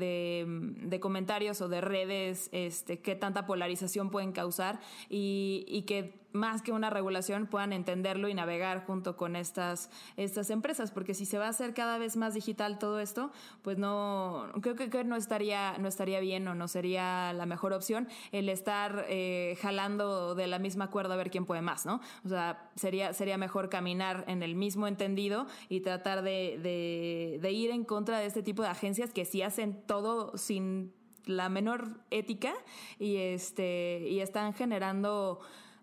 de, 0.81 0.99
comentarios 0.99 1.61
o 1.61 1.69
de 1.69 1.81
redes, 1.81 2.49
este, 2.51 2.99
qué 2.99 3.15
tanta 3.15 3.45
polarización 3.45 4.09
pueden 4.09 4.31
causar 4.31 4.79
y, 5.09 5.65
y 5.67 5.83
que 5.83 6.20
más 6.33 6.61
que 6.61 6.71
una 6.71 6.89
regulación 6.89 7.47
puedan 7.47 7.73
entenderlo 7.73 8.27
y 8.27 8.33
navegar 8.33 8.85
junto 8.85 9.17
con 9.17 9.35
estas, 9.35 9.89
estas 10.17 10.49
empresas, 10.49 10.91
porque 10.91 11.13
si 11.13 11.25
se 11.25 11.37
va 11.37 11.47
a 11.47 11.49
hacer 11.49 11.73
cada 11.73 11.97
vez 11.97 12.17
más 12.17 12.33
digital 12.33 12.79
todo 12.79 12.99
esto, 12.99 13.31
pues 13.61 13.77
no, 13.77 14.51
creo 14.61 14.75
que, 14.75 15.03
no, 15.03 15.15
estaría, 15.15 15.77
no 15.77 15.87
estaría 15.87 16.19
bien 16.19 16.47
o 16.47 16.55
no 16.55 16.67
sería 16.67 17.33
la 17.33 17.45
mejor 17.45 17.73
opción 17.73 18.07
el 18.31 18.49
estar 18.49 19.05
eh, 19.09 19.57
jalando 19.61 20.35
de 20.35 20.47
la 20.47 20.59
misma 20.59 20.89
cuerda 20.89 21.13
a 21.13 21.17
ver 21.17 21.31
quién 21.31 21.45
puede 21.45 21.61
más, 21.61 21.85
¿no? 21.85 22.01
O 22.25 22.29
sea, 22.29 22.69
sería, 22.75 23.13
sería 23.13 23.37
mejor 23.37 23.69
caminar 23.69 24.23
en 24.27 24.43
el 24.43 24.55
mismo 24.55 24.87
entendido 24.87 25.47
y 25.69 25.81
tratar 25.81 26.21
de, 26.21 27.39
ir 27.51 27.71
en 27.71 27.83
contra 27.83 28.19
de 28.19 28.25
este 28.25 28.43
tipo 28.43 28.61
de 28.61 28.69
agencias 28.69 29.11
que 29.11 29.25
sí 29.25 29.41
hacen 29.41 29.81
todo 29.85 30.37
sin 30.37 30.93
la 31.25 31.49
menor 31.49 31.99
ética 32.09 32.53
y 32.97 33.17
este 33.17 34.07
y 34.09 34.21
están 34.21 34.53
generando 34.53 35.39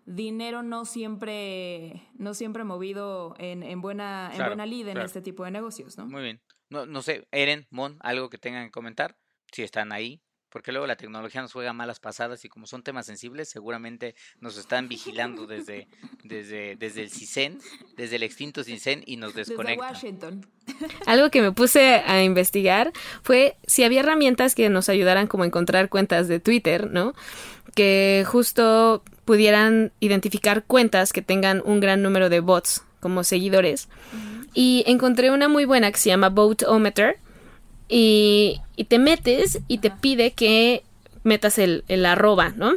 dinero 0.09 0.63
no 0.63 0.85
siempre, 0.85 2.09
no 2.15 2.33
siempre 2.33 2.63
movido 2.63 3.35
en, 3.37 3.63
en 3.63 3.81
buena, 3.81 4.31
en 4.33 4.45
buena 4.45 4.65
lid 4.65 4.87
en 4.87 4.97
este 4.97 5.21
tipo 5.21 5.45
de 5.45 5.51
negocios, 5.51 5.97
¿no? 5.97 6.07
Muy 6.07 6.23
bien. 6.23 6.41
No, 6.69 6.85
no 6.85 7.01
sé, 7.01 7.27
Eren, 7.31 7.67
Mon, 7.69 7.97
algo 8.01 8.29
que 8.29 8.37
tengan 8.37 8.65
que 8.65 8.71
comentar, 8.71 9.17
si 9.51 9.63
están 9.63 9.91
ahí, 9.91 10.21
porque 10.49 10.71
luego 10.71 10.87
la 10.87 10.95
tecnología 10.95 11.41
nos 11.41 11.53
juega 11.53 11.73
malas 11.73 11.99
pasadas 11.99 12.43
y 12.45 12.49
como 12.49 12.67
son 12.67 12.83
temas 12.83 13.05
sensibles, 13.05 13.49
seguramente 13.49 14.15
nos 14.39 14.57
están 14.57 14.87
vigilando 14.87 15.47
desde, 15.47 15.87
desde, 16.23 16.75
desde 16.75 17.03
el 17.03 17.09
CISEN, 17.09 17.59
desde 17.95 18.15
el 18.17 18.23
extinto 18.23 18.63
CISEN 18.63 19.03
y 19.05 19.17
nos 19.17 19.33
desconectan. 19.33 19.93
Desde 19.93 19.93
Washington. 19.93 20.47
Algo 21.05 21.29
que 21.29 21.41
me 21.41 21.51
puse 21.51 22.01
a 22.05 22.23
investigar 22.23 22.91
fue 23.23 23.57
si 23.65 23.83
había 23.83 24.01
herramientas 24.01 24.55
que 24.55 24.69
nos 24.69 24.89
ayudaran 24.89 25.27
como 25.27 25.43
a 25.43 25.47
encontrar 25.47 25.89
cuentas 25.89 26.27
de 26.27 26.39
Twitter, 26.39 26.89
¿no? 26.89 27.13
Que 27.75 28.23
justo 28.27 29.03
pudieran 29.25 29.91
identificar 29.99 30.63
cuentas 30.63 31.13
que 31.13 31.21
tengan 31.21 31.61
un 31.65 31.79
gran 31.79 32.01
número 32.01 32.29
de 32.29 32.39
bots 32.39 32.83
como 32.99 33.23
seguidores. 33.23 33.87
Y 34.53 34.83
encontré 34.87 35.31
una 35.31 35.47
muy 35.47 35.65
buena 35.65 35.91
que 35.91 35.99
se 35.99 36.09
llama 36.09 36.29
Voteometer. 36.29 37.19
Y, 37.89 38.61
y 38.75 38.85
te 38.85 38.99
metes 38.99 39.59
y 39.67 39.79
te 39.79 39.89
pide 39.89 40.31
que 40.31 40.83
metas 41.23 41.57
el, 41.57 41.83
el 41.87 42.05
arroba, 42.05 42.53
¿no? 42.55 42.75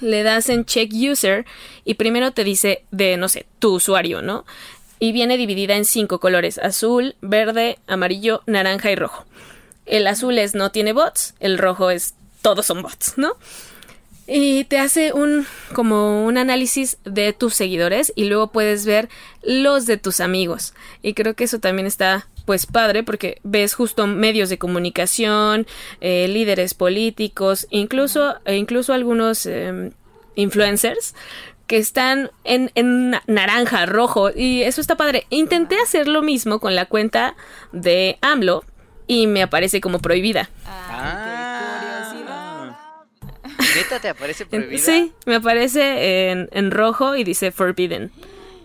Le 0.00 0.22
das 0.22 0.48
en 0.48 0.64
check 0.64 0.90
user 0.92 1.44
y 1.84 1.94
primero 1.94 2.32
te 2.32 2.42
dice 2.42 2.84
de, 2.90 3.16
no 3.16 3.28
sé, 3.28 3.46
tu 3.58 3.74
usuario, 3.74 4.22
¿no? 4.22 4.44
Y 4.98 5.12
viene 5.12 5.36
dividida 5.36 5.76
en 5.76 5.84
cinco 5.84 6.20
colores, 6.20 6.58
azul, 6.58 7.16
verde, 7.20 7.78
amarillo, 7.86 8.42
naranja 8.46 8.90
y 8.90 8.96
rojo. 8.96 9.24
El 9.84 10.06
azul 10.06 10.38
es 10.38 10.54
no 10.54 10.70
tiene 10.70 10.92
bots, 10.92 11.34
el 11.40 11.58
rojo 11.58 11.90
es 11.90 12.14
todos 12.40 12.66
son 12.66 12.82
bots, 12.82 13.14
¿no? 13.16 13.36
y 14.26 14.64
te 14.64 14.78
hace 14.78 15.12
un 15.12 15.46
como 15.74 16.24
un 16.24 16.38
análisis 16.38 16.96
de 17.04 17.32
tus 17.32 17.54
seguidores 17.54 18.12
y 18.16 18.24
luego 18.24 18.48
puedes 18.48 18.86
ver 18.86 19.08
los 19.42 19.86
de 19.86 19.98
tus 19.98 20.20
amigos 20.20 20.72
y 21.02 21.14
creo 21.14 21.34
que 21.34 21.44
eso 21.44 21.58
también 21.58 21.86
está 21.86 22.26
pues 22.44 22.66
padre 22.66 23.02
porque 23.02 23.38
ves 23.42 23.74
justo 23.74 24.06
medios 24.06 24.48
de 24.48 24.58
comunicación 24.58 25.66
eh, 26.00 26.28
líderes 26.28 26.74
políticos 26.74 27.66
incluso 27.70 28.36
e 28.44 28.56
incluso 28.56 28.92
algunos 28.92 29.46
em, 29.46 29.92
influencers 30.34 31.14
que 31.66 31.78
están 31.78 32.30
en, 32.44 32.70
en, 32.74 33.12
naranja, 33.26 33.86
rojo, 33.86 34.30
y 34.30 34.62
eso 34.62 34.82
está 34.82 34.96
padre. 34.96 35.26
Intenté 35.30 35.80
hacer 35.80 36.08
lo 36.08 36.20
mismo 36.20 36.58
con 36.60 36.74
la 36.74 36.84
cuenta 36.86 37.36
de 37.72 38.18
AMLO 38.20 38.64
y 39.06 39.26
me 39.26 39.42
aparece 39.42 39.80
como 39.80 39.98
prohibida. 40.00 40.50
Ah, 40.66 42.12
¿Neta 43.76 43.98
te 44.00 44.08
aparece 44.08 44.46
prohibida? 44.46 44.78
Sí, 44.78 45.12
me 45.26 45.36
aparece 45.36 46.30
en, 46.30 46.48
en 46.52 46.70
rojo 46.70 47.16
y 47.16 47.24
dice 47.24 47.50
forbidden. 47.50 48.12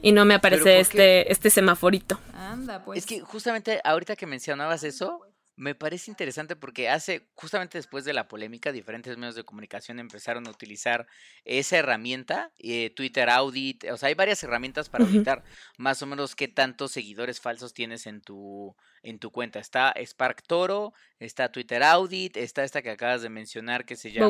Y 0.02 0.12
no 0.12 0.26
me 0.26 0.36
aparece 0.36 0.80
este, 0.80 1.32
este 1.32 1.50
semaforito. 1.50 2.20
Anda, 2.34 2.84
pues. 2.84 3.00
Es 3.00 3.06
que 3.06 3.20
justamente 3.22 3.82
ahorita 3.84 4.16
que 4.16 4.26
mencionabas 4.26 4.84
eso, 4.84 5.22
me 5.60 5.76
parece 5.76 6.10
interesante 6.10 6.56
porque 6.56 6.88
hace, 6.88 7.28
justamente 7.36 7.78
después 7.78 8.06
de 8.06 8.14
la 8.14 8.30
polémica, 8.30 8.72
diferentes 8.72 9.18
medios 9.18 9.36
de 9.36 9.44
comunicación 9.44 10.00
empezaron 10.00 10.48
a 10.48 10.52
utilizar 10.52 11.06
esa 11.44 11.78
herramienta, 11.78 12.54
eh, 12.60 12.92
Twitter 12.92 13.30
Audit, 13.30 13.84
o 13.92 13.98
sea, 13.98 14.08
hay 14.08 14.16
varias 14.16 14.42
herramientas 14.42 14.88
para 14.88 15.04
auditar 15.04 15.44
más 15.78 16.02
o 16.02 16.06
menos 16.06 16.34
qué 16.36 16.48
tantos 16.48 16.94
seguidores 16.94 17.42
falsos 17.42 17.74
tienes 17.74 18.08
en 18.08 18.22
tu, 18.22 18.74
en 19.04 19.20
tu 19.20 19.32
cuenta. 19.32 19.60
Está 19.60 19.94
Spark 19.98 20.44
Toro, 20.44 20.94
está 21.20 21.52
Twitter 21.52 21.84
Audit, 21.84 22.38
está 22.38 22.64
esta 22.64 22.82
que 22.82 22.90
acabas 22.90 23.22
de 23.22 23.30
mencionar 23.30 23.86
que 23.86 23.96
se 23.96 24.12
llama 24.12 24.28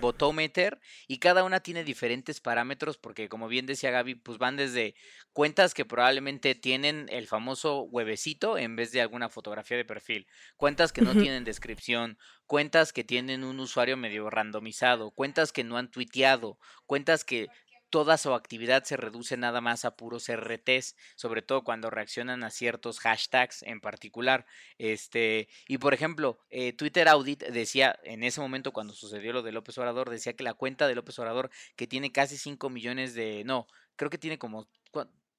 Botometer. 0.00 0.78
y 1.06 1.18
cada 1.18 1.44
una 1.44 1.60
tiene 1.60 1.84
diferentes 1.84 2.40
parámetros 2.40 2.98
porque 2.98 3.28
como 3.28 3.48
bien 3.48 3.66
decía 3.66 3.90
Gaby, 3.90 4.16
pues 4.16 4.38
van 4.38 4.56
desde 4.56 4.94
cuentas 5.32 5.74
que 5.74 5.84
probablemente 5.84 6.54
tienen 6.54 7.06
el 7.10 7.26
famoso 7.26 7.82
huevecito 7.82 8.58
en 8.58 8.76
vez 8.76 8.92
de 8.92 9.00
alguna 9.00 9.28
fotografía 9.28 9.76
de 9.76 9.84
perfil, 9.84 10.26
cuentas 10.56 10.92
que 10.92 11.02
no 11.02 11.12
tienen 11.12 11.44
descripción, 11.44 12.18
cuentas 12.46 12.92
que 12.92 13.04
tienen 13.04 13.44
un 13.44 13.60
usuario 13.60 13.96
medio 13.96 14.30
randomizado, 14.30 15.10
cuentas 15.10 15.52
que 15.52 15.64
no 15.64 15.76
han 15.76 15.90
tuiteado, 15.90 16.58
cuentas 16.86 17.24
que 17.24 17.48
toda 17.96 18.18
su 18.18 18.34
actividad 18.34 18.84
se 18.84 18.98
reduce 18.98 19.38
nada 19.38 19.62
más 19.62 19.86
a 19.86 19.96
puros 19.96 20.28
RTs, 20.28 20.96
sobre 21.14 21.40
todo 21.40 21.64
cuando 21.64 21.88
reaccionan 21.88 22.44
a 22.44 22.50
ciertos 22.50 23.00
hashtags 23.00 23.62
en 23.62 23.80
particular. 23.80 24.44
Este, 24.76 25.48
y 25.66 25.78
por 25.78 25.94
ejemplo, 25.94 26.38
eh, 26.50 26.74
Twitter 26.74 27.08
Audit 27.08 27.44
decía, 27.44 27.98
en 28.04 28.22
ese 28.22 28.42
momento 28.42 28.74
cuando 28.74 28.92
sucedió 28.92 29.32
lo 29.32 29.42
de 29.42 29.52
López 29.52 29.78
Obrador, 29.78 30.10
decía 30.10 30.36
que 30.36 30.44
la 30.44 30.52
cuenta 30.52 30.86
de 30.86 30.94
López 30.94 31.18
Obrador, 31.18 31.48
que 31.74 31.86
tiene 31.86 32.12
casi 32.12 32.36
5 32.36 32.68
millones 32.68 33.14
de, 33.14 33.44
no, 33.46 33.66
creo 33.96 34.10
que 34.10 34.18
tiene 34.18 34.38
como 34.38 34.68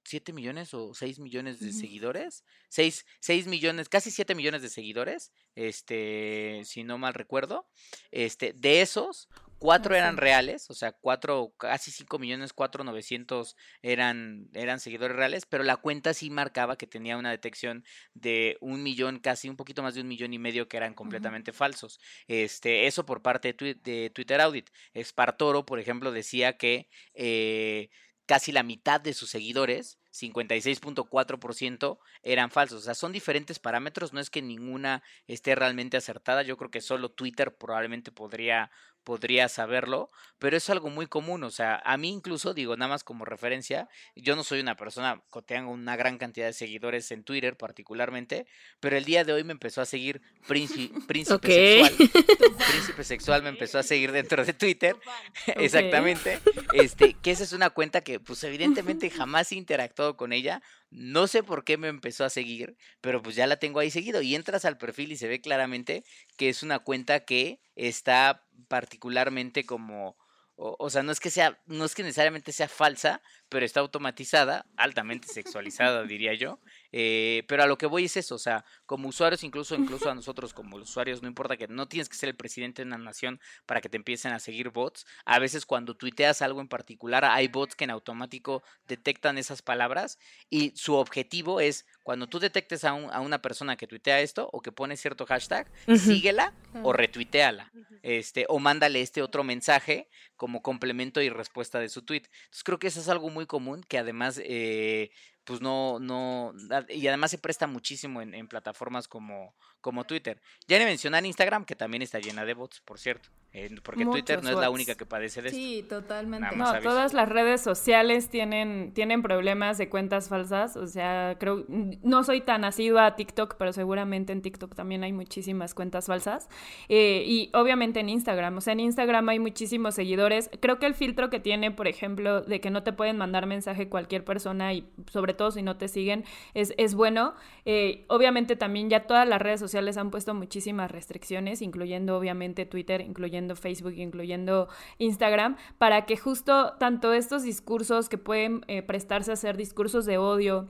7 0.07 0.33
millones 0.33 0.73
o 0.73 0.93
6 0.93 1.19
millones 1.19 1.59
de 1.59 1.71
seguidores, 1.73 2.43
6, 2.69 3.05
6 3.19 3.47
millones, 3.47 3.89
casi 3.89 4.11
7 4.11 4.35
millones 4.35 4.61
de 4.61 4.69
seguidores, 4.69 5.31
este, 5.55 6.61
si 6.65 6.83
no 6.83 6.97
mal 6.97 7.13
recuerdo, 7.13 7.67
este, 8.11 8.53
de 8.53 8.81
esos, 8.81 9.29
cuatro 9.59 9.95
Ah, 9.95 9.97
eran 9.97 10.15
sí. 10.15 10.21
reales, 10.21 10.69
o 10.69 10.73
sea, 10.73 10.91
cuatro, 10.91 11.53
casi 11.57 11.91
5 11.91 12.19
millones, 12.19 12.53
cuatro 12.53 12.83
novecientos 12.83 13.55
eran, 13.81 14.49
eran 14.53 14.79
seguidores 14.79 15.17
reales, 15.17 15.45
pero 15.45 15.63
la 15.63 15.77
cuenta 15.77 16.13
sí 16.13 16.29
marcaba 16.29 16.77
que 16.77 16.87
tenía 16.87 17.17
una 17.17 17.31
detección 17.31 17.83
de 18.13 18.57
un 18.61 18.83
millón, 18.83 19.19
casi 19.19 19.49
un 19.49 19.55
poquito 19.55 19.81
más 19.83 19.95
de 19.95 20.01
un 20.01 20.07
millón 20.07 20.33
y 20.33 20.39
medio 20.39 20.67
que 20.67 20.77
eran 20.77 20.93
completamente 20.93 21.53
falsos. 21.53 21.99
Este, 22.27 22.87
eso 22.87 23.05
por 23.05 23.21
parte 23.21 23.53
de 23.53 24.09
Twitter 24.13 24.41
Audit. 24.41 24.69
Espartoro, 24.93 25.65
por 25.65 25.79
ejemplo, 25.79 26.11
decía 26.11 26.57
que 26.57 26.87
eh, 27.13 27.89
casi 28.27 28.51
la 28.51 28.61
mitad 28.61 29.01
de 29.01 29.13
sus 29.13 29.29
seguidores, 29.31 29.97
56.4%, 30.11 31.97
eran 32.21 32.51
falsos. 32.51 32.81
O 32.81 32.85
sea, 32.85 32.93
son 32.93 33.13
diferentes 33.13 33.57
parámetros, 33.57 34.13
no 34.13 34.19
es 34.19 34.29
que 34.29 34.41
ninguna 34.41 35.01
esté 35.27 35.55
realmente 35.55 35.97
acertada. 35.97 36.43
Yo 36.43 36.57
creo 36.57 36.69
que 36.69 36.81
solo 36.81 37.09
Twitter 37.09 37.55
probablemente 37.55 38.11
podría, 38.11 38.69
podría 39.07 39.47
saberlo, 39.47 40.11
pero 40.37 40.57
es 40.57 40.69
algo 40.69 40.89
muy 40.89 41.07
común. 41.07 41.45
O 41.45 41.49
sea, 41.49 41.81
a 41.85 41.95
mí 41.95 42.09
incluso, 42.09 42.53
digo, 42.53 42.75
nada 42.75 42.89
más 42.89 43.05
como 43.05 43.23
referencia, 43.23 43.87
yo 44.17 44.35
no 44.35 44.43
soy 44.43 44.59
una 44.59 44.75
persona 44.75 45.23
que 45.31 45.41
tenga 45.41 45.69
una 45.69 45.95
gran 45.95 46.17
cantidad 46.17 46.47
de 46.47 46.51
seguidores 46.51 47.09
en 47.11 47.23
Twitter 47.23 47.55
particularmente, 47.55 48.47
pero 48.81 48.97
el 48.97 49.05
día 49.05 49.23
de 49.23 49.31
hoy 49.31 49.45
me 49.45 49.53
empezó 49.53 49.79
a 49.79 49.85
seguir 49.85 50.21
Príncipe, 50.45 50.99
príncipe. 51.07 51.85
Sexual. 51.85 52.09
Príncipe 52.69 53.03
Sexual 53.05 53.43
me 53.43 53.49
empezó 53.49 53.79
a 53.79 53.83
seguir 53.83 54.11
dentro 54.11 54.43
de 54.43 54.51
Twitter. 54.51 54.97
Exactamente. 55.55 56.41
Este, 56.73 57.13
que 57.13 57.31
esa 57.31 57.45
es 57.45 57.53
una 57.53 57.69
cuenta 57.69 58.01
que, 58.01 58.19
pues, 58.19 58.43
evidentemente 58.43 59.09
jamás 59.09 59.53
he 59.53 59.55
interactuado 59.55 60.17
con 60.17 60.33
ella. 60.33 60.61
No 60.89 61.27
sé 61.27 61.43
por 61.43 61.63
qué 61.63 61.77
me 61.77 61.89
empezó 61.89 62.23
a 62.23 62.29
seguir, 62.29 62.77
pero 63.01 63.21
pues 63.21 63.35
ya 63.35 63.45
la 63.47 63.57
tengo 63.57 63.79
ahí 63.79 63.91
seguido. 63.91 64.21
Y 64.21 64.35
entras 64.35 64.65
al 64.65 64.77
perfil 64.77 65.11
y 65.11 65.17
se 65.17 65.27
ve 65.27 65.41
claramente 65.41 66.03
que 66.37 66.49
es 66.49 66.63
una 66.63 66.79
cuenta 66.79 67.25
que 67.25 67.59
está 67.75 68.45
particularmente 68.67 69.65
como. 69.65 70.17
O, 70.59 70.89
sea, 70.89 71.03
no 71.03 71.11
es 71.11 71.19
que 71.19 71.29
sea, 71.29 71.61
no 71.67 71.85
es 71.85 71.93
que 71.93 72.01
necesariamente 72.01 72.51
sea 72.51 72.67
falsa, 72.67 73.21
pero 73.47 73.63
está 73.63 73.79
automatizada, 73.79 74.65
altamente 74.75 75.27
sexualizada, 75.27 76.03
diría 76.03 76.33
yo. 76.33 76.59
Eh, 76.91 77.43
pero 77.47 77.63
a 77.63 77.67
lo 77.67 77.77
que 77.77 77.85
voy 77.85 78.05
es 78.05 78.17
eso, 78.17 78.35
o 78.35 78.39
sea, 78.39 78.63
como 78.85 79.09
usuarios, 79.09 79.43
incluso, 79.43 79.75
incluso 79.75 80.09
a 80.09 80.15
nosotros 80.15 80.53
como 80.53 80.77
usuarios, 80.77 81.21
no 81.21 81.27
importa 81.27 81.57
que 81.57 81.67
no 81.67 81.87
tienes 81.87 82.09
que 82.09 82.15
ser 82.15 82.29
el 82.29 82.35
presidente 82.35 82.81
de 82.81 82.87
una 82.87 82.97
nación 82.97 83.39
para 83.65 83.81
que 83.81 83.89
te 83.89 83.97
empiecen 83.97 84.31
a 84.33 84.39
seguir 84.39 84.69
bots. 84.69 85.05
A 85.25 85.39
veces 85.39 85.65
cuando 85.65 85.95
tuiteas 85.95 86.41
algo 86.41 86.61
en 86.61 86.67
particular, 86.67 87.25
hay 87.25 87.47
bots 87.47 87.75
que 87.75 87.83
en 87.83 87.91
automático 87.91 88.63
detectan 88.87 89.37
esas 89.37 89.61
palabras 89.61 90.17
y 90.49 90.71
su 90.75 90.95
objetivo 90.95 91.59
es 91.59 91.85
cuando 92.03 92.27
tú 92.27 92.39
detectes 92.39 92.83
a, 92.85 92.93
un- 92.93 93.11
a 93.11 93.19
una 93.19 93.41
persona 93.41 93.75
que 93.75 93.87
tuitea 93.87 94.21
esto 94.21 94.49
o 94.53 94.61
que 94.61 94.71
pone 94.71 94.95
cierto 94.97 95.25
hashtag, 95.25 95.69
síguela 95.97 96.53
o 96.83 96.93
retuiteala. 96.93 97.71
Este, 98.03 98.45
o 98.47 98.59
mándale 98.59 99.01
este 99.01 99.21
otro 99.21 99.43
mensaje 99.43 100.07
como 100.37 100.61
complemento 100.61 101.21
y 101.21 101.29
respuesta 101.29 101.79
de 101.79 101.89
su 101.89 102.03
tweet. 102.03 102.23
Entonces 102.45 102.63
creo 102.63 102.79
que 102.79 102.87
eso 102.87 102.99
es 103.01 103.09
algo 103.09 103.29
muy 103.29 103.45
común 103.45 103.83
que 103.87 103.97
además 103.97 104.39
eh, 104.43 105.11
pues 105.47 105.61
no, 105.61 105.97
no, 105.97 106.53
y 106.89 107.07
además 107.07 107.31
se 107.31 107.37
presta 107.37 107.67
muchísimo 107.67 108.21
en, 108.21 108.33
en 108.33 108.49
plataformas 108.49 109.07
como, 109.07 109.55
como 109.81 110.05
Twitter. 110.05 110.41
Ya 110.67 110.79
ni 110.79 110.85
mencionar 110.85 111.25
Instagram, 111.25 111.65
que 111.65 111.75
también 111.75 112.01
está 112.01 112.19
llena 112.19 112.45
de 112.45 112.53
bots, 112.53 112.81
por 112.81 112.99
cierto, 112.99 113.29
eh, 113.53 113.69
porque 113.83 114.05
Twitter 114.05 114.43
no 114.43 114.49
es 114.49 114.57
la 114.57 114.69
única 114.69 114.95
que 114.95 115.05
padece 115.05 115.41
de 115.41 115.49
esto. 115.49 115.57
Sí, 115.57 115.85
totalmente. 115.87 116.55
No, 116.55 116.67
aviso. 116.67 116.89
todas 116.89 117.13
las 117.13 117.29
redes 117.29 117.61
sociales 117.61 118.29
tienen, 118.29 118.91
tienen 118.93 119.21
problemas 119.21 119.77
de 119.77 119.89
cuentas 119.89 120.29
falsas. 120.29 120.75
O 120.75 120.87
sea, 120.87 121.37
creo, 121.39 121.65
no 121.67 122.23
soy 122.23 122.41
tan 122.41 122.65
asidua 122.65 123.05
a 123.05 123.15
TikTok, 123.15 123.55
pero 123.57 123.73
seguramente 123.73 124.33
en 124.33 124.41
TikTok 124.41 124.75
también 124.75 125.03
hay 125.03 125.13
muchísimas 125.13 125.73
cuentas 125.73 126.07
falsas. 126.07 126.49
Eh, 126.89 127.23
y 127.25 127.49
obviamente 127.53 127.99
en 127.99 128.09
Instagram. 128.09 128.57
O 128.57 128.61
sea, 128.61 128.73
en 128.73 128.81
Instagram 128.81 129.29
hay 129.29 129.39
muchísimos 129.39 129.95
seguidores. 129.95 130.49
Creo 130.59 130.79
que 130.79 130.85
el 130.85 130.93
filtro 130.93 131.29
que 131.29 131.39
tiene, 131.39 131.71
por 131.71 131.87
ejemplo, 131.87 132.41
de 132.41 132.59
que 132.59 132.69
no 132.69 132.83
te 132.83 132.93
pueden 132.93 133.17
mandar 133.17 133.45
mensaje 133.45 133.89
cualquier 133.89 134.23
persona 134.23 134.73
y 134.73 134.87
sobre 135.11 135.33
todo 135.33 135.51
si 135.51 135.61
no 135.61 135.77
te 135.77 135.87
siguen, 135.87 136.25
es, 136.53 136.73
es 136.77 136.93
bueno. 136.93 137.33
Eh, 137.65 138.05
obviamente 138.07 138.55
también 138.55 138.89
ya 138.89 139.07
todas 139.07 139.27
las 139.27 139.41
redes 139.41 139.59
sociales 139.59 139.66
han 139.97 140.11
puesto 140.11 140.33
muchísimas 140.33 140.91
restricciones, 140.91 141.61
incluyendo 141.61 142.17
obviamente 142.17 142.65
Twitter, 142.65 143.01
incluyendo 143.01 143.55
Facebook, 143.55 143.93
incluyendo 143.93 144.67
Instagram, 144.97 145.55
para 145.77 146.05
que 146.05 146.17
justo 146.17 146.73
tanto 146.79 147.13
estos 147.13 147.43
discursos 147.43 148.09
que 148.09 148.17
pueden 148.17 148.61
eh, 148.67 148.81
prestarse 148.81 149.31
a 149.31 149.33
hacer 149.33 149.57
discursos 149.57 150.05
de 150.05 150.17
odio, 150.17 150.69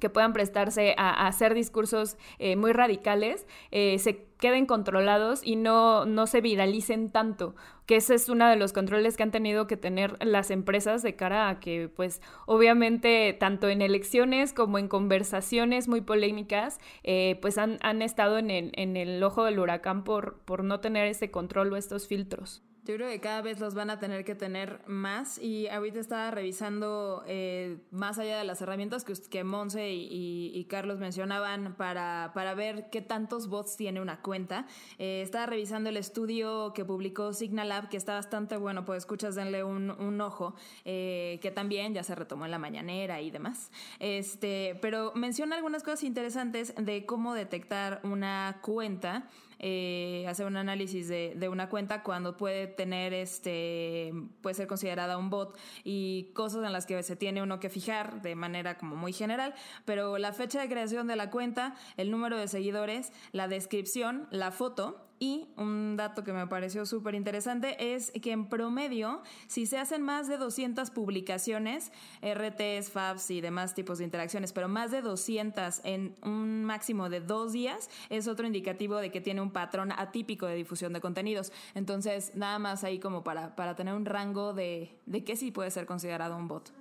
que 0.00 0.10
puedan 0.10 0.32
prestarse 0.32 0.94
a, 0.96 1.26
hacer 1.26 1.54
discursos 1.54 2.16
eh, 2.38 2.56
muy 2.56 2.72
radicales, 2.72 3.46
eh, 3.70 3.98
se 3.98 4.26
queden 4.38 4.66
controlados 4.66 5.40
y 5.44 5.54
no, 5.54 6.06
no 6.06 6.26
se 6.26 6.40
viralicen 6.40 7.10
tanto, 7.10 7.54
que 7.86 7.96
ese 7.96 8.14
es 8.14 8.28
uno 8.28 8.48
de 8.48 8.56
los 8.56 8.72
controles 8.72 9.16
que 9.16 9.22
han 9.22 9.30
tenido 9.30 9.66
que 9.66 9.76
tener 9.76 10.16
las 10.24 10.50
empresas 10.50 11.02
de 11.02 11.14
cara 11.14 11.48
a 11.48 11.60
que, 11.60 11.90
pues, 11.94 12.22
obviamente, 12.46 13.36
tanto 13.38 13.68
en 13.68 13.82
elecciones 13.82 14.52
como 14.52 14.78
en 14.78 14.88
conversaciones 14.88 15.88
muy 15.88 16.00
polémicas, 16.00 16.80
eh, 17.04 17.38
pues 17.42 17.58
han, 17.58 17.78
han 17.82 18.02
estado 18.02 18.38
en 18.38 18.50
el, 18.50 18.72
en 18.74 18.96
el 18.96 19.22
ojo 19.22 19.44
del 19.44 19.58
huracán 19.58 20.02
por, 20.04 20.38
por 20.40 20.64
no 20.64 20.80
tener 20.80 21.06
ese 21.06 21.30
control 21.30 21.72
o 21.72 21.76
estos 21.76 22.08
filtros. 22.08 22.62
Yo 22.86 22.94
creo 22.96 23.08
que 23.10 23.20
cada 23.20 23.42
vez 23.42 23.60
los 23.60 23.74
van 23.74 23.90
a 23.90 23.98
tener 23.98 24.24
que 24.24 24.34
tener 24.34 24.80
más 24.86 25.38
y 25.38 25.68
ahorita 25.68 26.00
estaba 26.00 26.30
revisando 26.30 27.22
eh, 27.26 27.76
más 27.90 28.18
allá 28.18 28.38
de 28.38 28.44
las 28.44 28.62
herramientas 28.62 29.04
que, 29.04 29.12
que 29.30 29.44
Monse 29.44 29.90
y, 29.92 30.50
y- 30.54 30.64
Carlos 30.64 30.98
mencionaban 30.98 31.74
para, 31.76 32.30
para 32.34 32.54
ver 32.54 32.88
qué 32.90 33.02
tantos 33.02 33.48
bots 33.48 33.76
tiene 33.76 34.00
una 34.00 34.22
cuenta. 34.22 34.66
Eh, 34.98 35.20
estaba 35.22 35.46
revisando 35.46 35.90
el 35.90 35.96
estudio 35.98 36.72
que 36.74 36.84
publicó 36.84 37.32
Signalab 37.34 37.88
que 37.90 37.96
está 37.98 38.14
bastante 38.14 38.56
bueno, 38.56 38.84
pues 38.84 38.98
escuchas, 38.98 39.34
denle 39.34 39.62
un, 39.62 39.90
un 39.90 40.20
ojo, 40.20 40.54
eh, 40.84 41.38
que 41.42 41.50
también 41.50 41.92
ya 41.92 42.02
se 42.02 42.14
retomó 42.14 42.46
en 42.46 42.50
la 42.50 42.58
mañanera 42.58 43.20
y 43.20 43.30
demás. 43.30 43.70
Este, 43.98 44.78
pero 44.80 45.12
menciona 45.14 45.56
algunas 45.56 45.82
cosas 45.82 46.02
interesantes 46.04 46.74
de 46.76 47.04
cómo 47.04 47.34
detectar 47.34 48.00
una 48.04 48.58
cuenta 48.62 49.28
eh, 49.62 50.24
hacer 50.26 50.46
un 50.46 50.56
análisis 50.56 51.06
de, 51.06 51.34
de 51.36 51.48
una 51.48 51.68
cuenta 51.68 52.02
cuando 52.02 52.36
puede 52.36 52.66
tener 52.66 53.12
este 53.12 54.12
puede 54.40 54.54
ser 54.54 54.66
considerada 54.66 55.18
un 55.18 55.28
bot 55.28 55.56
y 55.84 56.32
cosas 56.32 56.64
en 56.64 56.72
las 56.72 56.86
que 56.86 57.02
se 57.02 57.14
tiene 57.14 57.42
uno 57.42 57.60
que 57.60 57.68
fijar 57.68 58.22
de 58.22 58.34
manera 58.34 58.78
como 58.78 58.96
muy 58.96 59.12
general. 59.12 59.54
Pero 59.84 60.16
la 60.16 60.32
fecha 60.32 60.60
de 60.60 60.68
creación 60.68 61.06
de 61.06 61.16
la 61.16 61.30
cuenta 61.30 61.74
el 61.96 62.10
número 62.10 62.38
de 62.38 62.48
seguidores 62.48 63.12
la 63.32 63.48
descripción 63.48 64.26
la 64.30 64.50
foto 64.50 65.09
y 65.22 65.48
un 65.58 65.96
dato 65.98 66.24
que 66.24 66.32
me 66.32 66.46
pareció 66.46 66.86
súper 66.86 67.14
interesante 67.14 67.94
es 67.94 68.10
que 68.10 68.32
en 68.32 68.48
promedio, 68.48 69.22
si 69.48 69.66
se 69.66 69.76
hacen 69.76 70.00
más 70.02 70.28
de 70.28 70.38
200 70.38 70.90
publicaciones, 70.90 71.92
RTs, 72.22 72.90
FABs 72.90 73.30
y 73.30 73.42
demás 73.42 73.74
tipos 73.74 73.98
de 73.98 74.04
interacciones, 74.04 74.54
pero 74.54 74.66
más 74.66 74.90
de 74.90 75.02
200 75.02 75.82
en 75.84 76.16
un 76.22 76.64
máximo 76.64 77.10
de 77.10 77.20
dos 77.20 77.52
días, 77.52 77.90
es 78.08 78.28
otro 78.28 78.46
indicativo 78.46 78.96
de 78.96 79.10
que 79.10 79.20
tiene 79.20 79.42
un 79.42 79.50
patrón 79.50 79.92
atípico 79.92 80.46
de 80.46 80.54
difusión 80.54 80.94
de 80.94 81.02
contenidos. 81.02 81.52
Entonces, 81.74 82.32
nada 82.34 82.58
más 82.58 82.82
ahí 82.82 82.98
como 82.98 83.22
para, 83.22 83.54
para 83.56 83.76
tener 83.76 83.92
un 83.92 84.06
rango 84.06 84.54
de, 84.54 84.98
de 85.04 85.22
qué 85.22 85.36
sí 85.36 85.50
puede 85.50 85.70
ser 85.70 85.84
considerado 85.84 86.34
un 86.34 86.48
bot. 86.48 86.79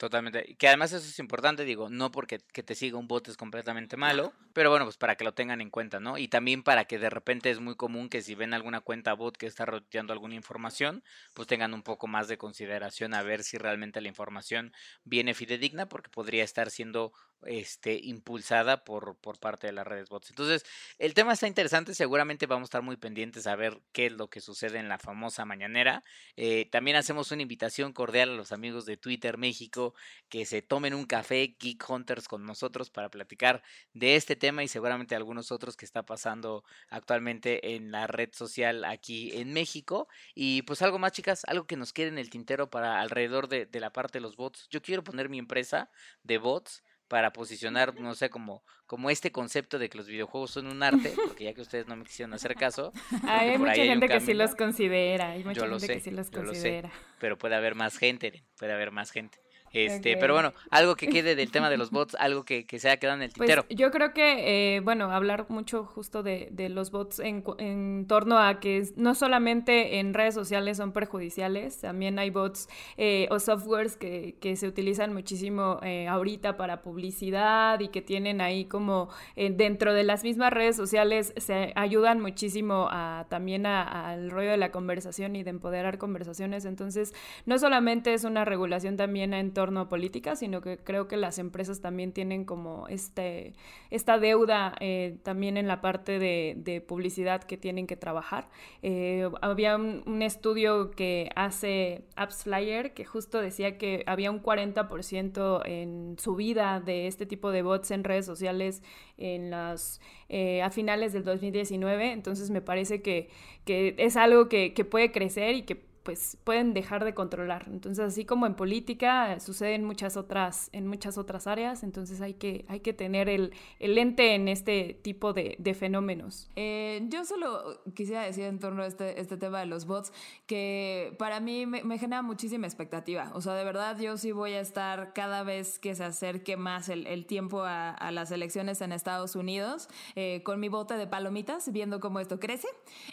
Totalmente. 0.00 0.56
Que 0.58 0.68
además 0.68 0.92
eso 0.92 1.06
es 1.08 1.18
importante, 1.18 1.64
digo, 1.64 1.88
no 1.88 2.10
porque 2.10 2.38
que 2.52 2.62
te 2.62 2.74
siga 2.74 2.98
un 2.98 3.08
bot 3.08 3.28
es 3.28 3.38
completamente 3.38 3.96
malo, 3.96 4.34
pero 4.52 4.68
bueno, 4.68 4.84
pues 4.84 4.98
para 4.98 5.16
que 5.16 5.24
lo 5.24 5.32
tengan 5.32 5.62
en 5.62 5.70
cuenta, 5.70 6.00
¿no? 6.00 6.18
Y 6.18 6.28
también 6.28 6.62
para 6.62 6.84
que 6.84 6.98
de 6.98 7.08
repente 7.08 7.50
es 7.50 7.60
muy 7.60 7.76
común 7.76 8.10
que 8.10 8.20
si 8.20 8.34
ven 8.34 8.52
alguna 8.52 8.82
cuenta 8.82 9.14
bot 9.14 9.38
que 9.38 9.46
está 9.46 9.64
roteando 9.64 10.12
alguna 10.12 10.34
información, 10.34 11.02
pues 11.32 11.48
tengan 11.48 11.72
un 11.72 11.82
poco 11.82 12.08
más 12.08 12.28
de 12.28 12.36
consideración 12.36 13.14
a 13.14 13.22
ver 13.22 13.42
si 13.42 13.56
realmente 13.56 14.02
la 14.02 14.08
información 14.08 14.74
viene 15.04 15.32
fidedigna, 15.32 15.88
porque 15.88 16.10
podría 16.10 16.44
estar 16.44 16.70
siendo 16.70 17.12
este 17.44 18.00
impulsada 18.02 18.84
por, 18.84 19.16
por 19.16 19.38
parte 19.38 19.66
de 19.66 19.72
las 19.72 19.86
redes 19.86 20.08
bots. 20.08 20.30
Entonces, 20.30 20.64
el 20.98 21.14
tema 21.14 21.32
está 21.32 21.46
interesante, 21.46 21.94
seguramente 21.94 22.46
vamos 22.46 22.66
a 22.66 22.70
estar 22.70 22.82
muy 22.82 22.96
pendientes 22.96 23.46
a 23.46 23.56
ver 23.56 23.80
qué 23.92 24.06
es 24.06 24.12
lo 24.12 24.28
que 24.28 24.40
sucede 24.40 24.78
en 24.78 24.88
la 24.88 24.98
famosa 24.98 25.44
mañanera. 25.44 26.02
Eh, 26.36 26.68
también 26.70 26.96
hacemos 26.96 27.30
una 27.32 27.42
invitación 27.42 27.92
cordial 27.92 28.30
a 28.30 28.34
los 28.34 28.52
amigos 28.52 28.86
de 28.86 28.96
Twitter 28.96 29.38
México 29.38 29.94
que 30.28 30.44
se 30.46 30.62
tomen 30.62 30.94
un 30.94 31.06
café 31.06 31.56
Geek 31.58 31.88
Hunters 31.88 32.28
con 32.28 32.44
nosotros 32.44 32.90
para 32.90 33.10
platicar 33.10 33.62
de 33.92 34.16
este 34.16 34.36
tema 34.36 34.64
y 34.64 34.68
seguramente 34.68 35.14
algunos 35.14 35.52
otros 35.52 35.76
que 35.76 35.84
está 35.84 36.04
pasando 36.04 36.64
actualmente 36.88 37.74
en 37.74 37.90
la 37.90 38.06
red 38.06 38.30
social 38.32 38.84
aquí 38.84 39.30
en 39.34 39.52
México. 39.52 40.08
Y 40.34 40.62
pues 40.62 40.82
algo 40.82 40.98
más, 40.98 41.12
chicas, 41.12 41.44
algo 41.46 41.66
que 41.66 41.76
nos 41.76 41.92
quede 41.92 42.08
en 42.08 42.18
el 42.18 42.30
tintero 42.30 42.70
para 42.70 43.00
alrededor 43.00 43.48
de, 43.48 43.66
de 43.66 43.80
la 43.80 43.92
parte 43.92 44.18
de 44.18 44.22
los 44.22 44.36
bots. 44.36 44.68
Yo 44.70 44.82
quiero 44.82 45.04
poner 45.04 45.28
mi 45.28 45.38
empresa 45.38 45.90
de 46.22 46.38
bots 46.38 46.82
para 47.08 47.32
posicionar, 47.32 47.98
no 48.00 48.14
sé, 48.14 48.30
como, 48.30 48.62
como 48.86 49.10
este 49.10 49.30
concepto 49.32 49.78
de 49.78 49.88
que 49.88 49.98
los 49.98 50.06
videojuegos 50.06 50.50
son 50.52 50.66
un 50.66 50.82
arte, 50.82 51.14
porque 51.26 51.44
ya 51.44 51.54
que 51.54 51.60
ustedes 51.62 51.86
no 51.86 51.96
me 51.96 52.04
quisieron 52.04 52.34
hacer 52.34 52.54
caso, 52.54 52.92
Hay 53.26 53.58
mucha 53.58 53.72
hay 53.72 53.88
gente 53.88 54.08
que 54.08 54.20
sí 54.20 54.34
los 54.34 54.54
considera, 54.54 55.30
hay 55.30 55.44
mucha 55.44 55.60
Yo 55.60 55.66
lo 55.66 55.78
gente 55.78 55.86
sé, 55.86 55.94
que 55.94 56.00
sí 56.00 56.10
los 56.10 56.30
yo 56.30 56.42
lo 56.42 56.54
sé. 56.54 56.80
considera. 56.80 56.90
pero 57.18 57.38
puede 57.38 57.54
haber 57.54 57.74
más 57.74 57.96
gente, 57.98 58.44
puede 58.58 58.72
haber 58.72 58.90
más 58.90 59.10
gente. 59.10 59.38
Este, 59.84 60.16
pero 60.16 60.32
bueno, 60.34 60.52
algo 60.70 60.96
que 60.96 61.08
quede 61.08 61.34
del 61.36 61.50
tema 61.50 61.68
de 61.70 61.76
los 61.76 61.90
bots, 61.90 62.14
algo 62.18 62.44
que, 62.44 62.64
que 62.64 62.78
se 62.78 62.88
haya 62.88 62.96
quedado 62.98 63.16
en 63.18 63.22
el 63.24 63.30
Pues 63.30 63.48
tintero. 63.48 63.66
yo 63.68 63.90
creo 63.90 64.12
que, 64.14 64.76
eh, 64.76 64.80
bueno, 64.80 65.10
hablar 65.10 65.46
mucho 65.50 65.84
justo 65.84 66.22
de, 66.22 66.48
de 66.50 66.68
los 66.68 66.90
bots 66.90 67.18
en, 67.18 67.44
en 67.58 68.06
torno 68.08 68.38
a 68.38 68.58
que 68.60 68.82
no 68.96 69.14
solamente 69.14 69.98
en 69.98 70.14
redes 70.14 70.34
sociales 70.34 70.76
son 70.78 70.92
perjudiciales, 70.92 71.80
también 71.80 72.18
hay 72.18 72.30
bots 72.30 72.68
eh, 72.96 73.26
o 73.30 73.38
softwares 73.38 73.96
que, 73.96 74.36
que 74.40 74.56
se 74.56 74.66
utilizan 74.66 75.12
muchísimo 75.12 75.78
eh, 75.82 76.06
ahorita 76.08 76.56
para 76.56 76.80
publicidad 76.82 77.80
y 77.80 77.88
que 77.88 78.00
tienen 78.02 78.40
ahí 78.40 78.64
como 78.64 79.08
eh, 79.36 79.50
dentro 79.50 79.92
de 79.92 80.04
las 80.04 80.22
mismas 80.24 80.52
redes 80.52 80.76
sociales 80.76 81.34
se 81.36 81.72
ayudan 81.76 82.20
muchísimo 82.20 82.88
a, 82.90 83.26
también 83.28 83.66
a- 83.66 84.10
al 84.12 84.30
rollo 84.30 84.50
de 84.52 84.56
la 84.56 84.70
conversación 84.70 85.36
y 85.36 85.42
de 85.42 85.50
empoderar 85.50 85.98
conversaciones. 85.98 86.64
Entonces, 86.64 87.12
no 87.44 87.58
solamente 87.58 88.14
es 88.14 88.24
una 88.24 88.44
regulación 88.44 88.96
también 88.96 89.34
en 89.34 89.52
torno 89.52 89.65
a 89.74 89.88
política, 89.88 90.36
sino 90.36 90.60
que 90.60 90.78
creo 90.78 91.08
que 91.08 91.16
las 91.16 91.38
empresas 91.38 91.80
también 91.80 92.12
tienen 92.12 92.44
como 92.44 92.86
este, 92.88 93.54
esta 93.90 94.18
deuda 94.18 94.74
eh, 94.80 95.18
también 95.22 95.56
en 95.56 95.66
la 95.66 95.80
parte 95.80 96.18
de, 96.18 96.84
publicidad 96.86 97.42
que 97.42 97.56
tienen 97.56 97.86
que 97.86 97.96
trabajar. 97.96 98.48
Eh, 98.82 99.28
había 99.40 99.76
un, 99.76 100.22
estudio 100.22 100.90
que 100.90 101.30
hace 101.36 102.04
AppsFlyer 102.16 102.94
que 102.94 103.04
justo 103.04 103.40
decía 103.40 103.78
que 103.78 104.02
había 104.06 104.30
un 104.30 104.42
40% 104.42 105.62
en 105.64 106.16
subida 106.18 106.80
de 106.80 107.06
este 107.06 107.26
tipo 107.26 107.50
de 107.50 107.62
bots 107.62 107.90
en 107.90 108.04
redes 108.04 108.26
sociales 108.26 108.82
en 109.18 109.50
las, 109.50 110.00
eh, 110.28 110.62
a 110.62 110.70
finales 110.70 111.12
del 111.12 111.24
2019. 111.24 112.12
Entonces 112.12 112.50
me 112.50 112.60
parece 112.60 113.02
que, 113.02 113.28
que 113.64 113.94
es 113.98 114.16
algo 114.16 114.48
que 114.48 114.72
puede 114.88 115.12
crecer 115.12 115.54
y 115.54 115.62
que 115.62 115.85
pues 116.06 116.38
pueden 116.44 116.72
dejar 116.72 117.04
de 117.04 117.14
controlar. 117.14 117.66
Entonces, 117.66 118.04
así 118.04 118.24
como 118.24 118.46
en 118.46 118.54
política, 118.54 119.40
sucede 119.40 119.74
en 119.74 119.84
muchas 119.84 120.16
otras, 120.16 120.70
en 120.72 120.86
muchas 120.86 121.18
otras 121.18 121.48
áreas, 121.48 121.82
entonces 121.82 122.20
hay 122.20 122.34
que, 122.34 122.64
hay 122.68 122.78
que 122.78 122.92
tener 122.92 123.28
el, 123.28 123.52
el 123.80 123.96
lente 123.96 124.36
en 124.36 124.46
este 124.46 124.98
tipo 125.02 125.32
de, 125.32 125.56
de 125.58 125.74
fenómenos. 125.74 126.48
Eh, 126.54 127.02
yo 127.08 127.24
solo 127.24 127.82
quisiera 127.94 128.22
decir 128.22 128.44
en 128.44 128.60
torno 128.60 128.84
a 128.84 128.86
este, 128.86 129.20
este 129.20 129.36
tema 129.36 129.58
de 129.58 129.66
los 129.66 129.86
bots 129.86 130.12
que 130.46 131.16
para 131.18 131.40
mí 131.40 131.66
me, 131.66 131.82
me 131.82 131.98
genera 131.98 132.22
muchísima 132.22 132.68
expectativa. 132.68 133.32
O 133.34 133.40
sea, 133.40 133.54
de 133.54 133.64
verdad 133.64 133.98
yo 133.98 134.16
sí 134.16 134.30
voy 134.30 134.52
a 134.52 134.60
estar 134.60 135.12
cada 135.12 135.42
vez 135.42 135.80
que 135.80 135.96
se 135.96 136.04
acerque 136.04 136.56
más 136.56 136.88
el, 136.88 137.08
el 137.08 137.26
tiempo 137.26 137.62
a, 137.62 137.90
a 137.90 138.12
las 138.12 138.30
elecciones 138.30 138.80
en 138.80 138.92
Estados 138.92 139.34
Unidos 139.34 139.88
eh, 140.14 140.42
con 140.44 140.60
mi 140.60 140.68
bote 140.68 140.94
de 140.94 141.08
palomitas 141.08 141.72
viendo 141.72 141.98
cómo 141.98 142.20
esto 142.20 142.38
crece 142.38 142.68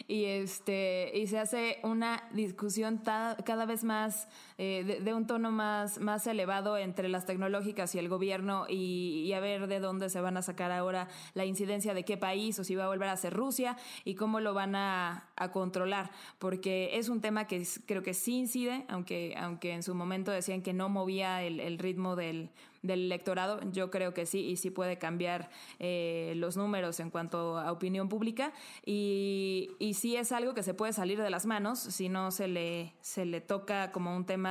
y, 0.06 0.26
este, 0.26 1.10
y 1.14 1.26
se 1.26 1.40
hace 1.40 1.80
una 1.82 2.28
discusión 2.32 2.83
cada 3.44 3.66
vez 3.66 3.84
más 3.84 4.28
eh, 4.58 4.84
de, 4.86 5.00
de 5.00 5.14
un 5.14 5.26
tono 5.26 5.50
más, 5.50 5.98
más 5.98 6.26
elevado 6.26 6.76
entre 6.78 7.08
las 7.08 7.26
tecnológicas 7.26 7.94
y 7.94 7.98
el 7.98 8.08
gobierno 8.08 8.66
y, 8.68 9.24
y 9.26 9.32
a 9.32 9.40
ver 9.40 9.66
de 9.66 9.80
dónde 9.80 10.08
se 10.10 10.20
van 10.20 10.36
a 10.36 10.42
sacar 10.42 10.72
ahora 10.72 11.08
la 11.34 11.44
incidencia 11.44 11.94
de 11.94 12.04
qué 12.04 12.16
país 12.16 12.58
o 12.58 12.64
si 12.64 12.74
va 12.74 12.84
a 12.84 12.88
volver 12.88 13.08
a 13.08 13.16
ser 13.16 13.34
Rusia 13.34 13.76
y 14.04 14.14
cómo 14.14 14.40
lo 14.40 14.54
van 14.54 14.76
a, 14.76 15.28
a 15.36 15.50
controlar, 15.50 16.10
porque 16.38 16.98
es 16.98 17.08
un 17.08 17.20
tema 17.20 17.46
que 17.46 17.66
creo 17.86 18.02
que 18.02 18.14
sí 18.14 18.36
incide, 18.36 18.84
aunque, 18.88 19.34
aunque 19.36 19.72
en 19.72 19.82
su 19.82 19.94
momento 19.94 20.30
decían 20.30 20.62
que 20.62 20.72
no 20.72 20.88
movía 20.88 21.42
el, 21.42 21.60
el 21.60 21.78
ritmo 21.78 22.16
del, 22.16 22.50
del 22.82 23.04
electorado, 23.04 23.60
yo 23.72 23.90
creo 23.90 24.12
que 24.12 24.26
sí, 24.26 24.40
y 24.40 24.56
sí 24.56 24.70
puede 24.70 24.98
cambiar 24.98 25.48
eh, 25.78 26.34
los 26.36 26.56
números 26.56 27.00
en 27.00 27.10
cuanto 27.10 27.58
a 27.58 27.72
opinión 27.72 28.08
pública, 28.08 28.52
y, 28.84 29.70
y 29.78 29.94
sí 29.94 30.16
es 30.16 30.32
algo 30.32 30.52
que 30.52 30.62
se 30.62 30.74
puede 30.74 30.92
salir 30.92 31.20
de 31.20 31.30
las 31.30 31.46
manos 31.46 31.78
si 31.78 32.08
no 32.08 32.30
se 32.30 32.46
le, 32.46 32.92
se 33.00 33.24
le 33.24 33.40
toca 33.40 33.90
como 33.90 34.14
un 34.14 34.26
tema, 34.26 34.43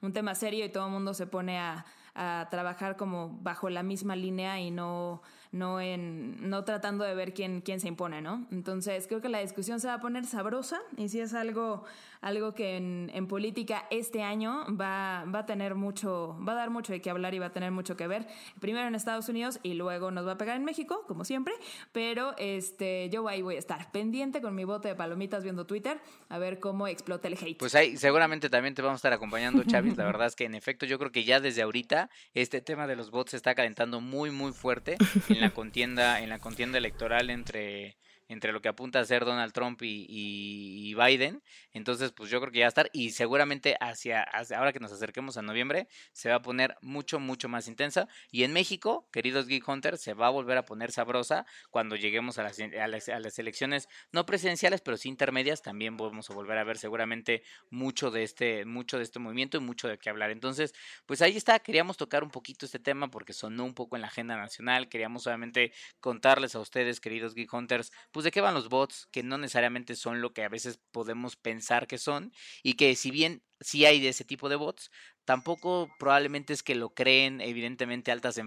un 0.00 0.12
tema 0.12 0.34
serio 0.34 0.64
y 0.64 0.68
todo 0.68 0.86
el 0.86 0.92
mundo 0.92 1.14
se 1.14 1.26
pone 1.26 1.58
a, 1.58 1.84
a 2.18 2.48
trabajar 2.50 2.96
como 2.96 3.38
bajo 3.42 3.70
la 3.70 3.82
misma 3.84 4.16
línea 4.16 4.60
y 4.60 4.72
no, 4.72 5.22
no, 5.52 5.80
en, 5.80 6.50
no 6.50 6.64
tratando 6.64 7.04
de 7.04 7.14
ver 7.14 7.32
quién, 7.32 7.60
quién 7.60 7.78
se 7.78 7.86
impone, 7.86 8.20
¿no? 8.20 8.46
Entonces 8.50 9.06
creo 9.06 9.20
que 9.20 9.28
la 9.28 9.38
discusión 9.38 9.78
se 9.78 9.86
va 9.86 9.94
a 9.94 10.00
poner 10.00 10.26
sabrosa 10.26 10.80
y 10.96 11.08
sí 11.08 11.20
es 11.20 11.32
algo, 11.32 11.84
algo 12.20 12.54
que 12.54 12.76
en, 12.76 13.10
en 13.14 13.26
política 13.26 13.86
este 13.90 14.22
año 14.22 14.64
va, 14.76 15.24
va 15.32 15.40
a 15.40 15.46
tener 15.46 15.74
mucho, 15.74 16.38
va 16.46 16.52
a 16.52 16.56
dar 16.56 16.70
mucho 16.70 16.92
de 16.92 17.00
qué 17.00 17.10
hablar 17.10 17.34
y 17.34 17.38
va 17.38 17.46
a 17.46 17.52
tener 17.52 17.70
mucho 17.70 17.96
que 17.96 18.06
ver. 18.06 18.26
Primero 18.60 18.88
en 18.88 18.94
Estados 18.94 19.28
Unidos 19.28 19.60
y 19.62 19.74
luego 19.74 20.10
nos 20.10 20.26
va 20.26 20.32
a 20.32 20.38
pegar 20.38 20.56
en 20.56 20.64
México, 20.64 21.04
como 21.06 21.24
siempre, 21.24 21.54
pero 21.92 22.34
este, 22.38 23.08
yo 23.10 23.26
ahí 23.28 23.42
voy 23.42 23.56
a 23.56 23.58
estar 23.58 23.90
pendiente 23.92 24.40
con 24.40 24.54
mi 24.54 24.64
bote 24.64 24.88
de 24.88 24.94
palomitas 24.94 25.42
viendo 25.42 25.66
Twitter 25.66 26.00
a 26.28 26.38
ver 26.38 26.58
cómo 26.58 26.88
explota 26.88 27.28
el 27.28 27.34
hate. 27.34 27.58
Pues 27.58 27.74
ahí 27.74 27.96
seguramente 27.96 28.50
también 28.50 28.74
te 28.74 28.82
vamos 28.82 28.96
a 28.96 29.00
estar 29.00 29.12
acompañando, 29.12 29.62
Chavis. 29.64 29.96
La 29.96 30.04
verdad 30.04 30.26
es 30.26 30.36
que 30.36 30.44
en 30.44 30.54
efecto 30.54 30.86
yo 30.86 30.98
creo 30.98 31.12
que 31.12 31.24
ya 31.24 31.40
desde 31.40 31.62
ahorita 31.62 32.10
este 32.34 32.60
tema 32.60 32.86
de 32.86 32.96
los 32.96 33.10
bots 33.10 33.34
está 33.34 33.54
calentando 33.54 34.00
muy 34.00 34.30
muy 34.30 34.52
fuerte 34.52 34.96
en 35.28 35.40
la 35.40 35.50
contienda 35.50 36.20
en 36.20 36.28
la 36.28 36.38
contienda 36.38 36.78
electoral 36.78 37.30
entre 37.30 37.96
entre 38.28 38.52
lo 38.52 38.60
que 38.60 38.68
apunta 38.68 39.00
a 39.00 39.04
ser 39.04 39.24
Donald 39.24 39.52
Trump 39.52 39.80
y, 39.82 40.94
Biden. 40.94 41.42
Entonces, 41.72 42.12
pues 42.12 42.30
yo 42.30 42.40
creo 42.40 42.52
que 42.52 42.58
ya 42.58 42.64
va 42.64 42.68
a 42.68 42.68
estar. 42.68 42.90
Y 42.92 43.10
seguramente 43.10 43.76
hacia, 43.80 44.22
ahora 44.22 44.72
que 44.72 44.80
nos 44.80 44.92
acerquemos 44.92 45.36
a 45.36 45.42
noviembre, 45.42 45.88
se 46.12 46.28
va 46.28 46.36
a 46.36 46.42
poner 46.42 46.76
mucho, 46.82 47.20
mucho 47.20 47.48
más 47.48 47.68
intensa. 47.68 48.08
Y 48.30 48.44
en 48.44 48.52
México, 48.52 49.08
queridos 49.12 49.46
Geek 49.46 49.66
Hunters, 49.66 50.00
se 50.00 50.14
va 50.14 50.26
a 50.26 50.30
volver 50.30 50.58
a 50.58 50.64
poner 50.64 50.92
sabrosa 50.92 51.46
cuando 51.70 51.96
lleguemos 51.96 52.38
a 52.38 52.42
las, 52.42 52.58
a 52.58 52.86
las, 52.88 53.08
a 53.08 53.20
las 53.20 53.38
elecciones, 53.38 53.88
no 54.12 54.26
presidenciales, 54.26 54.80
pero 54.80 54.96
sí 54.96 55.08
intermedias. 55.08 55.62
También 55.62 55.96
vamos 55.96 56.30
a 56.30 56.34
volver 56.34 56.58
a 56.58 56.64
ver 56.64 56.78
seguramente 56.78 57.42
mucho 57.70 58.10
de 58.10 58.22
este, 58.24 58.64
mucho 58.64 58.98
de 58.98 59.04
este 59.04 59.18
movimiento 59.18 59.56
y 59.56 59.60
mucho 59.60 59.88
de 59.88 59.98
qué 59.98 60.10
hablar. 60.10 60.30
Entonces, 60.30 60.74
pues 61.06 61.22
ahí 61.22 61.36
está, 61.36 61.58
queríamos 61.60 61.96
tocar 61.96 62.24
un 62.24 62.30
poquito 62.30 62.66
este 62.66 62.78
tema 62.78 63.10
porque 63.10 63.32
sonó 63.32 63.64
un 63.64 63.74
poco 63.74 63.96
en 63.96 64.02
la 64.02 64.08
agenda 64.08 64.36
nacional. 64.36 64.88
Queríamos 64.88 65.22
solamente 65.22 65.72
contarles 66.00 66.54
a 66.54 66.60
ustedes, 66.60 67.00
queridos 67.00 67.34
Geek 67.34 67.52
Hunters, 67.52 67.92
pues 68.18 68.24
de 68.24 68.32
qué 68.32 68.40
van 68.40 68.54
los 68.54 68.68
bots, 68.68 69.06
que 69.12 69.22
no 69.22 69.38
necesariamente 69.38 69.94
son 69.94 70.20
lo 70.20 70.32
que 70.32 70.42
a 70.42 70.48
veces 70.48 70.80
podemos 70.90 71.36
pensar 71.36 71.86
que 71.86 71.98
son, 71.98 72.32
y 72.64 72.74
que 72.74 72.96
si 72.96 73.12
bien 73.12 73.44
sí 73.60 73.84
hay 73.84 74.00
de 74.00 74.08
ese 74.08 74.24
tipo 74.24 74.48
de 74.48 74.56
bots, 74.56 74.90
tampoco 75.28 75.90
probablemente 75.98 76.54
es 76.54 76.62
que 76.62 76.74
lo 76.74 76.88
creen 76.88 77.42
evidentemente 77.42 78.10
altas, 78.10 78.38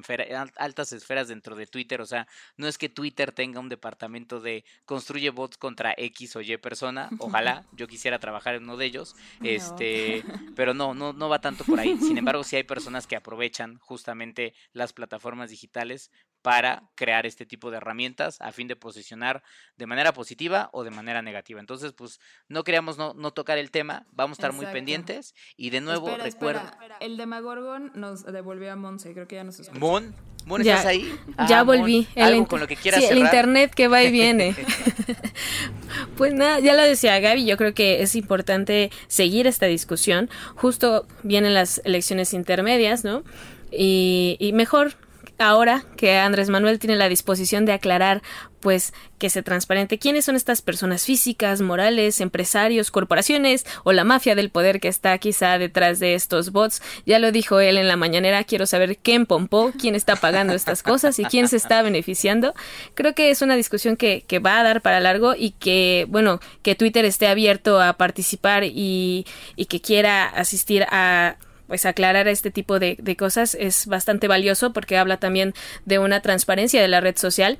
esferas 0.92 1.28
dentro 1.28 1.56
de 1.56 1.68
Twitter, 1.68 2.02
o 2.02 2.08
sea, 2.08 2.28
no 2.58 2.68
es 2.68 2.80
que 2.80 2.90
Twitter 2.90 3.32
tenga 3.32 3.60
un 3.60 3.70
departamento 3.70 4.40
de 4.40 4.66
construye 4.86 5.30
bots 5.30 5.58
contra 5.58 5.94
X 5.96 6.36
o 6.38 6.42
Y 6.42 6.58
persona, 6.58 7.08
ojalá 7.20 7.68
yo 7.74 7.88
quisiera 7.88 8.18
trabajar 8.18 8.56
en 8.56 8.64
uno 8.64 8.78
de 8.78 8.86
ellos, 8.88 9.16
No. 9.42 9.48
este, 9.48 10.24
pero 10.56 10.74
no, 10.74 10.96
no, 10.96 11.14
no 11.14 11.30
va 11.30 11.40
tanto 11.40 11.64
por 11.66 11.80
ahí. 11.80 11.96
Sin 12.00 12.18
embargo, 12.18 12.44
sí 12.44 12.56
hay 12.56 12.64
personas 12.64 13.06
que 13.06 13.16
aprovechan 13.16 13.78
justamente 13.78 14.56
las 14.74 14.92
plataformas 14.92 15.52
digitales 15.52 16.10
para 16.42 16.90
crear 16.96 17.26
este 17.26 17.46
tipo 17.46 17.70
de 17.70 17.78
herramientas 17.78 18.42
a 18.42 18.52
fin 18.52 18.68
de 18.68 18.76
posicionar 18.76 19.44
de 19.78 19.86
manera 19.86 20.14
positiva 20.14 20.70
o 20.74 20.84
de 20.84 20.90
manera 20.90 21.22
negativa. 21.22 21.60
Entonces, 21.60 21.94
pues 21.94 22.20
no 22.48 22.64
queríamos 22.64 22.98
no, 22.98 23.14
no 23.14 23.32
tocar 23.32 23.58
el 23.58 23.70
tema, 23.70 24.08
vamos 24.12 24.40
a 24.40 24.42
estar 24.42 24.54
muy 24.54 24.66
pendientes 24.68 25.36
y 25.56 25.70
de 25.70 25.82
nuevo 25.82 26.08
espera, 26.10 26.24
recuerda 26.24 26.62
espera. 26.62 26.71
El 27.00 27.18
Demagorgon 27.18 27.92
nos 27.96 28.24
devolvió 28.26 28.72
a 28.72 28.76
Monse, 28.76 29.14
creo 29.14 29.28
que 29.28 29.36
ya 29.36 29.44
nos 29.44 29.60
escucha. 29.60 29.80
Mon, 29.80 30.14
Mon, 30.46 30.64
Ya- 30.64 30.74
¿estás 30.76 30.88
ahí? 30.88 31.14
ya 31.48 31.60
Ah, 31.60 31.64
Mon, 31.64 31.80
volví. 31.80 32.08
El 32.16 32.24
algo 32.24 32.44
int- 32.44 32.48
con 32.48 32.60
lo 32.60 32.68
que 32.68 32.76
quieras 32.76 33.00
sí, 33.02 33.08
el 33.10 33.18
internet 33.20 33.74
que 33.76 33.88
va 33.88 34.04
y 34.04 34.12
viene. 34.12 34.56
pues 36.18 36.34
nada, 36.34 36.60
ya 36.60 36.74
lo 36.76 36.82
decía 36.84 37.20
Gaby, 37.20 37.46
yo 37.46 37.58
creo 37.58 37.74
que 37.74 38.02
es 38.02 38.16
importante 38.16 38.92
seguir 39.08 39.48
esta 39.48 39.66
discusión. 39.68 40.30
Justo 40.56 41.06
vienen 41.24 41.54
las 41.54 41.82
elecciones 41.86 42.34
intermedias, 42.34 43.04
¿no? 43.04 43.24
Y, 43.72 44.38
y 44.40 44.54
mejor 44.54 44.94
ahora 45.42 45.84
que 45.98 46.18
Andrés 46.18 46.50
Manuel 46.50 46.80
tiene 46.80 46.96
la 46.96 47.10
disposición 47.10 47.66
de 47.66 47.74
aclarar, 47.74 48.22
pues, 48.60 48.94
que 49.18 49.30
se 49.30 49.44
transparente 49.44 49.98
quiénes 49.98 50.26
son 50.26 50.36
estas 50.36 50.62
personas 50.62 51.06
físicas, 51.06 51.62
morales, 51.62 52.22
empresarios, 52.22 52.92
corporaciones 52.92 53.66
o 53.84 53.92
la 53.92 54.04
mafia 54.04 54.36
del 54.36 54.50
poder 54.50 54.80
que 54.80 54.88
está 54.88 55.18
quizá 55.18 55.58
detrás 55.58 56.00
de 56.00 56.14
estos 56.14 56.52
bots. 56.52 56.82
Ya 57.06 57.20
lo 57.20 57.32
dijo 57.32 57.60
él 57.60 57.78
en 57.78 57.88
la 57.88 57.98
mañanera, 57.98 58.44
quiero 58.44 58.66
saber 58.66 58.98
quién 58.98 59.26
pompó, 59.26 59.72
quién 59.80 59.96
está 59.96 60.16
pagando 60.16 60.54
estas 60.54 60.84
cosas 60.84 61.20
y 61.20 61.26
quién 61.26 61.48
se 61.48 61.58
está 61.58 61.82
beneficiando. 61.82 62.54
Creo 62.94 63.14
que 63.14 63.32
es 63.32 63.42
una 63.42 63.56
discusión 63.56 63.98
que, 63.98 64.24
que 64.28 64.39
va 64.39 64.60
a 64.60 64.64
dar 64.64 64.82
para 64.82 65.00
largo 65.00 65.34
y 65.36 65.52
que, 65.52 66.06
bueno, 66.10 66.39
que 66.62 66.76
Twitter 66.76 67.06
esté 67.06 67.28
abierto 67.28 67.82
a 67.82 67.94
participar 67.94 68.64
y, 68.64 69.26
y 69.56 69.66
que 69.66 69.82
quiera 69.82 70.26
asistir 70.26 70.86
a 70.89 71.38
pues 71.72 71.86
aclarar 71.86 72.28
este 72.28 72.52
tipo 72.52 72.80
de, 72.80 72.98
de 73.00 73.16
cosas 73.16 73.56
es 73.58 73.88
bastante 73.88 74.28
valioso 74.28 74.74
porque 74.74 74.98
habla 74.98 75.22
también 75.22 75.54
de 75.86 76.00
una 76.00 76.22
transparencia 76.22 76.82
de 76.82 76.90
la 76.90 77.00
red 77.00 77.16
social 77.16 77.60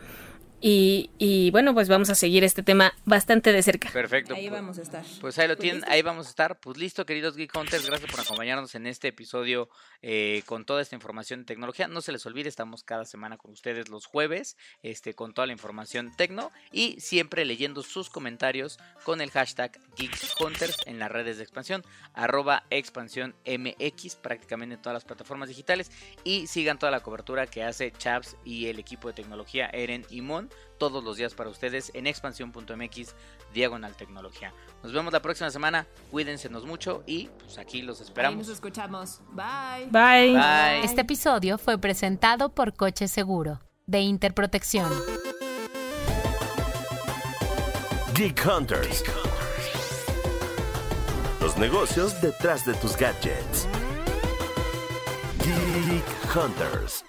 Y, 0.64 1.10
y 1.18 1.50
bueno, 1.50 1.74
pues 1.74 1.90
vamos 1.90 2.12
a 2.12 2.16
seguir 2.16 2.44
este 2.44 2.62
tema 2.62 2.94
bastante 3.04 3.52
de 3.52 3.64
cerca. 3.64 3.90
Perfecto. 3.90 4.36
Ahí 4.36 4.48
pues- 4.48 4.62
vamos 4.62 4.78
a 4.78 4.82
estar. 4.84 5.04
Pues 5.20 5.40
ahí 5.40 5.48
lo 5.48 5.56
Pues 5.56 5.62
tienen, 5.62 5.82
listo. 5.82 5.92
ahí 5.92 6.02
vamos 6.04 6.28
a 6.28 6.30
estar. 6.30 6.60
Pues 6.60 6.78
listo, 6.78 7.04
queridos 7.06 7.36
Geek 7.36 7.56
Hunters, 7.58 7.88
gracias 7.88 8.12
por 8.12 8.20
acompañarnos 8.20 8.76
en 8.76 8.86
este 8.86 9.08
episodio 9.08 9.70
eh, 10.04 10.44
con 10.46 10.64
toda 10.66 10.84
esta 10.84 10.94
información 10.96 11.40
de 11.40 11.46
tecnología. 11.46 11.88
No 11.88 12.02
se 12.02 12.12
les 12.12 12.24
olvide, 12.28 12.48
estamos 12.48 12.84
cada 12.84 13.06
semana 13.06 13.38
con 13.38 13.52
ustedes 13.52 13.90
los 13.90 14.06
jueves, 14.06 14.56
este, 14.84 15.16
con 15.16 15.34
toda 15.34 15.48
la 15.48 15.54
información 15.54 16.16
tecno 16.16 16.52
y 16.72 17.00
siempre 17.00 17.44
leyendo 17.44 17.82
sus 17.82 18.12
comentarios 18.12 18.78
con 19.04 19.20
el 19.22 19.32
hashtag 19.32 19.80
Geek 19.98 20.16
Hunters 20.40 20.78
en 20.86 21.00
las 21.00 21.12
redes 21.12 21.38
de 21.38 21.44
expansión, 21.44 21.84
arroba 22.14 22.66
expansión 22.70 23.34
MX, 23.48 24.16
prácticamente 24.18 24.76
en 24.76 24.82
todas 24.84 24.94
las 24.94 25.06
plataformas 25.06 25.50
digitales. 25.50 25.90
Y 26.24 26.46
sigan 26.46 26.78
toda 26.78 26.92
la 26.92 27.00
cobertura 27.00 27.48
que 27.48 27.64
hace 27.64 27.92
Chaps 27.92 28.38
y 28.46 28.68
el 28.68 28.78
equipo 28.78 29.08
de 29.08 29.16
tecnología 29.16 29.68
Eren 29.74 30.06
y 30.12 30.22
Mon 30.22 30.51
todos 30.78 31.04
los 31.04 31.18
días 31.18 31.36
para 31.36 31.50
ustedes 31.50 31.92
en 31.94 32.08
expansión.mx 32.08 33.16
diagonal 33.54 33.96
tecnología. 33.96 34.54
Nos 34.82 34.94
vemos 34.94 35.14
la 35.14 35.22
próxima 35.22 35.52
semana, 35.52 35.86
cuídensenos 36.10 36.66
mucho 36.66 37.04
y 37.06 37.28
pues 37.40 37.58
aquí 37.58 37.82
los 37.82 37.98
Ahí 37.98 38.02
nos 38.02 38.10
esperamos. 38.10 38.48
escuchamos. 38.48 39.22
Bye. 39.32 39.88
Bye. 39.92 40.34
Bye. 40.34 40.84
Este 40.84 41.02
episodio 41.02 41.58
fue 41.58 41.78
presentado 41.78 42.50
por 42.50 42.74
Coche 42.74 43.08
Seguro, 43.08 43.62
de 43.86 44.00
Interprotección. 44.00 44.92
Geek 48.16 48.46
Hunters. 48.46 49.04
Los 51.40 51.58
negocios 51.58 52.20
detrás 52.22 52.66
de 52.66 52.74
tus 52.76 52.96
gadgets. 52.98 53.68
Geek 55.44 56.36
Hunters. 56.36 57.04